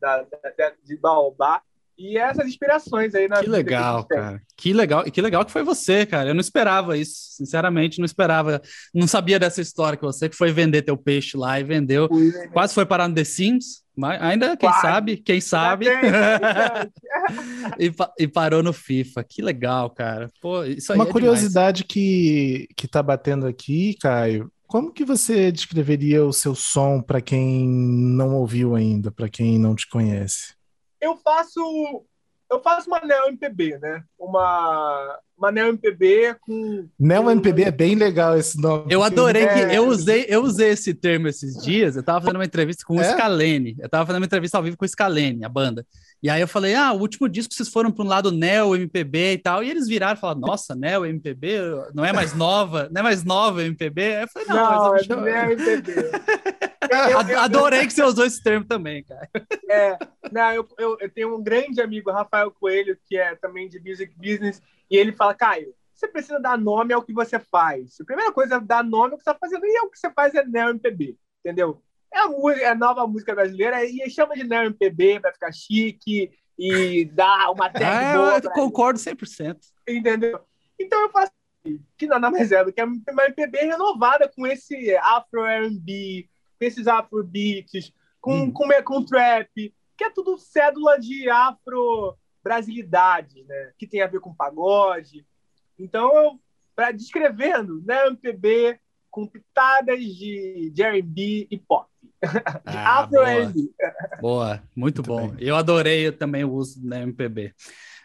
da, 0.00 0.22
da, 0.22 0.72
de 0.82 0.96
Baobá, 0.96 1.62
e 1.96 2.18
essas 2.18 2.46
inspirações 2.46 3.14
aí 3.14 3.28
na 3.28 3.40
Que 3.40 3.48
legal, 3.48 4.04
que 4.04 4.14
cara. 4.14 4.42
Que 4.56 4.72
legal, 4.72 5.04
que 5.04 5.20
legal 5.20 5.44
que 5.44 5.52
foi 5.52 5.62
você, 5.62 6.04
cara. 6.04 6.30
Eu 6.30 6.34
não 6.34 6.40
esperava 6.40 6.96
isso, 6.98 7.14
sinceramente, 7.36 7.98
não 8.00 8.04
esperava. 8.04 8.60
Não 8.92 9.06
sabia 9.06 9.38
dessa 9.38 9.60
história 9.60 9.96
que 9.96 10.04
você 10.04 10.28
que 10.28 10.36
foi 10.36 10.52
vender 10.52 10.82
teu 10.82 10.96
peixe 10.96 11.36
lá 11.36 11.58
e 11.58 11.64
vendeu. 11.64 12.08
Fui, 12.08 12.32
né? 12.32 12.48
Quase 12.48 12.74
foi 12.74 12.84
parar 12.84 13.06
no 13.06 13.14
The 13.14 13.22
Sims, 13.22 13.84
mas 13.96 14.20
ainda 14.20 14.56
quem 14.56 14.68
Quase. 14.68 14.82
sabe, 14.82 15.16
quem 15.18 15.40
sabe. 15.40 15.86
e, 17.78 17.92
e, 18.18 18.28
parou 18.28 18.62
no 18.62 18.72
FIFA. 18.72 19.22
Que 19.22 19.40
legal, 19.40 19.88
cara. 19.90 20.28
Pô, 20.40 20.64
isso 20.64 20.92
Uma 20.92 21.04
é 21.04 21.12
curiosidade 21.12 21.84
que 21.84 22.66
que 22.76 22.88
tá 22.88 23.02
batendo 23.02 23.46
aqui, 23.46 23.96
Caio. 24.00 24.50
Como 24.66 24.92
que 24.92 25.04
você 25.04 25.52
descreveria 25.52 26.24
o 26.24 26.32
seu 26.32 26.54
som 26.54 27.00
para 27.00 27.20
quem 27.20 27.68
não 27.68 28.34
ouviu 28.34 28.74
ainda, 28.74 29.10
para 29.10 29.28
quem 29.28 29.58
não 29.58 29.74
te 29.74 29.88
conhece? 29.88 30.54
eu 31.04 31.16
faço 31.16 32.06
eu 32.50 32.60
faço 32.60 32.88
uma 32.88 33.00
Neo 33.00 33.26
MPB, 33.28 33.78
né? 33.78 34.04
Uma, 34.18 35.18
uma 35.36 35.50
Neo 35.50 35.68
MPB 35.68 36.36
com. 36.40 36.88
Neo 36.98 37.30
MPB 37.30 37.64
é 37.64 37.70
bem 37.70 37.94
legal 37.94 38.36
esse 38.36 38.60
nome. 38.60 38.86
Eu 38.88 39.02
adorei 39.02 39.44
é... 39.44 39.54
que 39.68 39.74
eu 39.74 39.86
usei, 39.86 40.26
eu 40.28 40.42
usei 40.42 40.70
esse 40.70 40.94
termo 40.94 41.28
esses 41.28 41.62
dias. 41.62 41.96
Eu 41.96 42.02
tava 42.02 42.20
fazendo 42.20 42.36
uma 42.36 42.44
entrevista 42.44 42.84
com 42.86 42.96
o 42.96 43.00
é? 43.00 43.12
Scalene. 43.12 43.76
Eu 43.78 43.88
tava 43.88 44.06
fazendo 44.06 44.22
uma 44.22 44.26
entrevista 44.26 44.56
ao 44.56 44.62
vivo 44.62 44.76
com 44.76 44.84
o 44.84 44.88
Scalene, 44.88 45.44
a 45.44 45.48
banda. 45.48 45.86
E 46.22 46.30
aí 46.30 46.40
eu 46.40 46.48
falei: 46.48 46.74
ah, 46.74 46.92
o 46.92 47.00
último 47.00 47.28
disco 47.28 47.52
vocês 47.52 47.68
foram 47.68 47.90
para 47.90 48.04
um 48.04 48.08
lado 48.08 48.30
Neo 48.30 48.74
MPB 48.74 49.32
e 49.32 49.38
tal. 49.38 49.62
E 49.62 49.70
eles 49.70 49.88
viraram 49.88 50.16
e 50.16 50.20
falaram: 50.20 50.40
nossa, 50.40 50.74
Neo 50.74 51.04
MPB 51.04 51.58
não 51.92 52.04
é 52.04 52.12
mais 52.12 52.34
nova, 52.34 52.88
não 52.90 53.00
é 53.00 53.02
mais 53.02 53.24
nova 53.24 53.62
MPB? 53.62 54.02
Aí 54.02 54.22
eu 54.22 54.28
falei: 54.28 54.48
não, 54.48 54.56
não 54.56 54.90
mas 54.92 55.08
eu 55.08 55.26
é 55.26 55.46
Neo 55.46 55.52
MPB. 55.52 55.92
Adorei 57.40 57.86
que 57.86 57.92
você 57.92 58.02
usou 58.02 58.24
esse 58.24 58.42
termo 58.42 58.64
também, 58.64 59.02
cara. 59.02 59.28
É, 59.70 59.98
não, 60.30 60.52
eu, 60.52 60.68
eu, 60.78 60.96
eu, 61.00 61.10
tenho 61.10 61.34
um 61.34 61.42
grande 61.42 61.80
amigo, 61.80 62.10
Rafael 62.10 62.50
Coelho, 62.50 62.96
que 63.08 63.16
é 63.16 63.34
também 63.34 63.68
de 63.68 63.80
music 63.80 64.12
business, 64.16 64.62
e 64.90 64.96
ele 64.96 65.12
fala, 65.12 65.23
Caio, 65.32 65.74
você 65.94 66.08
precisa 66.08 66.40
dar 66.40 66.58
nome 66.58 66.92
ao 66.92 67.02
que 67.02 67.12
você 67.12 67.38
faz. 67.38 67.96
A 68.00 68.04
primeira 68.04 68.32
coisa 68.32 68.56
é 68.56 68.60
dar 68.60 68.82
nome 68.82 69.12
ao 69.12 69.18
que 69.18 69.24
você 69.24 69.30
está 69.30 69.38
fazendo, 69.38 69.64
e 69.64 69.76
é 69.76 69.82
o 69.82 69.90
que 69.90 69.98
você 69.98 70.10
faz 70.10 70.34
é 70.34 70.44
Neo 70.44 70.70
MPB, 70.70 71.16
entendeu? 71.40 71.80
É 72.12 72.18
a, 72.18 72.28
música, 72.28 72.62
é 72.62 72.68
a 72.68 72.74
nova 72.74 73.06
música 73.06 73.34
brasileira, 73.34 73.84
e 73.84 74.10
chama 74.10 74.34
de 74.34 74.44
Neo 74.44 74.64
MPB 74.64 75.20
para 75.20 75.32
ficar 75.32 75.52
chique 75.52 76.30
e 76.58 77.04
dar 77.06 77.50
uma 77.50 77.70
tag 77.72 77.84
ah, 77.84 78.16
boa. 78.16 78.40
Eu 78.42 78.50
concordo 78.50 78.98
100%. 78.98 79.56
Entendeu? 79.88 80.40
Então 80.78 81.00
eu 81.00 81.10
faço 81.10 81.32
que 81.96 82.06
nada 82.06 82.30
mais 82.30 82.52
é 82.52 82.62
do 82.62 82.72
que 82.72 82.82
uma 82.82 83.24
MPB 83.24 83.58
renovada 83.58 84.28
com 84.28 84.46
esse 84.46 84.94
Afro 84.96 85.44
R&B, 85.44 86.28
com 86.58 86.64
esses 86.64 86.86
Afro 86.86 87.24
beats, 87.24 87.92
com, 88.20 88.42
hum. 88.42 88.52
com, 88.52 88.68
com 88.84 89.04
trap, 89.04 89.74
que 89.96 90.04
é 90.04 90.10
tudo 90.10 90.38
cédula 90.38 90.98
de 90.98 91.28
afro 91.28 92.16
brasilidade, 92.44 93.42
né? 93.48 93.72
Que 93.78 93.86
tem 93.86 94.02
a 94.02 94.06
ver 94.06 94.20
com 94.20 94.34
pagode. 94.34 95.26
Então, 95.78 96.38
para 96.76 96.92
descrevendo, 96.92 97.82
né, 97.86 98.06
MPB 98.06 98.78
com 99.10 99.26
pitadas 99.26 100.00
de, 100.00 100.70
de 100.74 100.82
R&B 100.82 101.46
e 101.50 101.56
pop. 101.56 101.88
Ah, 102.66 103.00
Afro 103.00 103.20
boa. 103.20 103.52
boa, 104.20 104.62
muito, 104.74 104.74
muito 104.76 105.02
bom. 105.02 105.28
Bem. 105.30 105.46
Eu 105.46 105.56
adorei 105.56 106.10
também 106.12 106.44
o 106.44 106.52
uso 106.52 106.84
da 106.86 107.00
MPB. 107.00 107.54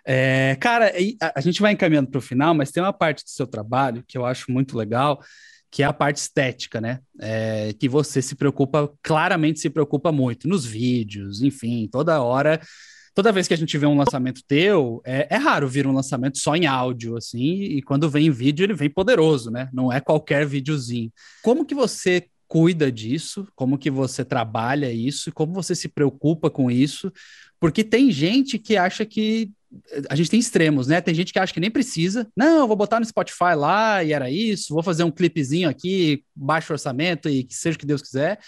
É, 0.06 0.56
cara, 0.56 0.92
a, 1.36 1.42
gente 1.42 1.62
vai 1.62 1.74
encaminhando 1.74 2.10
para 2.10 2.20
o 2.20 2.22
final, 2.22 2.54
mas 2.54 2.72
tem 2.72 2.82
uma 2.82 2.94
parte 2.94 3.24
do 3.24 3.30
seu 3.30 3.46
trabalho 3.46 4.04
que 4.08 4.18
eu 4.18 4.26
acho 4.26 4.52
muito 4.52 4.78
legal, 4.78 5.22
que 5.72 5.84
é 5.84 5.86
a 5.86 5.94
parte 5.94 6.18
estética, 6.18 6.80
né? 6.80 7.00
É, 7.20 7.74
que 7.74 7.90
você 7.90 8.22
se 8.22 8.36
preocupa, 8.36 8.92
claramente 9.04 9.60
se 9.60 9.70
preocupa 9.70 10.12
muito 10.12 10.48
nos 10.48 10.66
vídeos, 10.66 11.42
enfim, 11.42 11.88
toda 11.92 12.22
hora. 12.22 12.60
Toda 13.14 13.32
vez 13.32 13.48
que 13.48 13.54
a 13.54 13.58
gente 13.58 13.78
vê 13.78 13.86
um 13.86 13.98
lançamento 13.98 14.42
teu, 14.48 15.02
é, 15.06 15.28
é 15.30 15.38
raro 15.38 15.68
vir 15.68 15.88
um 15.88 15.92
lançamento 15.92 16.38
só 16.38 16.56
em 16.56 16.66
áudio, 16.66 17.18
assim, 17.18 17.62
e 17.64 17.82
quando 17.82 18.10
vem 18.10 18.28
em 18.28 18.32
vídeo, 18.32 18.64
ele 18.64 18.74
vem 18.74 18.90
poderoso, 18.90 19.50
né? 19.52 19.70
Não 19.74 19.92
é 19.92 20.00
qualquer 20.00 20.46
videozinho. 20.46 21.12
Como 21.44 21.66
que 21.66 21.76
você 21.76 22.28
cuida 22.48 22.92
disso? 22.92 23.48
Como 23.56 23.78
que 23.78 23.92
você 23.92 24.26
trabalha 24.26 24.92
isso? 24.92 25.32
Como 25.32 25.54
você 25.54 25.76
se 25.76 25.88
preocupa 25.88 26.50
com 26.50 26.70
isso? 26.72 27.12
Porque 27.60 27.84
tem 27.84 28.12
gente 28.12 28.58
que 28.58 28.76
acha 28.76 29.06
que 29.06 29.52
a 30.10 30.16
gente 30.16 30.30
tem 30.30 30.40
extremos, 30.40 30.88
né? 30.88 31.00
Tem 31.00 31.14
gente 31.14 31.32
que 31.32 31.40
acha 31.40 31.54
que 31.54 31.60
nem 31.60 31.70
precisa. 31.70 32.28
Não, 32.36 32.68
vou 32.68 32.76
botar 32.76 33.00
no 33.00 33.06
Spotify 33.06 33.54
lá 33.56 34.04
e 34.04 34.14
era 34.14 34.30
isso. 34.30 34.74
Vou 34.74 34.82
fazer 34.82 35.04
um 35.04 35.12
clipezinho 35.12 35.70
aqui, 35.70 36.24
baixo 36.36 36.74
orçamento 36.74 37.30
e 37.30 37.44
que 37.44 37.54
seja 37.54 37.76
o 37.76 37.80
que 37.80 37.86
Deus 37.86 38.02
quiser. 38.02 38.40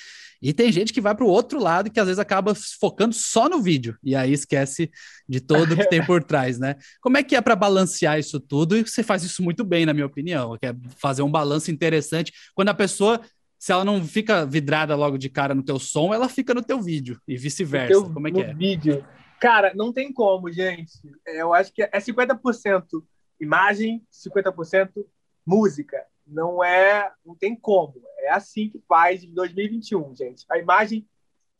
E 0.42 0.54
tem 0.54 0.72
gente 0.72 0.92
que 0.92 1.00
vai 1.00 1.14
para 1.14 1.24
o 1.24 1.30
outro 1.30 1.60
lado 1.60 1.92
que 1.92 2.00
às 2.00 2.08
vezes 2.08 2.18
acaba 2.18 2.56
focando 2.56 3.14
só 3.14 3.48
no 3.48 3.62
vídeo 3.62 3.96
e 4.04 4.16
aí 4.16 4.34
esquece 4.34 4.90
de 5.30 5.40
todo 5.40 5.74
o 5.74 5.78
que 5.78 5.88
tem 5.88 6.04
por 6.04 6.24
trás, 6.24 6.58
né? 6.58 6.76
Como 7.00 7.18
é 7.18 7.24
que 7.24 7.36
é 7.36 7.42
para 7.42 7.56
balancear 7.56 8.18
isso 8.18 8.40
tudo? 8.40 8.76
E 8.76 8.82
você 8.82 9.04
faz 9.04 9.24
isso 9.24 9.44
muito 9.44 9.64
bem, 9.64 9.86
na 9.86 9.94
minha 9.94 10.06
opinião, 10.08 10.58
que 10.58 10.66
é 10.66 10.76
fazer 10.98 11.22
um 11.22 11.30
balanço 11.30 11.70
interessante 11.70 12.34
quando 12.56 12.70
a 12.70 12.74
pessoa 12.74 13.22
se 13.60 13.72
ela 13.72 13.86
não 13.86 14.04
fica 14.04 14.44
vidrada 14.44 14.96
logo 14.96 15.20
de 15.20 15.30
cara 15.30 15.54
no 15.54 15.62
teu 15.62 15.78
som, 15.78 16.12
ela 16.12 16.28
fica 16.28 16.52
no 16.52 16.64
teu 16.64 16.82
vídeo 16.82 17.22
e 17.28 17.38
vice-versa. 17.38 18.02
Como 18.10 18.28
é 18.28 18.32
que 18.32 18.42
é? 18.42 18.54
vídeo. 18.56 19.06
Cara, 19.42 19.74
não 19.74 19.92
tem 19.92 20.14
como, 20.14 20.52
gente. 20.52 21.00
É, 21.26 21.42
eu 21.42 21.52
acho 21.52 21.74
que 21.74 21.82
é 21.82 21.90
50% 21.90 23.04
imagem, 23.40 24.06
50% 24.14 25.04
música. 25.44 26.06
Não 26.28 26.64
é, 26.64 27.12
não 27.26 27.36
tem 27.36 27.56
como. 27.56 28.04
É 28.20 28.30
assim 28.30 28.70
que 28.70 28.80
faz 28.88 29.24
em 29.24 29.34
2021, 29.34 30.16
gente. 30.16 30.46
A 30.48 30.60
imagem 30.60 31.10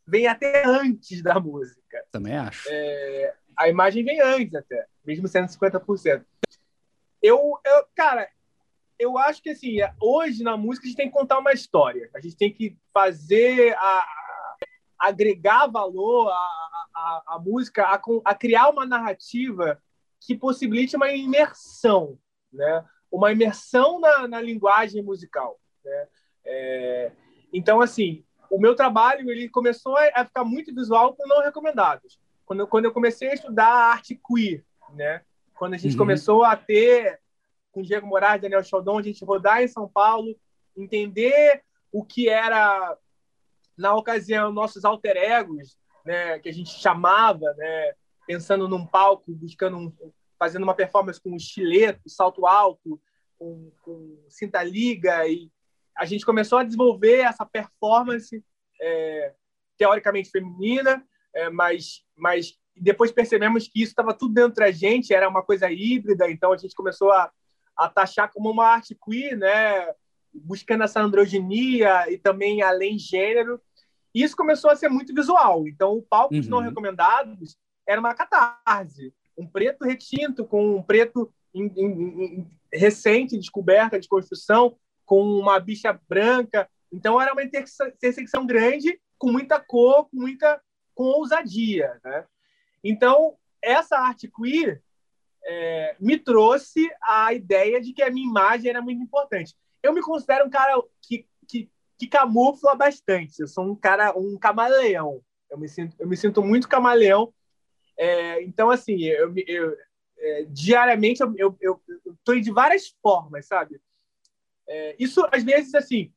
vem 0.06 0.28
até 0.28 0.64
antes 0.64 1.20
da 1.24 1.40
música. 1.40 2.04
Também 2.12 2.36
acho. 2.36 2.68
É, 2.70 3.34
a 3.58 3.68
imagem 3.68 4.04
vem 4.04 4.20
antes 4.20 4.54
até, 4.54 4.86
mesmo 5.04 5.26
sendo 5.26 5.48
50%. 5.48 6.24
Eu, 7.20 7.58
eu, 7.64 7.86
cara, 7.96 8.28
eu 8.96 9.18
acho 9.18 9.42
que 9.42 9.50
assim, 9.50 9.78
hoje 10.00 10.44
na 10.44 10.56
música 10.56 10.86
a 10.86 10.88
gente 10.88 10.96
tem 10.96 11.08
que 11.08 11.18
contar 11.18 11.40
uma 11.40 11.52
história. 11.52 12.08
A 12.14 12.20
gente 12.20 12.36
tem 12.36 12.52
que 12.52 12.76
fazer 12.94 13.74
a 13.76 14.21
agregar 15.02 15.66
valor 15.66 16.30
à, 16.30 16.78
à, 16.94 17.22
à 17.34 17.38
música, 17.38 17.84
a, 17.84 18.00
a, 18.24 18.34
criar 18.34 18.70
uma 18.70 18.86
narrativa 18.86 19.82
que 20.20 20.36
possibilite 20.36 20.94
uma 20.96 21.10
imersão, 21.10 22.18
né? 22.52 22.84
Uma 23.10 23.32
imersão 23.32 24.00
na, 24.00 24.28
na 24.28 24.40
linguagem 24.40 25.02
musical, 25.02 25.58
né? 25.84 26.08
É, 26.44 27.12
então, 27.52 27.80
assim, 27.80 28.24
o 28.48 28.58
meu 28.58 28.74
trabalho 28.74 29.30
ele 29.30 29.48
começou 29.48 29.96
a, 29.96 30.24
ficar 30.24 30.44
muito 30.44 30.74
visual 30.74 31.14
com 31.14 31.26
não 31.26 31.42
recomendados. 31.42 32.20
Quando, 32.46 32.66
quando 32.66 32.84
eu 32.84 32.92
comecei 32.92 33.30
a 33.30 33.34
estudar 33.34 33.68
arte 33.68 34.14
queer, 34.14 34.64
né? 34.94 35.22
Quando 35.54 35.74
a 35.74 35.76
gente 35.76 35.92
uhum. 35.92 35.98
começou 35.98 36.44
a 36.44 36.56
ter 36.56 37.20
com 37.72 37.82
Diego 37.82 38.06
Moraes, 38.06 38.40
Daniel 38.40 38.62
Chaldon, 38.62 38.98
a 38.98 39.02
gente 39.02 39.24
rodar 39.24 39.62
em 39.62 39.68
São 39.68 39.88
Paulo, 39.88 40.36
entender 40.76 41.62
o 41.90 42.04
que 42.04 42.28
era, 42.28 42.96
na 43.82 43.94
ocasião, 43.94 44.52
nossos 44.52 44.84
alter 44.84 45.16
egos, 45.16 45.76
né, 46.04 46.38
que 46.38 46.48
a 46.48 46.52
gente 46.52 46.70
chamava, 46.70 47.52
né, 47.54 47.92
pensando 48.26 48.68
num 48.68 48.86
palco, 48.86 49.32
buscando 49.32 49.76
um, 49.76 49.92
fazendo 50.38 50.62
uma 50.62 50.74
performance 50.74 51.20
com 51.20 51.30
um 51.30 51.36
estileto, 51.36 52.08
salto 52.08 52.46
alto, 52.46 53.00
com, 53.38 53.70
com 53.82 54.24
cinta 54.28 54.62
liga, 54.62 55.26
e 55.26 55.50
a 55.96 56.04
gente 56.04 56.24
começou 56.24 56.58
a 56.58 56.64
desenvolver 56.64 57.18
essa 57.18 57.44
performance 57.44 58.42
é, 58.80 59.34
teoricamente 59.76 60.30
feminina, 60.30 61.04
é, 61.34 61.50
mas, 61.50 62.04
mas 62.16 62.58
depois 62.74 63.12
percebemos 63.12 63.68
que 63.68 63.82
isso 63.82 63.92
estava 63.92 64.14
tudo 64.14 64.34
dentro 64.34 64.64
da 64.64 64.70
gente, 64.70 65.12
era 65.12 65.28
uma 65.28 65.42
coisa 65.42 65.70
híbrida, 65.70 66.30
então 66.30 66.52
a 66.52 66.56
gente 66.56 66.74
começou 66.74 67.12
a 67.12 67.30
a 67.76 67.88
taxar 67.88 68.30
como 68.32 68.50
uma 68.50 68.66
arte 68.66 68.94
queer, 68.94 69.36
né? 69.36 69.88
buscando 70.32 70.84
essa 70.84 71.00
androginia 71.00 72.10
e 72.10 72.16
também 72.16 72.62
além 72.62 72.98
gênero. 72.98 73.60
E 74.14 74.22
isso 74.22 74.36
começou 74.36 74.70
a 74.70 74.76
ser 74.76 74.88
muito 74.88 75.14
visual. 75.14 75.66
Então, 75.66 75.96
o 75.96 76.02
palco 76.02 76.34
dos 76.34 76.46
uhum. 76.46 76.50
não 76.50 76.60
recomendados 76.60 77.56
era 77.86 78.00
uma 78.00 78.14
catarse. 78.14 79.14
Um 79.36 79.46
preto 79.46 79.84
retinto 79.84 80.44
com 80.44 80.76
um 80.76 80.82
preto 80.82 81.32
recente, 82.72 83.38
descoberta, 83.38 83.98
de 83.98 84.08
construção, 84.08 84.76
com 85.04 85.22
uma 85.22 85.58
bicha 85.58 85.98
branca. 86.08 86.68
Então, 86.92 87.20
era 87.20 87.32
uma 87.32 87.42
intersecção 87.42 88.46
grande, 88.46 89.00
com 89.18 89.30
muita 89.30 89.58
cor, 89.58 90.08
com 90.10 90.16
muita 90.16 90.60
com 90.94 91.04
ousadia. 91.04 91.98
Né? 92.04 92.24
Então, 92.84 93.36
essa 93.60 93.98
arte 93.98 94.28
queer 94.28 94.82
é, 95.44 95.96
me 95.98 96.18
trouxe 96.18 96.90
a 97.02 97.32
ideia 97.32 97.80
de 97.80 97.92
que 97.92 98.02
a 98.02 98.10
minha 98.10 98.28
imagem 98.28 98.70
era 98.70 98.82
muito 98.82 99.02
importante. 99.02 99.54
Eu 99.82 99.92
me 99.92 100.00
considero 100.00 100.46
um 100.46 100.50
cara 100.50 100.80
que, 101.00 101.26
que, 101.48 101.70
que 102.02 102.08
camufla 102.08 102.74
bastante. 102.74 103.40
Eu 103.40 103.46
sou 103.46 103.64
um 103.64 103.76
cara, 103.76 104.12
um 104.18 104.36
camaleão. 104.36 105.22
Eu 105.48 105.56
me 105.56 105.68
sinto, 105.68 105.94
eu 106.00 106.08
me 106.08 106.16
sinto 106.16 106.42
muito 106.42 106.68
camaleão. 106.68 107.32
É, 107.96 108.42
então, 108.42 108.70
assim, 108.70 109.04
eu, 109.04 109.32
eu 109.46 109.76
é, 110.18 110.44
diariamente 110.48 111.20
eu, 111.20 111.32
eu, 111.38 111.56
eu, 111.60 111.82
eu 112.26 112.40
de 112.40 112.50
várias 112.50 112.88
formas, 113.00 113.46
sabe? 113.46 113.80
É, 114.68 114.96
isso, 114.98 115.24
às 115.30 115.44
vezes, 115.44 115.74
assim, 115.76 116.12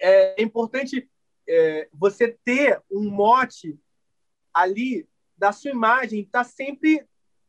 é 0.00 0.42
importante 0.42 1.08
é, 1.48 1.88
você 1.92 2.36
ter 2.44 2.82
um 2.90 3.08
mote 3.08 3.78
ali 4.52 5.08
da 5.36 5.52
sua 5.52 5.70
imagem, 5.70 6.24
tá 6.24 6.42
sempre 6.42 7.06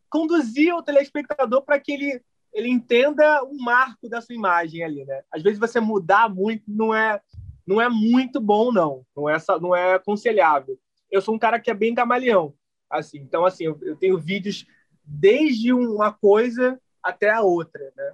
conduzir 0.07 0.73
o 0.75 0.83
telespectador 0.83 1.63
para 1.63 1.79
que 1.79 1.93
ele, 1.93 2.21
ele 2.53 2.69
entenda 2.69 3.43
o 3.43 3.57
marco 3.57 4.07
da 4.07 4.21
sua 4.21 4.35
imagem 4.35 4.83
ali, 4.83 5.03
né? 5.03 5.23
Às 5.31 5.41
vezes 5.41 5.57
você 5.57 5.79
mudar 5.79 6.29
muito 6.29 6.63
não 6.67 6.93
é 6.93 7.19
não 7.69 7.79
é 7.79 7.87
muito 7.87 8.41
bom 8.41 8.71
não, 8.71 9.05
não 9.15 9.29
é 9.29 9.37
não 9.61 9.75
é 9.75 9.93
aconselhável. 9.93 10.75
Eu 11.11 11.21
sou 11.21 11.35
um 11.35 11.39
cara 11.39 11.59
que 11.59 11.69
é 11.69 11.73
bem 11.73 11.93
camaleão, 11.93 12.55
assim. 12.89 13.19
Então 13.19 13.45
assim, 13.45 13.65
eu, 13.65 13.79
eu 13.83 13.95
tenho 13.95 14.17
vídeos 14.17 14.65
desde 15.05 15.71
uma 15.71 16.11
coisa 16.11 16.79
até 17.03 17.29
a 17.29 17.41
outra, 17.41 17.93
né? 17.95 18.13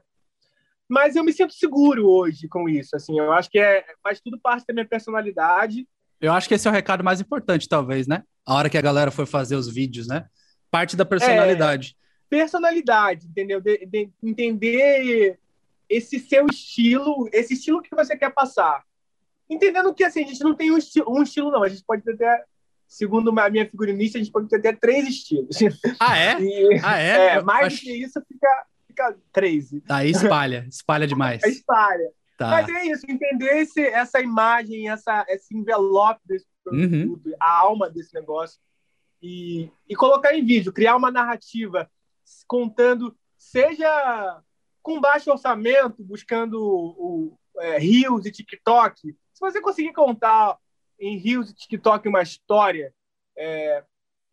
Mas 0.89 1.15
eu 1.15 1.23
me 1.23 1.31
sinto 1.31 1.53
seguro 1.53 2.05
hoje 2.05 2.49
com 2.49 2.67
isso, 2.67 2.97
assim. 2.97 3.17
Eu 3.17 3.31
acho 3.31 3.49
que 3.49 3.57
é 3.57 3.85
faz 4.03 4.19
tudo 4.19 4.37
parte 4.37 4.65
da 4.67 4.73
minha 4.73 4.85
personalidade. 4.85 5.87
Eu 6.19 6.33
acho 6.33 6.49
que 6.49 6.53
esse 6.53 6.67
é 6.67 6.71
o 6.71 6.73
recado 6.73 7.03
mais 7.03 7.21
importante, 7.21 7.69
talvez, 7.69 8.07
né? 8.07 8.23
A 8.45 8.55
hora 8.55 8.69
que 8.69 8.77
a 8.77 8.81
galera 8.81 9.09
for 9.09 9.25
fazer 9.25 9.55
os 9.55 9.73
vídeos, 9.73 10.05
né? 10.05 10.27
Parte 10.69 10.97
da 10.97 11.05
personalidade. 11.05 11.95
É, 11.97 12.29
personalidade, 12.29 13.25
entendeu? 13.25 13.61
De, 13.61 13.85
de, 13.85 14.11
entender 14.21 15.39
esse 15.89 16.19
seu 16.19 16.45
estilo, 16.47 17.29
esse 17.31 17.53
estilo 17.53 17.81
que 17.81 17.95
você 17.95 18.17
quer 18.17 18.33
passar. 18.33 18.83
Entendendo 19.49 19.93
que 19.93 20.03
assim, 20.03 20.23
a 20.23 20.27
gente 20.27 20.43
não 20.43 20.55
tem 20.55 20.71
um, 20.71 20.77
esti 20.77 21.01
um 21.07 21.21
estilo, 21.21 21.51
não. 21.51 21.63
A 21.63 21.69
gente 21.69 21.83
pode 21.85 22.03
ter 22.03 22.13
até, 22.13 22.43
segundo 22.87 23.37
a 23.39 23.49
minha 23.49 23.69
figurinista, 23.69 24.17
a 24.17 24.21
gente 24.23 24.31
pode 24.31 24.47
ter 24.47 24.57
até 24.57 24.73
três 24.73 25.07
estilos. 25.07 25.57
Ah, 25.99 26.17
é? 26.17 26.37
E, 26.41 26.79
ah, 26.83 26.99
é? 26.99 27.27
é 27.35 27.41
mais 27.41 27.67
acho... 27.67 27.81
que 27.81 27.91
isso 27.91 28.21
fica, 28.27 28.65
fica 28.87 29.17
crazy. 29.31 29.83
Aí 29.89 30.11
espalha, 30.11 30.65
espalha 30.69 31.07
demais. 31.07 31.43
espalha. 31.45 32.11
Tá. 32.37 32.49
Mas 32.49 32.67
é 32.67 32.85
isso, 32.87 33.05
entender 33.07 33.59
esse, 33.59 33.81
essa 33.81 34.19
imagem, 34.19 34.89
essa, 34.89 35.25
esse 35.29 35.55
envelope 35.55 36.19
desse 36.25 36.45
uhum. 36.67 36.89
produto, 36.89 37.27
uhum. 37.27 37.35
a 37.39 37.59
alma 37.59 37.89
desse 37.89 38.13
negócio 38.13 38.59
e, 39.21 39.71
e 39.89 39.95
colocar 39.95 40.35
em 40.35 40.45
vídeo, 40.45 40.73
criar 40.73 40.95
uma 40.95 41.09
narrativa 41.09 41.89
contando, 42.47 43.15
seja 43.37 44.41
com 44.81 45.01
baixo 45.01 45.31
orçamento, 45.31 46.03
buscando 46.03 46.61
o, 46.61 47.37
é, 47.57 47.79
Rios 47.79 48.25
e 48.25 48.31
TikTok. 48.31 49.15
Se 49.35 49.41
você 49.41 49.61
conseguir 49.61 49.91
contar 49.91 50.57
em 50.97 51.17
Rios 51.17 51.49
e 51.49 51.53
TikTok 51.53 52.07
uma 52.07 52.21
história 52.21 52.93
é, 53.37 53.83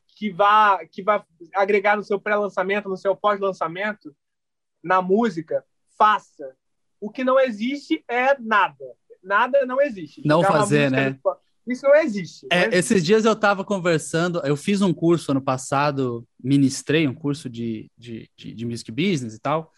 que 0.06 0.30
vá 0.30 0.86
que 0.86 1.02
vá 1.02 1.26
agregar 1.54 1.96
no 1.96 2.04
seu 2.04 2.20
pré-lançamento, 2.20 2.88
no 2.88 2.96
seu 2.96 3.16
pós-lançamento, 3.16 4.14
na 4.80 5.02
música, 5.02 5.64
faça. 5.98 6.54
O 7.00 7.10
que 7.10 7.24
não 7.24 7.38
existe 7.38 8.04
é 8.06 8.38
nada. 8.38 8.94
Nada 9.20 9.66
não 9.66 9.80
existe. 9.80 10.22
Não 10.24 10.44
fazer, 10.44 10.88
né? 10.88 11.18
Isso 11.66 11.84
não 11.84 11.96
existe. 11.96 12.46
Não 12.48 12.56
é, 12.56 12.60
existe. 12.60 12.78
Esses 12.78 13.04
dias 13.04 13.24
eu 13.24 13.32
estava 13.32 13.64
conversando, 13.64 14.40
eu 14.44 14.56
fiz 14.56 14.82
um 14.82 14.94
curso 14.94 15.32
ano 15.32 15.42
passado, 15.42 16.24
ministrei 16.42 17.08
um 17.08 17.14
curso 17.14 17.50
de, 17.50 17.90
de, 17.98 18.30
de, 18.36 18.54
de 18.54 18.64
music 18.64 18.92
business 18.92 19.34
e 19.34 19.40
tal, 19.40 19.72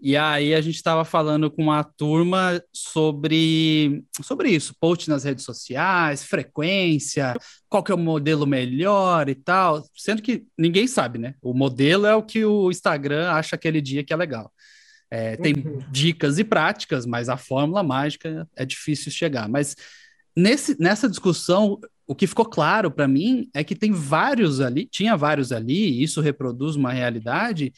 e 0.00 0.16
aí 0.16 0.54
a 0.54 0.60
gente 0.60 0.76
estava 0.76 1.04
falando 1.04 1.50
com 1.50 1.62
uma 1.62 1.82
turma 1.82 2.62
sobre, 2.72 4.04
sobre 4.22 4.50
isso, 4.50 4.74
post 4.80 5.10
nas 5.10 5.24
redes 5.24 5.44
sociais, 5.44 6.22
frequência, 6.22 7.34
qual 7.68 7.82
que 7.82 7.90
é 7.90 7.94
o 7.94 7.98
modelo 7.98 8.46
melhor 8.46 9.28
e 9.28 9.34
tal, 9.34 9.84
sendo 9.96 10.22
que 10.22 10.44
ninguém 10.56 10.86
sabe, 10.86 11.18
né? 11.18 11.34
O 11.42 11.52
modelo 11.52 12.06
é 12.06 12.14
o 12.14 12.22
que 12.22 12.44
o 12.44 12.70
Instagram 12.70 13.28
acha 13.30 13.56
aquele 13.56 13.80
dia 13.80 14.04
que 14.04 14.12
é 14.12 14.16
legal. 14.16 14.52
É, 15.10 15.36
tem 15.36 15.54
uhum. 15.54 15.80
dicas 15.90 16.38
e 16.38 16.44
práticas, 16.44 17.04
mas 17.04 17.28
a 17.28 17.36
fórmula 17.36 17.82
mágica 17.82 18.46
é 18.54 18.64
difícil 18.64 19.10
chegar. 19.10 19.48
Mas 19.48 19.74
nesse, 20.36 20.76
nessa 20.78 21.08
discussão, 21.08 21.80
o 22.06 22.14
que 22.14 22.26
ficou 22.28 22.44
claro 22.44 22.88
para 22.88 23.08
mim 23.08 23.48
é 23.52 23.64
que 23.64 23.74
tem 23.74 23.90
vários 23.90 24.60
ali, 24.60 24.86
tinha 24.86 25.16
vários 25.16 25.50
ali, 25.50 25.90
e 25.90 26.02
isso 26.04 26.20
reproduz 26.20 26.76
uma 26.76 26.92
realidade 26.92 27.72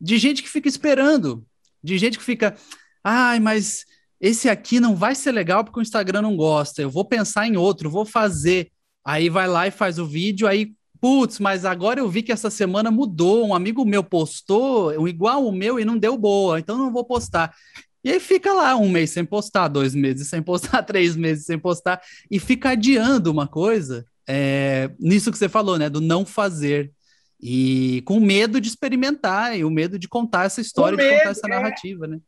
de 0.00 0.18
gente 0.18 0.42
que 0.42 0.48
fica 0.48 0.68
esperando 0.68 1.44
de 1.84 1.98
gente 1.98 2.18
que 2.18 2.24
fica, 2.24 2.56
ai, 3.04 3.38
mas 3.38 3.84
esse 4.18 4.48
aqui 4.48 4.80
não 4.80 4.96
vai 4.96 5.14
ser 5.14 5.32
legal 5.32 5.62
porque 5.62 5.78
o 5.78 5.82
Instagram 5.82 6.22
não 6.22 6.34
gosta, 6.34 6.80
eu 6.80 6.88
vou 6.88 7.04
pensar 7.04 7.46
em 7.46 7.58
outro, 7.58 7.90
vou 7.90 8.06
fazer. 8.06 8.70
Aí 9.04 9.28
vai 9.28 9.46
lá 9.46 9.66
e 9.66 9.70
faz 9.70 9.98
o 9.98 10.06
vídeo, 10.06 10.48
aí, 10.48 10.72
putz, 10.98 11.38
mas 11.38 11.66
agora 11.66 12.00
eu 12.00 12.08
vi 12.08 12.22
que 12.22 12.32
essa 12.32 12.48
semana 12.48 12.90
mudou, 12.90 13.46
um 13.46 13.54
amigo 13.54 13.84
meu 13.84 14.02
postou, 14.02 15.06
igual 15.06 15.46
o 15.46 15.52
meu 15.52 15.78
e 15.78 15.84
não 15.84 15.98
deu 15.98 16.16
boa, 16.16 16.58
então 16.58 16.78
não 16.78 16.90
vou 16.90 17.04
postar. 17.04 17.54
E 18.02 18.10
aí 18.10 18.18
fica 18.18 18.54
lá 18.54 18.74
um 18.76 18.88
mês 18.88 19.10
sem 19.10 19.26
postar, 19.26 19.68
dois 19.68 19.94
meses 19.94 20.28
sem 20.28 20.42
postar, 20.42 20.82
três 20.84 21.14
meses 21.16 21.44
sem 21.44 21.58
postar, 21.58 22.00
e 22.30 22.40
fica 22.40 22.70
adiando 22.70 23.30
uma 23.30 23.46
coisa, 23.46 24.06
é, 24.26 24.90
nisso 24.98 25.30
que 25.30 25.36
você 25.36 25.50
falou, 25.50 25.78
né, 25.78 25.90
do 25.90 26.00
não 26.00 26.24
fazer. 26.24 26.93
E 27.46 28.00
com 28.06 28.18
medo 28.20 28.58
de 28.58 28.68
experimentar 28.68 29.54
e 29.54 29.66
o 29.66 29.70
medo 29.70 29.98
de 29.98 30.08
contar 30.08 30.46
essa 30.46 30.62
história, 30.62 30.96
medo, 30.96 31.10
de 31.10 31.18
contar 31.18 31.30
essa 31.30 31.46
é. 31.46 31.50
narrativa, 31.50 32.06
é... 32.06 32.08
né? 32.08 32.20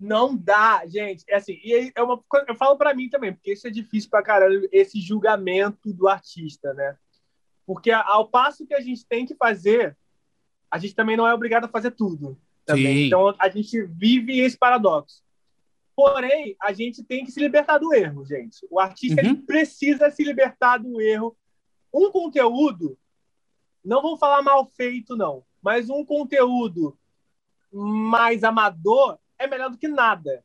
Não 0.00 0.36
dá, 0.36 0.82
gente. 0.84 1.24
É 1.28 1.36
assim, 1.36 1.60
e 1.62 1.92
é 1.94 2.02
uma, 2.02 2.20
eu 2.48 2.56
falo 2.56 2.76
para 2.76 2.92
mim 2.92 3.08
também, 3.08 3.32
porque 3.32 3.52
isso 3.52 3.68
é 3.68 3.70
difícil 3.70 4.10
para 4.10 4.20
caralho, 4.20 4.68
esse 4.72 5.00
julgamento 5.00 5.92
do 5.92 6.08
artista, 6.08 6.74
né? 6.74 6.96
Porque 7.64 7.92
ao 7.92 8.28
passo 8.28 8.66
que 8.66 8.74
a 8.74 8.80
gente 8.80 9.06
tem 9.06 9.24
que 9.24 9.36
fazer, 9.36 9.96
a 10.68 10.76
gente 10.76 10.96
também 10.96 11.16
não 11.16 11.26
é 11.26 11.32
obrigado 11.32 11.66
a 11.66 11.68
fazer 11.68 11.92
tudo. 11.92 12.36
Também. 12.66 13.06
Então 13.06 13.32
a 13.38 13.48
gente 13.48 13.80
vive 13.82 14.40
esse 14.40 14.58
paradoxo. 14.58 15.22
Porém, 15.94 16.56
a 16.60 16.72
gente 16.72 17.04
tem 17.04 17.24
que 17.24 17.30
se 17.30 17.38
libertar 17.38 17.78
do 17.78 17.94
erro, 17.94 18.24
gente. 18.24 18.66
O 18.68 18.80
artista 18.80 19.24
uhum. 19.24 19.36
precisa 19.36 20.10
se 20.10 20.24
libertar 20.24 20.78
do 20.78 21.00
erro. 21.00 21.36
Um 21.94 22.10
conteúdo 22.10 22.98
não 23.84 24.02
vou 24.02 24.16
falar 24.16 24.42
mal 24.42 24.64
feito, 24.66 25.16
não, 25.16 25.44
mas 25.62 25.88
um 25.90 26.04
conteúdo 26.04 26.96
mais 27.72 28.44
amador 28.44 29.18
é 29.38 29.46
melhor 29.46 29.70
do 29.70 29.78
que 29.78 29.88
nada. 29.88 30.44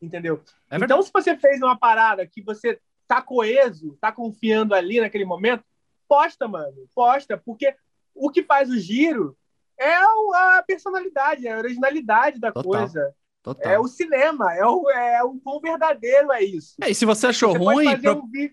Entendeu? 0.00 0.42
É 0.70 0.76
então, 0.76 1.02
se 1.02 1.10
você 1.12 1.36
fez 1.36 1.62
uma 1.62 1.76
parada 1.76 2.26
que 2.26 2.42
você 2.42 2.78
tá 3.06 3.22
coeso, 3.22 3.96
tá 4.00 4.12
confiando 4.12 4.74
ali 4.74 5.00
naquele 5.00 5.24
momento, 5.24 5.64
posta, 6.08 6.46
mano. 6.46 6.88
Posta, 6.94 7.36
porque 7.38 7.74
o 8.14 8.30
que 8.30 8.42
faz 8.42 8.70
o 8.70 8.78
giro 8.78 9.36
é 9.78 9.94
a 9.94 10.62
personalidade, 10.66 11.46
é 11.46 11.52
a 11.52 11.58
originalidade 11.58 12.38
da 12.38 12.52
Total. 12.52 12.70
coisa. 12.70 13.14
Total. 13.42 13.72
É 13.72 13.78
o 13.78 13.86
cinema, 13.86 14.54
é 14.54 14.64
o, 14.64 14.90
é 14.90 15.22
o 15.22 15.38
quão 15.40 15.60
verdadeiro 15.60 16.32
é 16.32 16.42
isso. 16.42 16.76
É, 16.80 16.90
e 16.90 16.94
se 16.94 17.04
você 17.04 17.26
achou 17.26 17.52
você 17.52 17.58
ruim, 17.58 18.00
pro... 18.00 18.18
um... 18.18 18.50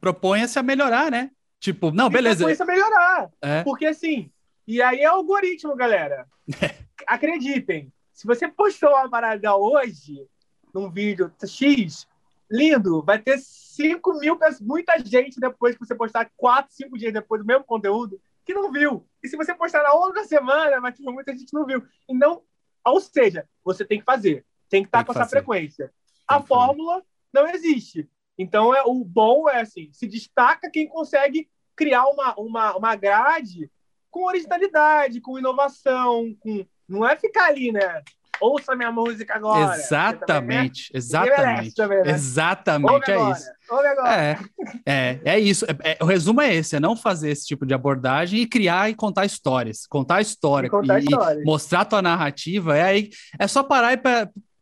proponha-se 0.00 0.58
a 0.58 0.62
melhorar, 0.62 1.10
né? 1.10 1.30
Tipo, 1.60 1.90
não, 1.92 2.08
beleza. 2.08 2.50
Isso 2.50 2.64
melhorar. 2.64 3.30
É. 3.40 3.62
Porque 3.62 3.86
assim, 3.86 4.32
e 4.66 4.80
aí 4.80 5.00
é 5.00 5.04
algoritmo, 5.04 5.76
galera. 5.76 6.26
Acreditem, 7.06 7.92
se 8.12 8.26
você 8.26 8.48
postou 8.48 8.88
uma 8.90 9.08
parada 9.08 9.54
hoje, 9.54 10.26
num 10.74 10.90
vídeo 10.90 11.32
X, 11.46 12.08
lindo, 12.50 13.02
vai 13.02 13.18
ter 13.18 13.38
5 13.38 14.18
mil 14.18 14.36
pessoas, 14.36 14.60
muita 14.60 14.98
gente 14.98 15.38
depois 15.38 15.76
que 15.76 15.84
você 15.84 15.94
postar 15.94 16.30
4, 16.36 16.74
5 16.74 16.98
dias 16.98 17.12
depois 17.12 17.42
do 17.42 17.46
mesmo 17.46 17.64
conteúdo, 17.64 18.20
que 18.44 18.54
não 18.54 18.72
viu. 18.72 19.06
E 19.22 19.28
se 19.28 19.36
você 19.36 19.54
postar 19.54 19.82
na 19.82 19.92
outra 19.92 20.24
semana, 20.24 20.80
vai 20.80 20.92
ter 20.92 21.02
muita 21.02 21.32
gente 21.32 21.46
que 21.46 21.54
não 21.54 21.66
viu. 21.66 21.84
E 22.08 22.14
não, 22.14 22.42
ou 22.84 23.00
seja, 23.00 23.46
você 23.62 23.84
tem 23.84 23.98
que 23.98 24.04
fazer, 24.04 24.44
tem 24.68 24.82
que 24.82 24.88
estar 24.88 25.04
com 25.04 25.12
fazer. 25.12 25.20
essa 25.20 25.30
frequência. 25.30 25.92
Tem 26.26 26.38
a 26.38 26.42
fórmula 26.42 27.04
não 27.32 27.48
existe. 27.48 28.08
Então, 28.40 28.74
é, 28.74 28.82
o 28.86 29.04
bom 29.04 29.48
é 29.50 29.60
assim: 29.60 29.90
se 29.92 30.06
destaca 30.06 30.70
quem 30.70 30.88
consegue 30.88 31.46
criar 31.76 32.06
uma, 32.06 32.34
uma, 32.38 32.76
uma 32.76 32.96
grade 32.96 33.70
com 34.10 34.24
originalidade, 34.24 35.20
com 35.20 35.38
inovação, 35.38 36.34
com. 36.40 36.64
Não 36.88 37.06
é 37.06 37.14
ficar 37.16 37.48
ali, 37.48 37.70
né? 37.70 38.02
Ouça 38.40 38.74
minha 38.74 38.90
música 38.90 39.34
agora. 39.34 39.76
Exatamente, 39.76 40.90
exatamente. 40.94 41.74
Também, 41.74 42.02
né? 42.02 42.10
Exatamente, 42.12 43.10
é 43.10 43.30
isso. 43.30 43.50
É, 44.06 44.38
é, 44.86 45.20
é 45.22 45.38
isso. 45.38 45.66
É, 45.66 45.90
é, 45.90 45.98
o 46.00 46.06
resumo 46.06 46.40
é 46.40 46.54
esse: 46.54 46.74
é 46.74 46.80
não 46.80 46.96
fazer 46.96 47.30
esse 47.30 47.46
tipo 47.46 47.66
de 47.66 47.74
abordagem 47.74 48.40
e 48.40 48.46
criar 48.46 48.88
e 48.88 48.94
contar 48.94 49.26
histórias. 49.26 49.86
Contar 49.86 50.16
a 50.16 50.20
história 50.22 50.66
e, 50.68 50.70
contar 50.70 51.00
e, 51.00 51.04
e 51.04 51.44
mostrar 51.44 51.82
a 51.82 51.84
tua 51.84 52.00
narrativa. 52.00 52.74
É, 52.74 52.84
aí, 52.84 53.10
é 53.38 53.46
só 53.46 53.62
parar 53.62 53.92
e 53.92 54.00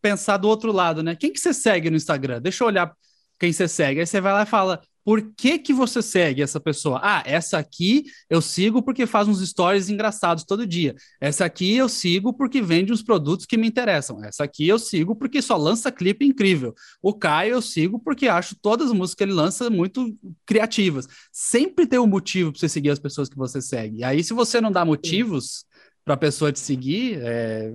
pensar 0.03 0.37
do 0.37 0.49
outro 0.49 0.72
lado, 0.72 1.01
né? 1.01 1.14
Quem 1.14 1.33
que 1.33 1.39
você 1.39 1.55
segue 1.55 1.89
no 1.89 1.97
Instagram? 1.97 2.43
Deixa 2.43 2.64
eu 2.64 2.66
olhar 2.66 2.93
quem 3.39 3.53
você 3.53 3.68
segue. 3.68 4.01
Aí 4.01 4.07
você 4.07 4.20
vai 4.20 4.32
lá 4.32 4.43
e 4.43 4.47
fala: 4.47 4.80
por 5.09 5.22
que, 5.34 5.59
que 5.59 5.72
você 5.72 6.03
segue 6.03 6.43
essa 6.43 6.61
pessoa? 6.61 7.01
Ah, 7.03 7.22
essa 7.24 7.57
aqui 7.57 8.05
eu 8.28 8.43
sigo 8.43 8.82
porque 8.82 9.07
faz 9.07 9.26
uns 9.26 9.41
stories 9.41 9.89
engraçados 9.89 10.45
todo 10.45 10.66
dia. 10.66 10.95
Essa 11.18 11.47
aqui 11.47 11.74
eu 11.74 11.89
sigo 11.89 12.30
porque 12.34 12.61
vende 12.61 12.93
uns 12.93 13.03
produtos 13.03 13.47
que 13.47 13.57
me 13.57 13.66
interessam. 13.66 14.22
Essa 14.22 14.45
aqui 14.45 14.68
eu 14.68 14.78
sigo 14.78 15.16
porque 15.16 15.41
só 15.41 15.57
lança 15.57 15.91
clipe 15.91 16.26
incrível. 16.26 16.74
O 17.01 17.14
Caio 17.14 17.55
eu 17.55 17.62
sigo 17.62 17.99
porque 17.99 18.28
acho 18.28 18.55
todas 18.61 18.89
as 18.89 18.93
músicas 18.93 19.14
que 19.14 19.24
ele 19.24 19.32
lança 19.32 19.70
muito 19.70 20.14
criativas. 20.45 21.09
Sempre 21.32 21.86
tem 21.86 21.99
um 21.99 22.07
motivo 22.07 22.53
para 22.53 22.61
você 22.61 22.68
seguir 22.68 22.91
as 22.91 22.99
pessoas 22.99 23.30
que 23.30 23.36
você 23.36 23.62
segue. 23.62 24.01
E 24.01 24.05
aí, 24.05 24.22
se 24.22 24.34
você 24.34 24.61
não 24.61 24.70
dá 24.70 24.84
motivos, 24.84 25.64
para 26.09 26.15
a 26.15 26.17
pessoa 26.17 26.51
te 26.51 26.59
seguir, 26.59 27.21
é, 27.23 27.75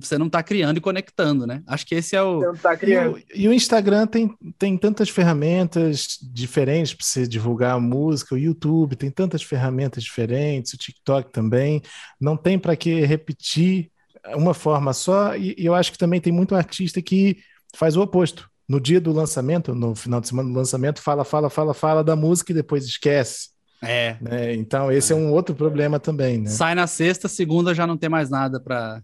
você 0.00 0.16
não 0.16 0.24
está 0.24 0.42
criando 0.42 0.78
e 0.78 0.80
conectando, 0.80 1.46
né? 1.46 1.62
Acho 1.66 1.84
que 1.84 1.94
esse 1.94 2.16
é 2.16 2.22
o. 2.22 2.40
Você 2.40 2.62
tá 2.62 2.74
criando. 2.74 3.18
E, 3.18 3.20
o, 3.20 3.24
e 3.42 3.48
o 3.48 3.52
Instagram 3.52 4.06
tem, 4.06 4.34
tem 4.58 4.78
tantas 4.78 5.10
ferramentas 5.10 6.18
diferentes 6.22 6.94
para 6.94 7.04
você 7.04 7.28
divulgar 7.28 7.74
a 7.74 7.80
música, 7.80 8.34
o 8.34 8.38
YouTube 8.38 8.96
tem 8.96 9.10
tantas 9.10 9.42
ferramentas 9.42 10.02
diferentes, 10.02 10.72
o 10.72 10.78
TikTok 10.78 11.30
também. 11.30 11.82
Não 12.18 12.38
tem 12.38 12.58
para 12.58 12.74
que 12.74 13.04
repetir 13.04 13.90
uma 14.34 14.54
forma 14.54 14.94
só, 14.94 15.36
e, 15.36 15.54
e 15.58 15.66
eu 15.66 15.74
acho 15.74 15.92
que 15.92 15.98
também 15.98 16.22
tem 16.22 16.32
muito 16.32 16.54
artista 16.54 17.02
que 17.02 17.36
faz 17.76 17.98
o 17.98 18.00
oposto. 18.00 18.48
No 18.66 18.80
dia 18.80 18.98
do 18.98 19.12
lançamento, 19.12 19.74
no 19.74 19.94
final 19.94 20.22
de 20.22 20.28
semana 20.28 20.48
do 20.48 20.56
lançamento, 20.56 21.02
fala, 21.02 21.22
fala, 21.22 21.50
fala, 21.50 21.74
fala 21.74 22.02
da 22.02 22.16
música 22.16 22.50
e 22.50 22.54
depois 22.54 22.86
esquece. 22.86 23.53
É. 23.88 24.18
Né? 24.20 24.54
Então, 24.54 24.90
esse 24.90 25.12
é. 25.12 25.16
é. 25.16 25.18
um 25.18 25.32
outro 25.32 25.54
problema 25.54 25.98
também, 26.00 26.38
né? 26.38 26.50
Sai 26.50 26.74
na 26.74 26.86
sexta, 26.86 27.28
segunda 27.28 27.74
já 27.74 27.86
não 27.86 27.96
tem 27.96 28.08
mais 28.08 28.30
nada 28.30 28.60
para 28.60 29.02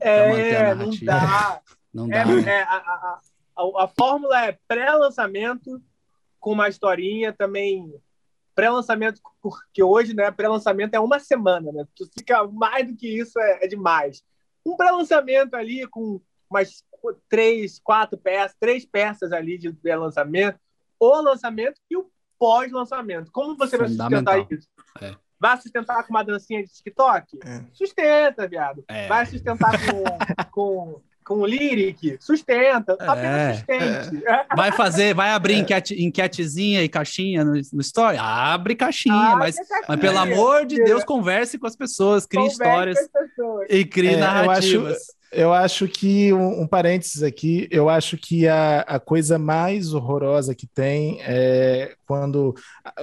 é, 0.00 0.28
manter 0.28 0.56
a 0.56 0.74
narrativa. 0.74 1.12
Não 1.12 1.20
dá. 1.20 1.60
não 1.94 2.08
dá. 2.08 2.16
É, 2.16 2.24
né? 2.24 2.52
é, 2.52 2.62
a, 2.62 2.76
a, 2.76 3.18
a, 3.56 3.84
a, 3.84 3.88
fórmula 3.88 4.46
é 4.46 4.58
pré-lançamento 4.66 5.80
com 6.40 6.52
uma 6.52 6.68
historinha 6.68 7.32
também. 7.32 7.92
Pré-lançamento, 8.54 9.20
porque 9.40 9.82
hoje, 9.82 10.14
né? 10.14 10.30
Pré-lançamento 10.30 10.94
é 10.94 11.00
uma 11.00 11.20
semana, 11.20 11.70
né? 11.70 11.84
Tu 11.94 12.08
fica 12.18 12.46
mais 12.46 12.86
do 12.86 12.96
que 12.96 13.06
isso, 13.06 13.38
é, 13.38 13.64
é 13.64 13.68
demais. 13.68 14.22
Um 14.66 14.76
pré-lançamento 14.76 15.54
ali 15.54 15.86
com 15.86 16.20
umas 16.50 16.82
três, 17.28 17.78
quatro 17.78 18.18
peças, 18.18 18.56
três 18.58 18.84
peças 18.84 19.32
ali 19.32 19.58
de 19.58 19.72
pré-lançamento, 19.72 20.58
o 20.98 21.20
lançamento 21.20 21.80
e 21.90 21.96
o 21.96 22.10
pós-lançamento. 22.38 23.30
Como 23.32 23.56
você 23.56 23.76
vai 23.76 23.88
sustentar 23.88 24.46
isso? 24.50 24.68
É. 25.00 25.14
Vai 25.40 25.56
sustentar 25.60 26.02
com 26.04 26.10
uma 26.10 26.24
dancinha 26.24 26.62
de 26.62 26.72
TikTok? 26.72 27.38
É. 27.44 27.62
Sustenta, 27.72 28.48
viado. 28.48 28.84
É. 28.88 29.06
Vai 29.06 29.24
sustentar 29.24 29.72
com, 29.86 30.50
com, 30.50 31.00
com 31.24 31.34
o 31.34 31.46
lyric? 31.46 32.16
Sustenta. 32.20 32.96
É. 33.16 33.54
sustente. 33.54 34.26
É. 34.26 34.46
Vai 34.56 34.72
fazer, 34.72 35.14
vai 35.14 35.30
abrir 35.30 35.54
é. 35.54 35.58
enquete, 35.58 35.94
enquetezinha 36.02 36.82
e 36.82 36.88
caixinha 36.88 37.44
no, 37.44 37.52
no 37.52 37.80
story? 37.80 38.16
Abre 38.18 38.74
caixinha, 38.74 39.14
Abre 39.14 39.38
mas, 39.38 39.56
caixinha. 39.56 39.84
mas 39.88 40.00
pelo 40.00 40.18
amor 40.18 40.66
de 40.66 40.82
Deus, 40.82 41.04
converse 41.04 41.56
com 41.56 41.66
as 41.68 41.76
pessoas, 41.76 42.26
crie 42.26 42.40
converse 42.40 43.00
histórias 43.00 43.68
e 43.68 43.84
crie 43.84 44.16
narrativas. 44.16 45.17
Eu 45.30 45.52
acho 45.52 45.86
que, 45.86 46.32
um, 46.32 46.62
um, 46.62 46.66
parênteses 46.66 47.22
aqui, 47.22 47.68
eu 47.70 47.88
acho 47.88 48.16
que 48.16 48.48
a, 48.48 48.80
a 48.80 48.98
coisa 48.98 49.38
mais 49.38 49.92
horrorosa 49.92 50.54
que 50.54 50.66
tem 50.66 51.20
é 51.22 51.94
quando. 52.06 52.54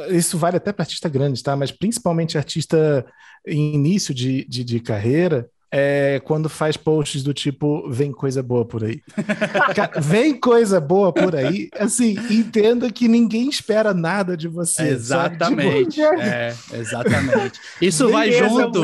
Isso 0.09 0.37
vale 0.37 0.57
até 0.57 0.73
para 0.73 0.83
artista 0.83 1.07
grande, 1.07 1.43
tá? 1.43 1.55
Mas 1.55 1.71
principalmente 1.71 2.37
artista 2.37 3.05
em 3.45 3.75
início 3.75 4.13
de, 4.13 4.43
de, 4.45 4.63
de 4.63 4.79
carreira, 4.79 5.49
é 5.77 6.21
quando 6.23 6.47
faz 6.47 6.77
posts 6.77 7.21
do 7.21 7.33
tipo 7.33 7.89
vem 7.89 8.09
coisa 8.09 8.41
boa 8.41 8.63
por 8.63 8.85
aí. 8.85 9.01
vem 10.01 10.39
coisa 10.39 10.79
boa 10.79 11.11
por 11.11 11.35
aí. 11.35 11.69
Assim, 11.77 12.15
entenda 12.31 12.89
que 12.89 13.09
ninguém 13.09 13.49
espera 13.49 13.93
nada 13.93 14.37
de 14.37 14.47
você. 14.47 14.83
Exatamente. 14.83 15.99
Tipo... 15.99 16.21
É, 16.21 16.55
exatamente. 16.71 17.59
Isso 17.81 18.09
vai 18.09 18.31
junto. 18.31 18.81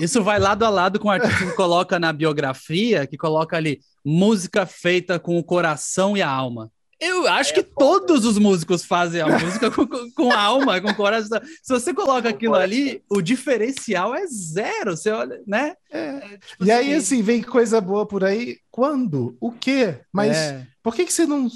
Isso 0.00 0.22
vai 0.24 0.38
lado 0.38 0.64
a 0.64 0.70
lado 0.70 0.98
com 0.98 1.08
o 1.08 1.10
artista 1.10 1.44
que 1.44 1.52
coloca 1.52 1.98
na 1.98 2.14
biografia, 2.14 3.06
que 3.06 3.18
coloca 3.18 3.54
ali 3.54 3.80
música 4.02 4.64
feita 4.64 5.18
com 5.18 5.38
o 5.38 5.44
coração 5.44 6.16
e 6.16 6.22
a 6.22 6.30
alma. 6.30 6.70
Eu 7.02 7.26
acho 7.26 7.50
é, 7.50 7.54
que 7.54 7.62
todos 7.64 8.24
os 8.24 8.38
músicos 8.38 8.84
fazem 8.84 9.20
a 9.20 9.26
música 9.26 9.68
com, 9.72 9.86
com, 10.12 10.32
alma, 10.32 10.80
com 10.80 10.94
coração. 10.94 11.40
Se 11.60 11.72
você 11.72 11.92
coloca 11.92 12.28
aquilo 12.28 12.54
ali, 12.54 13.02
o 13.10 13.20
diferencial 13.20 14.14
é 14.14 14.24
zero. 14.28 14.96
Você 14.96 15.10
olha, 15.10 15.42
né? 15.44 15.74
É. 15.90 15.98
É, 15.98 16.38
tipo 16.38 16.64
e 16.64 16.70
assim... 16.70 16.80
aí, 16.88 16.94
assim, 16.94 17.22
vem 17.22 17.42
coisa 17.42 17.80
boa 17.80 18.06
por 18.06 18.22
aí. 18.22 18.58
Quando? 18.70 19.36
O 19.40 19.50
quê? 19.50 19.98
Mas 20.12 20.36
é. 20.36 20.64
por 20.80 20.94
que, 20.94 21.04
que 21.04 21.12
você 21.12 21.26
não. 21.26 21.48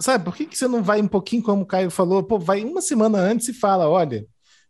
Sabe, 0.00 0.24
por 0.24 0.34
que, 0.34 0.46
que 0.46 0.58
você 0.58 0.66
não 0.66 0.82
vai 0.82 1.00
um 1.00 1.08
pouquinho, 1.08 1.44
como 1.44 1.62
o 1.62 1.66
Caio 1.66 1.90
falou? 1.90 2.24
Pô, 2.24 2.36
vai 2.36 2.64
uma 2.64 2.82
semana 2.82 3.18
antes 3.18 3.48
e 3.48 3.54
fala: 3.54 3.88
olha, 3.88 4.26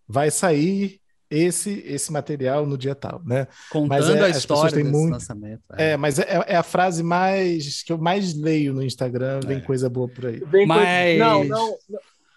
vai 0.07 0.31
sair 0.31 1.01
esse 1.31 1.83
esse 1.87 2.12
material 2.12 2.66
no 2.66 2.79
dia 2.79 2.95
tal, 2.95 3.22
né? 3.24 3.47
Contando 3.70 3.89
mas 3.89 4.09
é, 4.09 4.24
a 4.24 4.29
história 4.29 4.76
desse 4.76 4.91
muito... 4.91 5.12
lançamento. 5.12 5.62
É, 5.76 5.91
é 5.91 5.97
mas 5.97 6.18
é, 6.18 6.45
é, 6.47 6.57
a 6.57 6.62
frase 6.62 7.03
mais 7.03 7.83
que 7.83 7.93
eu 7.93 7.99
mais 7.99 8.35
leio 8.35 8.72
no 8.72 8.83
Instagram, 8.83 9.41
vem 9.47 9.59
é. 9.59 9.61
coisa 9.61 9.89
boa 9.89 10.09
por 10.09 10.26
aí. 10.26 10.41
Vem 10.41 10.66
mas... 10.66 11.18
coisa... 11.18 11.24
Não, 11.24 11.45
não, 11.45 11.79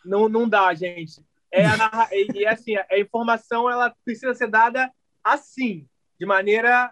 não, 0.03 0.29
não 0.29 0.49
dá, 0.49 0.73
gente. 0.73 1.23
É 1.51 1.65
a 1.65 1.77
narra... 1.77 2.09
e, 2.11 2.45
assim, 2.45 2.75
a 2.77 2.97
informação 2.97 3.69
ela 3.69 3.93
precisa 4.05 4.33
ser 4.33 4.47
dada 4.47 4.91
assim, 5.23 5.85
de 6.19 6.25
maneira 6.25 6.91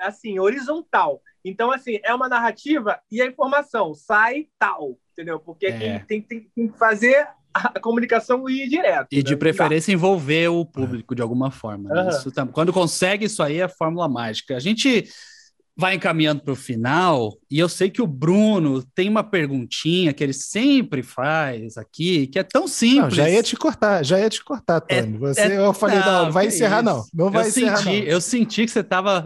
assim, 0.00 0.38
horizontal. 0.38 1.22
Então, 1.44 1.70
assim, 1.70 1.98
é 2.02 2.14
uma 2.14 2.28
narrativa 2.28 3.00
e 3.10 3.22
a 3.22 3.26
informação 3.26 3.94
sai 3.94 4.48
tal, 4.58 4.98
entendeu? 5.12 5.38
Porque 5.38 5.66
é. 5.66 5.78
quem 5.78 5.98
tem, 6.00 6.22
tem, 6.22 6.50
tem 6.54 6.68
que 6.68 6.78
fazer 6.78 7.28
a 7.54 7.80
comunicação 7.80 8.48
ir 8.48 8.68
direto. 8.68 9.08
E 9.10 9.16
né? 9.16 9.22
de 9.22 9.36
preferência 9.36 9.92
envolver 9.92 10.48
o 10.48 10.64
público 10.64 11.14
de 11.14 11.22
alguma 11.22 11.50
forma. 11.50 11.88
Né? 11.90 12.10
Isso, 12.10 12.30
quando 12.52 12.72
consegue 12.72 13.26
isso 13.26 13.42
aí 13.42 13.60
é 13.60 13.68
fórmula 13.68 14.08
mágica. 14.08 14.56
A 14.56 14.60
gente 14.60 15.08
vai 15.80 15.94
encaminhando 15.94 16.42
para 16.42 16.52
o 16.52 16.56
final 16.56 17.38
e 17.48 17.60
eu 17.60 17.68
sei 17.68 17.88
que 17.88 18.02
o 18.02 18.06
Bruno 18.06 18.82
tem 18.96 19.08
uma 19.08 19.22
perguntinha 19.22 20.12
que 20.12 20.24
ele 20.24 20.32
sempre 20.32 21.04
faz 21.04 21.76
aqui 21.76 22.26
que 22.26 22.36
é 22.36 22.42
tão 22.42 22.66
simples. 22.66 23.16
Não, 23.16 23.24
já 23.24 23.30
ia 23.30 23.42
te 23.44 23.54
cortar, 23.54 24.04
já 24.04 24.18
ia 24.18 24.28
te 24.28 24.42
cortar, 24.42 24.82
é, 24.88 25.00
Tony. 25.02 25.14
É, 25.14 25.18
você, 25.18 25.40
é, 25.40 25.56
eu 25.56 25.72
falei, 25.72 26.00
não, 26.00 26.24
não 26.24 26.32
vai 26.32 26.48
encerrar 26.48 26.82
isso? 26.82 26.84
não, 26.84 27.04
não 27.14 27.30
vai 27.30 27.44
eu 27.44 27.48
encerrar 27.48 27.76
senti, 27.76 28.00
não. 28.00 28.08
Eu 28.08 28.20
senti 28.20 28.64
que 28.64 28.72
você 28.72 28.80
estava 28.80 29.24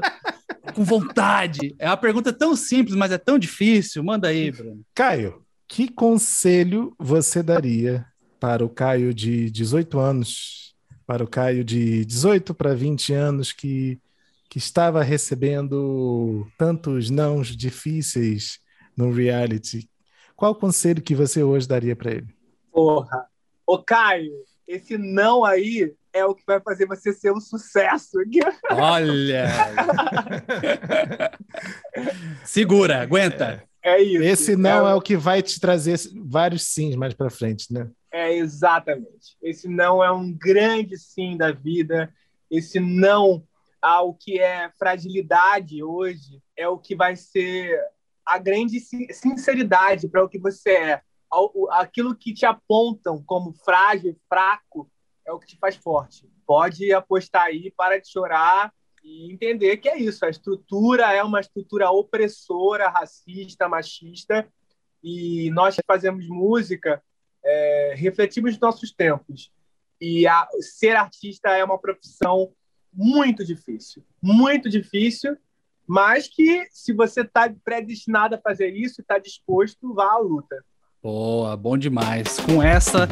com 0.74 0.84
vontade. 0.84 1.74
É 1.78 1.86
uma 1.86 1.96
pergunta 1.96 2.30
tão 2.34 2.54
simples, 2.54 2.94
mas 2.94 3.10
é 3.12 3.18
tão 3.18 3.38
difícil. 3.38 4.04
Manda 4.04 4.28
aí, 4.28 4.50
Bruno. 4.50 4.82
Caio, 4.94 5.42
que 5.66 5.88
conselho 5.88 6.94
você 6.98 7.42
daria 7.42 8.04
para 8.42 8.64
o 8.64 8.68
Caio 8.68 9.14
de 9.14 9.48
18 9.52 10.00
anos, 10.00 10.74
para 11.06 11.22
o 11.22 11.28
Caio 11.28 11.62
de 11.62 12.04
18 12.04 12.52
para 12.52 12.74
20 12.74 13.14
anos 13.14 13.52
que, 13.52 14.00
que 14.50 14.58
estava 14.58 15.00
recebendo 15.00 16.44
tantos 16.58 17.08
nãos 17.08 17.56
difíceis 17.56 18.58
no 18.96 19.12
reality. 19.12 19.88
Qual 20.34 20.56
conselho 20.56 21.00
que 21.00 21.14
você 21.14 21.40
hoje 21.40 21.68
daria 21.68 21.94
para 21.94 22.10
ele? 22.10 22.34
Porra, 22.72 23.26
ô 23.64 23.78
Caio, 23.78 24.32
esse 24.66 24.98
não 24.98 25.44
aí 25.44 25.94
é 26.12 26.26
o 26.26 26.34
que 26.34 26.42
vai 26.44 26.60
fazer 26.60 26.84
você 26.84 27.12
ser 27.12 27.30
um 27.30 27.40
sucesso. 27.40 28.18
Olha! 28.72 29.46
Segura, 32.44 33.02
aguenta. 33.02 33.62
É, 33.80 33.92
é 33.92 34.02
isso. 34.02 34.24
Esse 34.24 34.56
não 34.56 34.88
é, 34.88 34.90
é 34.90 34.94
o 34.96 35.00
que 35.00 35.16
vai 35.16 35.42
te 35.42 35.60
trazer 35.60 35.96
vários 36.24 36.64
sims 36.64 36.96
mais 36.96 37.14
para 37.14 37.30
frente, 37.30 37.72
né? 37.72 37.88
É 38.12 38.30
exatamente. 38.34 39.38
Esse 39.42 39.66
não 39.66 40.04
é 40.04 40.12
um 40.12 40.30
grande 40.30 40.98
sim 40.98 41.36
da 41.36 41.50
vida. 41.50 42.12
Esse 42.50 42.78
não 42.78 43.42
ao 43.80 44.14
que 44.14 44.38
é 44.38 44.70
fragilidade 44.78 45.82
hoje 45.82 46.42
é 46.56 46.68
o 46.68 46.78
que 46.78 46.94
vai 46.94 47.16
ser 47.16 47.80
a 48.24 48.38
grande 48.38 48.78
sinceridade 48.78 50.08
para 50.08 50.22
o 50.22 50.28
que 50.28 50.38
você 50.38 50.70
é. 50.70 51.02
Aquilo 51.70 52.14
que 52.14 52.34
te 52.34 52.44
apontam 52.44 53.22
como 53.24 53.54
frágil, 53.64 54.14
fraco, 54.28 54.90
é 55.26 55.32
o 55.32 55.38
que 55.38 55.46
te 55.46 55.58
faz 55.58 55.76
forte. 55.76 56.30
Pode 56.46 56.92
apostar 56.92 57.44
aí, 57.44 57.72
para 57.74 57.98
de 57.98 58.10
chorar 58.10 58.72
e 59.02 59.32
entender 59.32 59.78
que 59.78 59.88
é 59.88 59.96
isso. 59.96 60.24
A 60.26 60.28
estrutura 60.28 61.12
é 61.12 61.22
uma 61.24 61.40
estrutura 61.40 61.90
opressora, 61.90 62.90
racista, 62.90 63.68
machista, 63.68 64.46
e 65.02 65.50
nós 65.52 65.74
que 65.74 65.82
fazemos 65.86 66.28
música 66.28 67.02
é, 67.44 67.94
refletimos 67.96 68.58
nossos 68.58 68.92
tempos. 68.92 69.50
E 70.00 70.26
a, 70.26 70.46
ser 70.60 70.96
artista 70.96 71.50
é 71.50 71.64
uma 71.64 71.78
profissão 71.78 72.52
muito 72.92 73.44
difícil, 73.44 74.04
muito 74.20 74.68
difícil, 74.68 75.36
mas 75.86 76.28
que 76.28 76.66
se 76.70 76.92
você 76.92 77.22
está 77.22 77.52
predestinado 77.64 78.34
a 78.34 78.38
fazer 78.38 78.68
isso, 78.70 79.00
está 79.00 79.18
disposto, 79.18 79.94
vá 79.94 80.12
à 80.12 80.18
luta. 80.18 80.64
Boa, 81.02 81.56
bom 81.56 81.76
demais. 81.76 82.38
Com 82.40 82.62
essa 82.62 83.08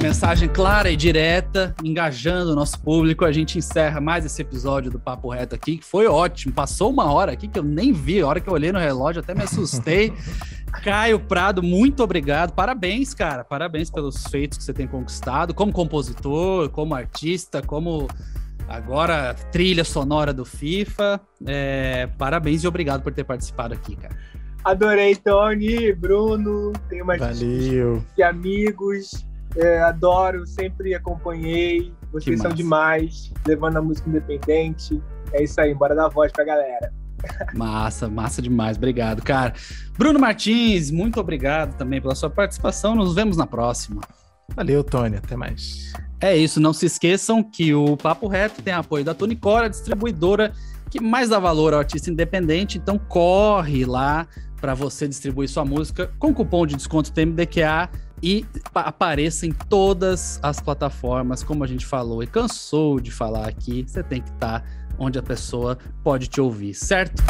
mensagem 0.00 0.48
clara 0.48 0.90
e 0.90 0.96
direta, 0.96 1.74
engajando 1.82 2.52
o 2.52 2.54
nosso 2.54 2.80
público, 2.80 3.24
a 3.24 3.32
gente 3.32 3.58
encerra 3.58 4.00
mais 4.00 4.24
esse 4.24 4.40
episódio 4.40 4.90
do 4.90 4.98
Papo 4.98 5.28
Reto 5.28 5.54
aqui, 5.54 5.78
que 5.78 5.84
foi 5.84 6.06
ótimo. 6.06 6.54
Passou 6.54 6.90
uma 6.90 7.12
hora 7.12 7.32
aqui 7.32 7.48
que 7.48 7.58
eu 7.58 7.62
nem 7.62 7.92
vi, 7.92 8.20
a 8.20 8.26
hora 8.26 8.40
que 8.40 8.48
eu 8.48 8.52
olhei 8.52 8.72
no 8.72 8.78
relógio 8.78 9.20
até 9.20 9.34
me 9.34 9.42
assustei. 9.42 10.12
Caio 10.82 11.20
Prado, 11.20 11.62
muito 11.62 12.02
obrigado. 12.02 12.52
Parabéns, 12.52 13.14
cara. 13.14 13.44
Parabéns 13.44 13.90
pelos 13.90 14.24
feitos 14.24 14.58
que 14.58 14.64
você 14.64 14.72
tem 14.72 14.86
conquistado 14.86 15.54
como 15.54 15.72
compositor, 15.72 16.68
como 16.70 16.94
artista, 16.94 17.62
como 17.62 18.08
agora 18.68 19.34
trilha 19.52 19.84
sonora 19.84 20.32
do 20.32 20.44
FIFA. 20.44 21.20
É, 21.46 22.08
parabéns 22.18 22.64
e 22.64 22.68
obrigado 22.68 23.02
por 23.02 23.12
ter 23.12 23.24
participado 23.24 23.74
aqui, 23.74 23.96
cara. 23.96 24.16
Adorei, 24.64 25.14
Tony, 25.14 25.92
Bruno, 25.92 26.72
tenho 26.88 27.04
mais 27.04 27.20
Valeu. 27.20 28.02
de 28.16 28.22
amigos. 28.22 29.26
É, 29.56 29.82
adoro, 29.82 30.46
sempre 30.46 30.94
acompanhei. 30.94 31.92
Vocês 32.12 32.40
são 32.40 32.52
demais, 32.52 33.32
levando 33.46 33.76
a 33.76 33.82
música 33.82 34.08
independente. 34.08 35.02
É 35.32 35.42
isso 35.42 35.60
aí, 35.60 35.74
bora 35.74 35.94
dar 35.94 36.08
voz 36.08 36.32
pra 36.32 36.44
galera. 36.44 36.92
Massa, 37.54 38.08
massa 38.08 38.40
demais. 38.40 38.76
Obrigado, 38.76 39.22
cara. 39.22 39.54
Bruno 39.96 40.18
Martins, 40.18 40.90
muito 40.90 41.20
obrigado 41.20 41.76
também 41.76 42.00
pela 42.00 42.14
sua 42.14 42.30
participação. 42.30 42.94
Nos 42.94 43.14
vemos 43.14 43.36
na 43.36 43.46
próxima. 43.46 44.00
Valeu, 44.54 44.84
Tony. 44.84 45.16
Até 45.16 45.36
mais. 45.36 45.92
É 46.20 46.36
isso. 46.36 46.60
Não 46.60 46.72
se 46.72 46.86
esqueçam 46.86 47.42
que 47.42 47.74
o 47.74 47.96
Papo 47.96 48.26
Reto 48.26 48.62
tem 48.62 48.74
apoio 48.74 49.04
da 49.04 49.14
Tunicora, 49.14 49.68
distribuidora 49.70 50.52
que 50.90 51.00
mais 51.00 51.28
dá 51.28 51.38
valor 51.38 51.72
ao 51.72 51.80
artista 51.80 52.10
independente. 52.10 52.78
Então, 52.78 52.98
corre 52.98 53.84
lá 53.84 54.26
para 54.60 54.74
você 54.74 55.08
distribuir 55.08 55.48
sua 55.48 55.64
música 55.64 56.10
com 56.18 56.32
cupom 56.32 56.66
de 56.66 56.76
desconto 56.76 57.12
TMDQA 57.12 57.90
e 58.22 58.46
apareça 58.74 59.44
em 59.46 59.52
todas 59.52 60.38
as 60.42 60.60
plataformas, 60.60 61.42
como 61.42 61.62
a 61.64 61.66
gente 61.66 61.84
falou 61.84 62.22
e 62.22 62.26
cansou 62.26 62.98
de 62.98 63.10
falar 63.10 63.48
aqui. 63.48 63.84
Você 63.86 64.02
tem 64.02 64.22
que 64.22 64.30
estar. 64.30 64.60
Tá 64.60 64.66
onde 64.98 65.18
a 65.18 65.22
pessoa 65.22 65.78
pode 66.02 66.28
te 66.28 66.40
ouvir, 66.40 66.74
certo? 66.74 67.22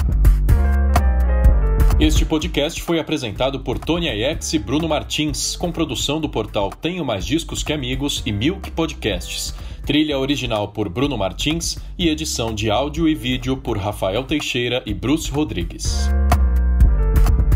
Este 2.01 2.25
podcast 2.25 2.83
foi 2.83 2.99
apresentado 2.99 3.61
por 3.61 3.79
Tony 3.79 4.09
Ayex 4.09 4.53
e 4.53 4.59
Bruno 4.59 4.89
Martins, 4.89 5.55
com 5.55 5.71
produção 5.71 6.21
do 6.21 6.29
portal 6.29 6.71
Tenho 6.71 7.05
Mais 7.05 7.25
Discos 7.25 7.63
Que 7.63 7.73
Amigos 7.73 8.23
e 8.27 8.33
Milk 8.33 8.73
Podcasts. 8.73 9.55
Trilha 9.87 10.19
original 10.19 10.69
por 10.69 10.89
Bruno 10.89 11.17
Martins 11.17 11.79
e 11.97 12.09
edição 12.09 12.53
de 12.53 12.71
áudio 12.71 13.09
e 13.09 13.15
vídeo 13.15 13.57
por 13.57 13.79
Rafael 13.79 14.25
Teixeira 14.25 14.83
e 14.85 14.93
Bruce 14.93 15.31
Rodrigues. 15.31 16.09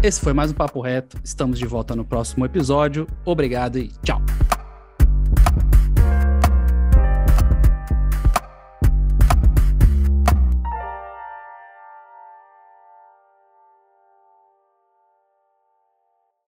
Esse 0.03 0.21
foi 0.21 0.33
mais 0.33 0.53
um 0.53 0.55
Papo 0.55 0.81
Reto. 0.81 1.19
Estamos 1.25 1.59
de 1.59 1.67
volta 1.67 1.97
no 1.97 2.05
próximo 2.05 2.45
episódio. 2.45 3.09
Obrigado 3.25 3.79
e 3.79 3.89
tchau. 4.05 4.23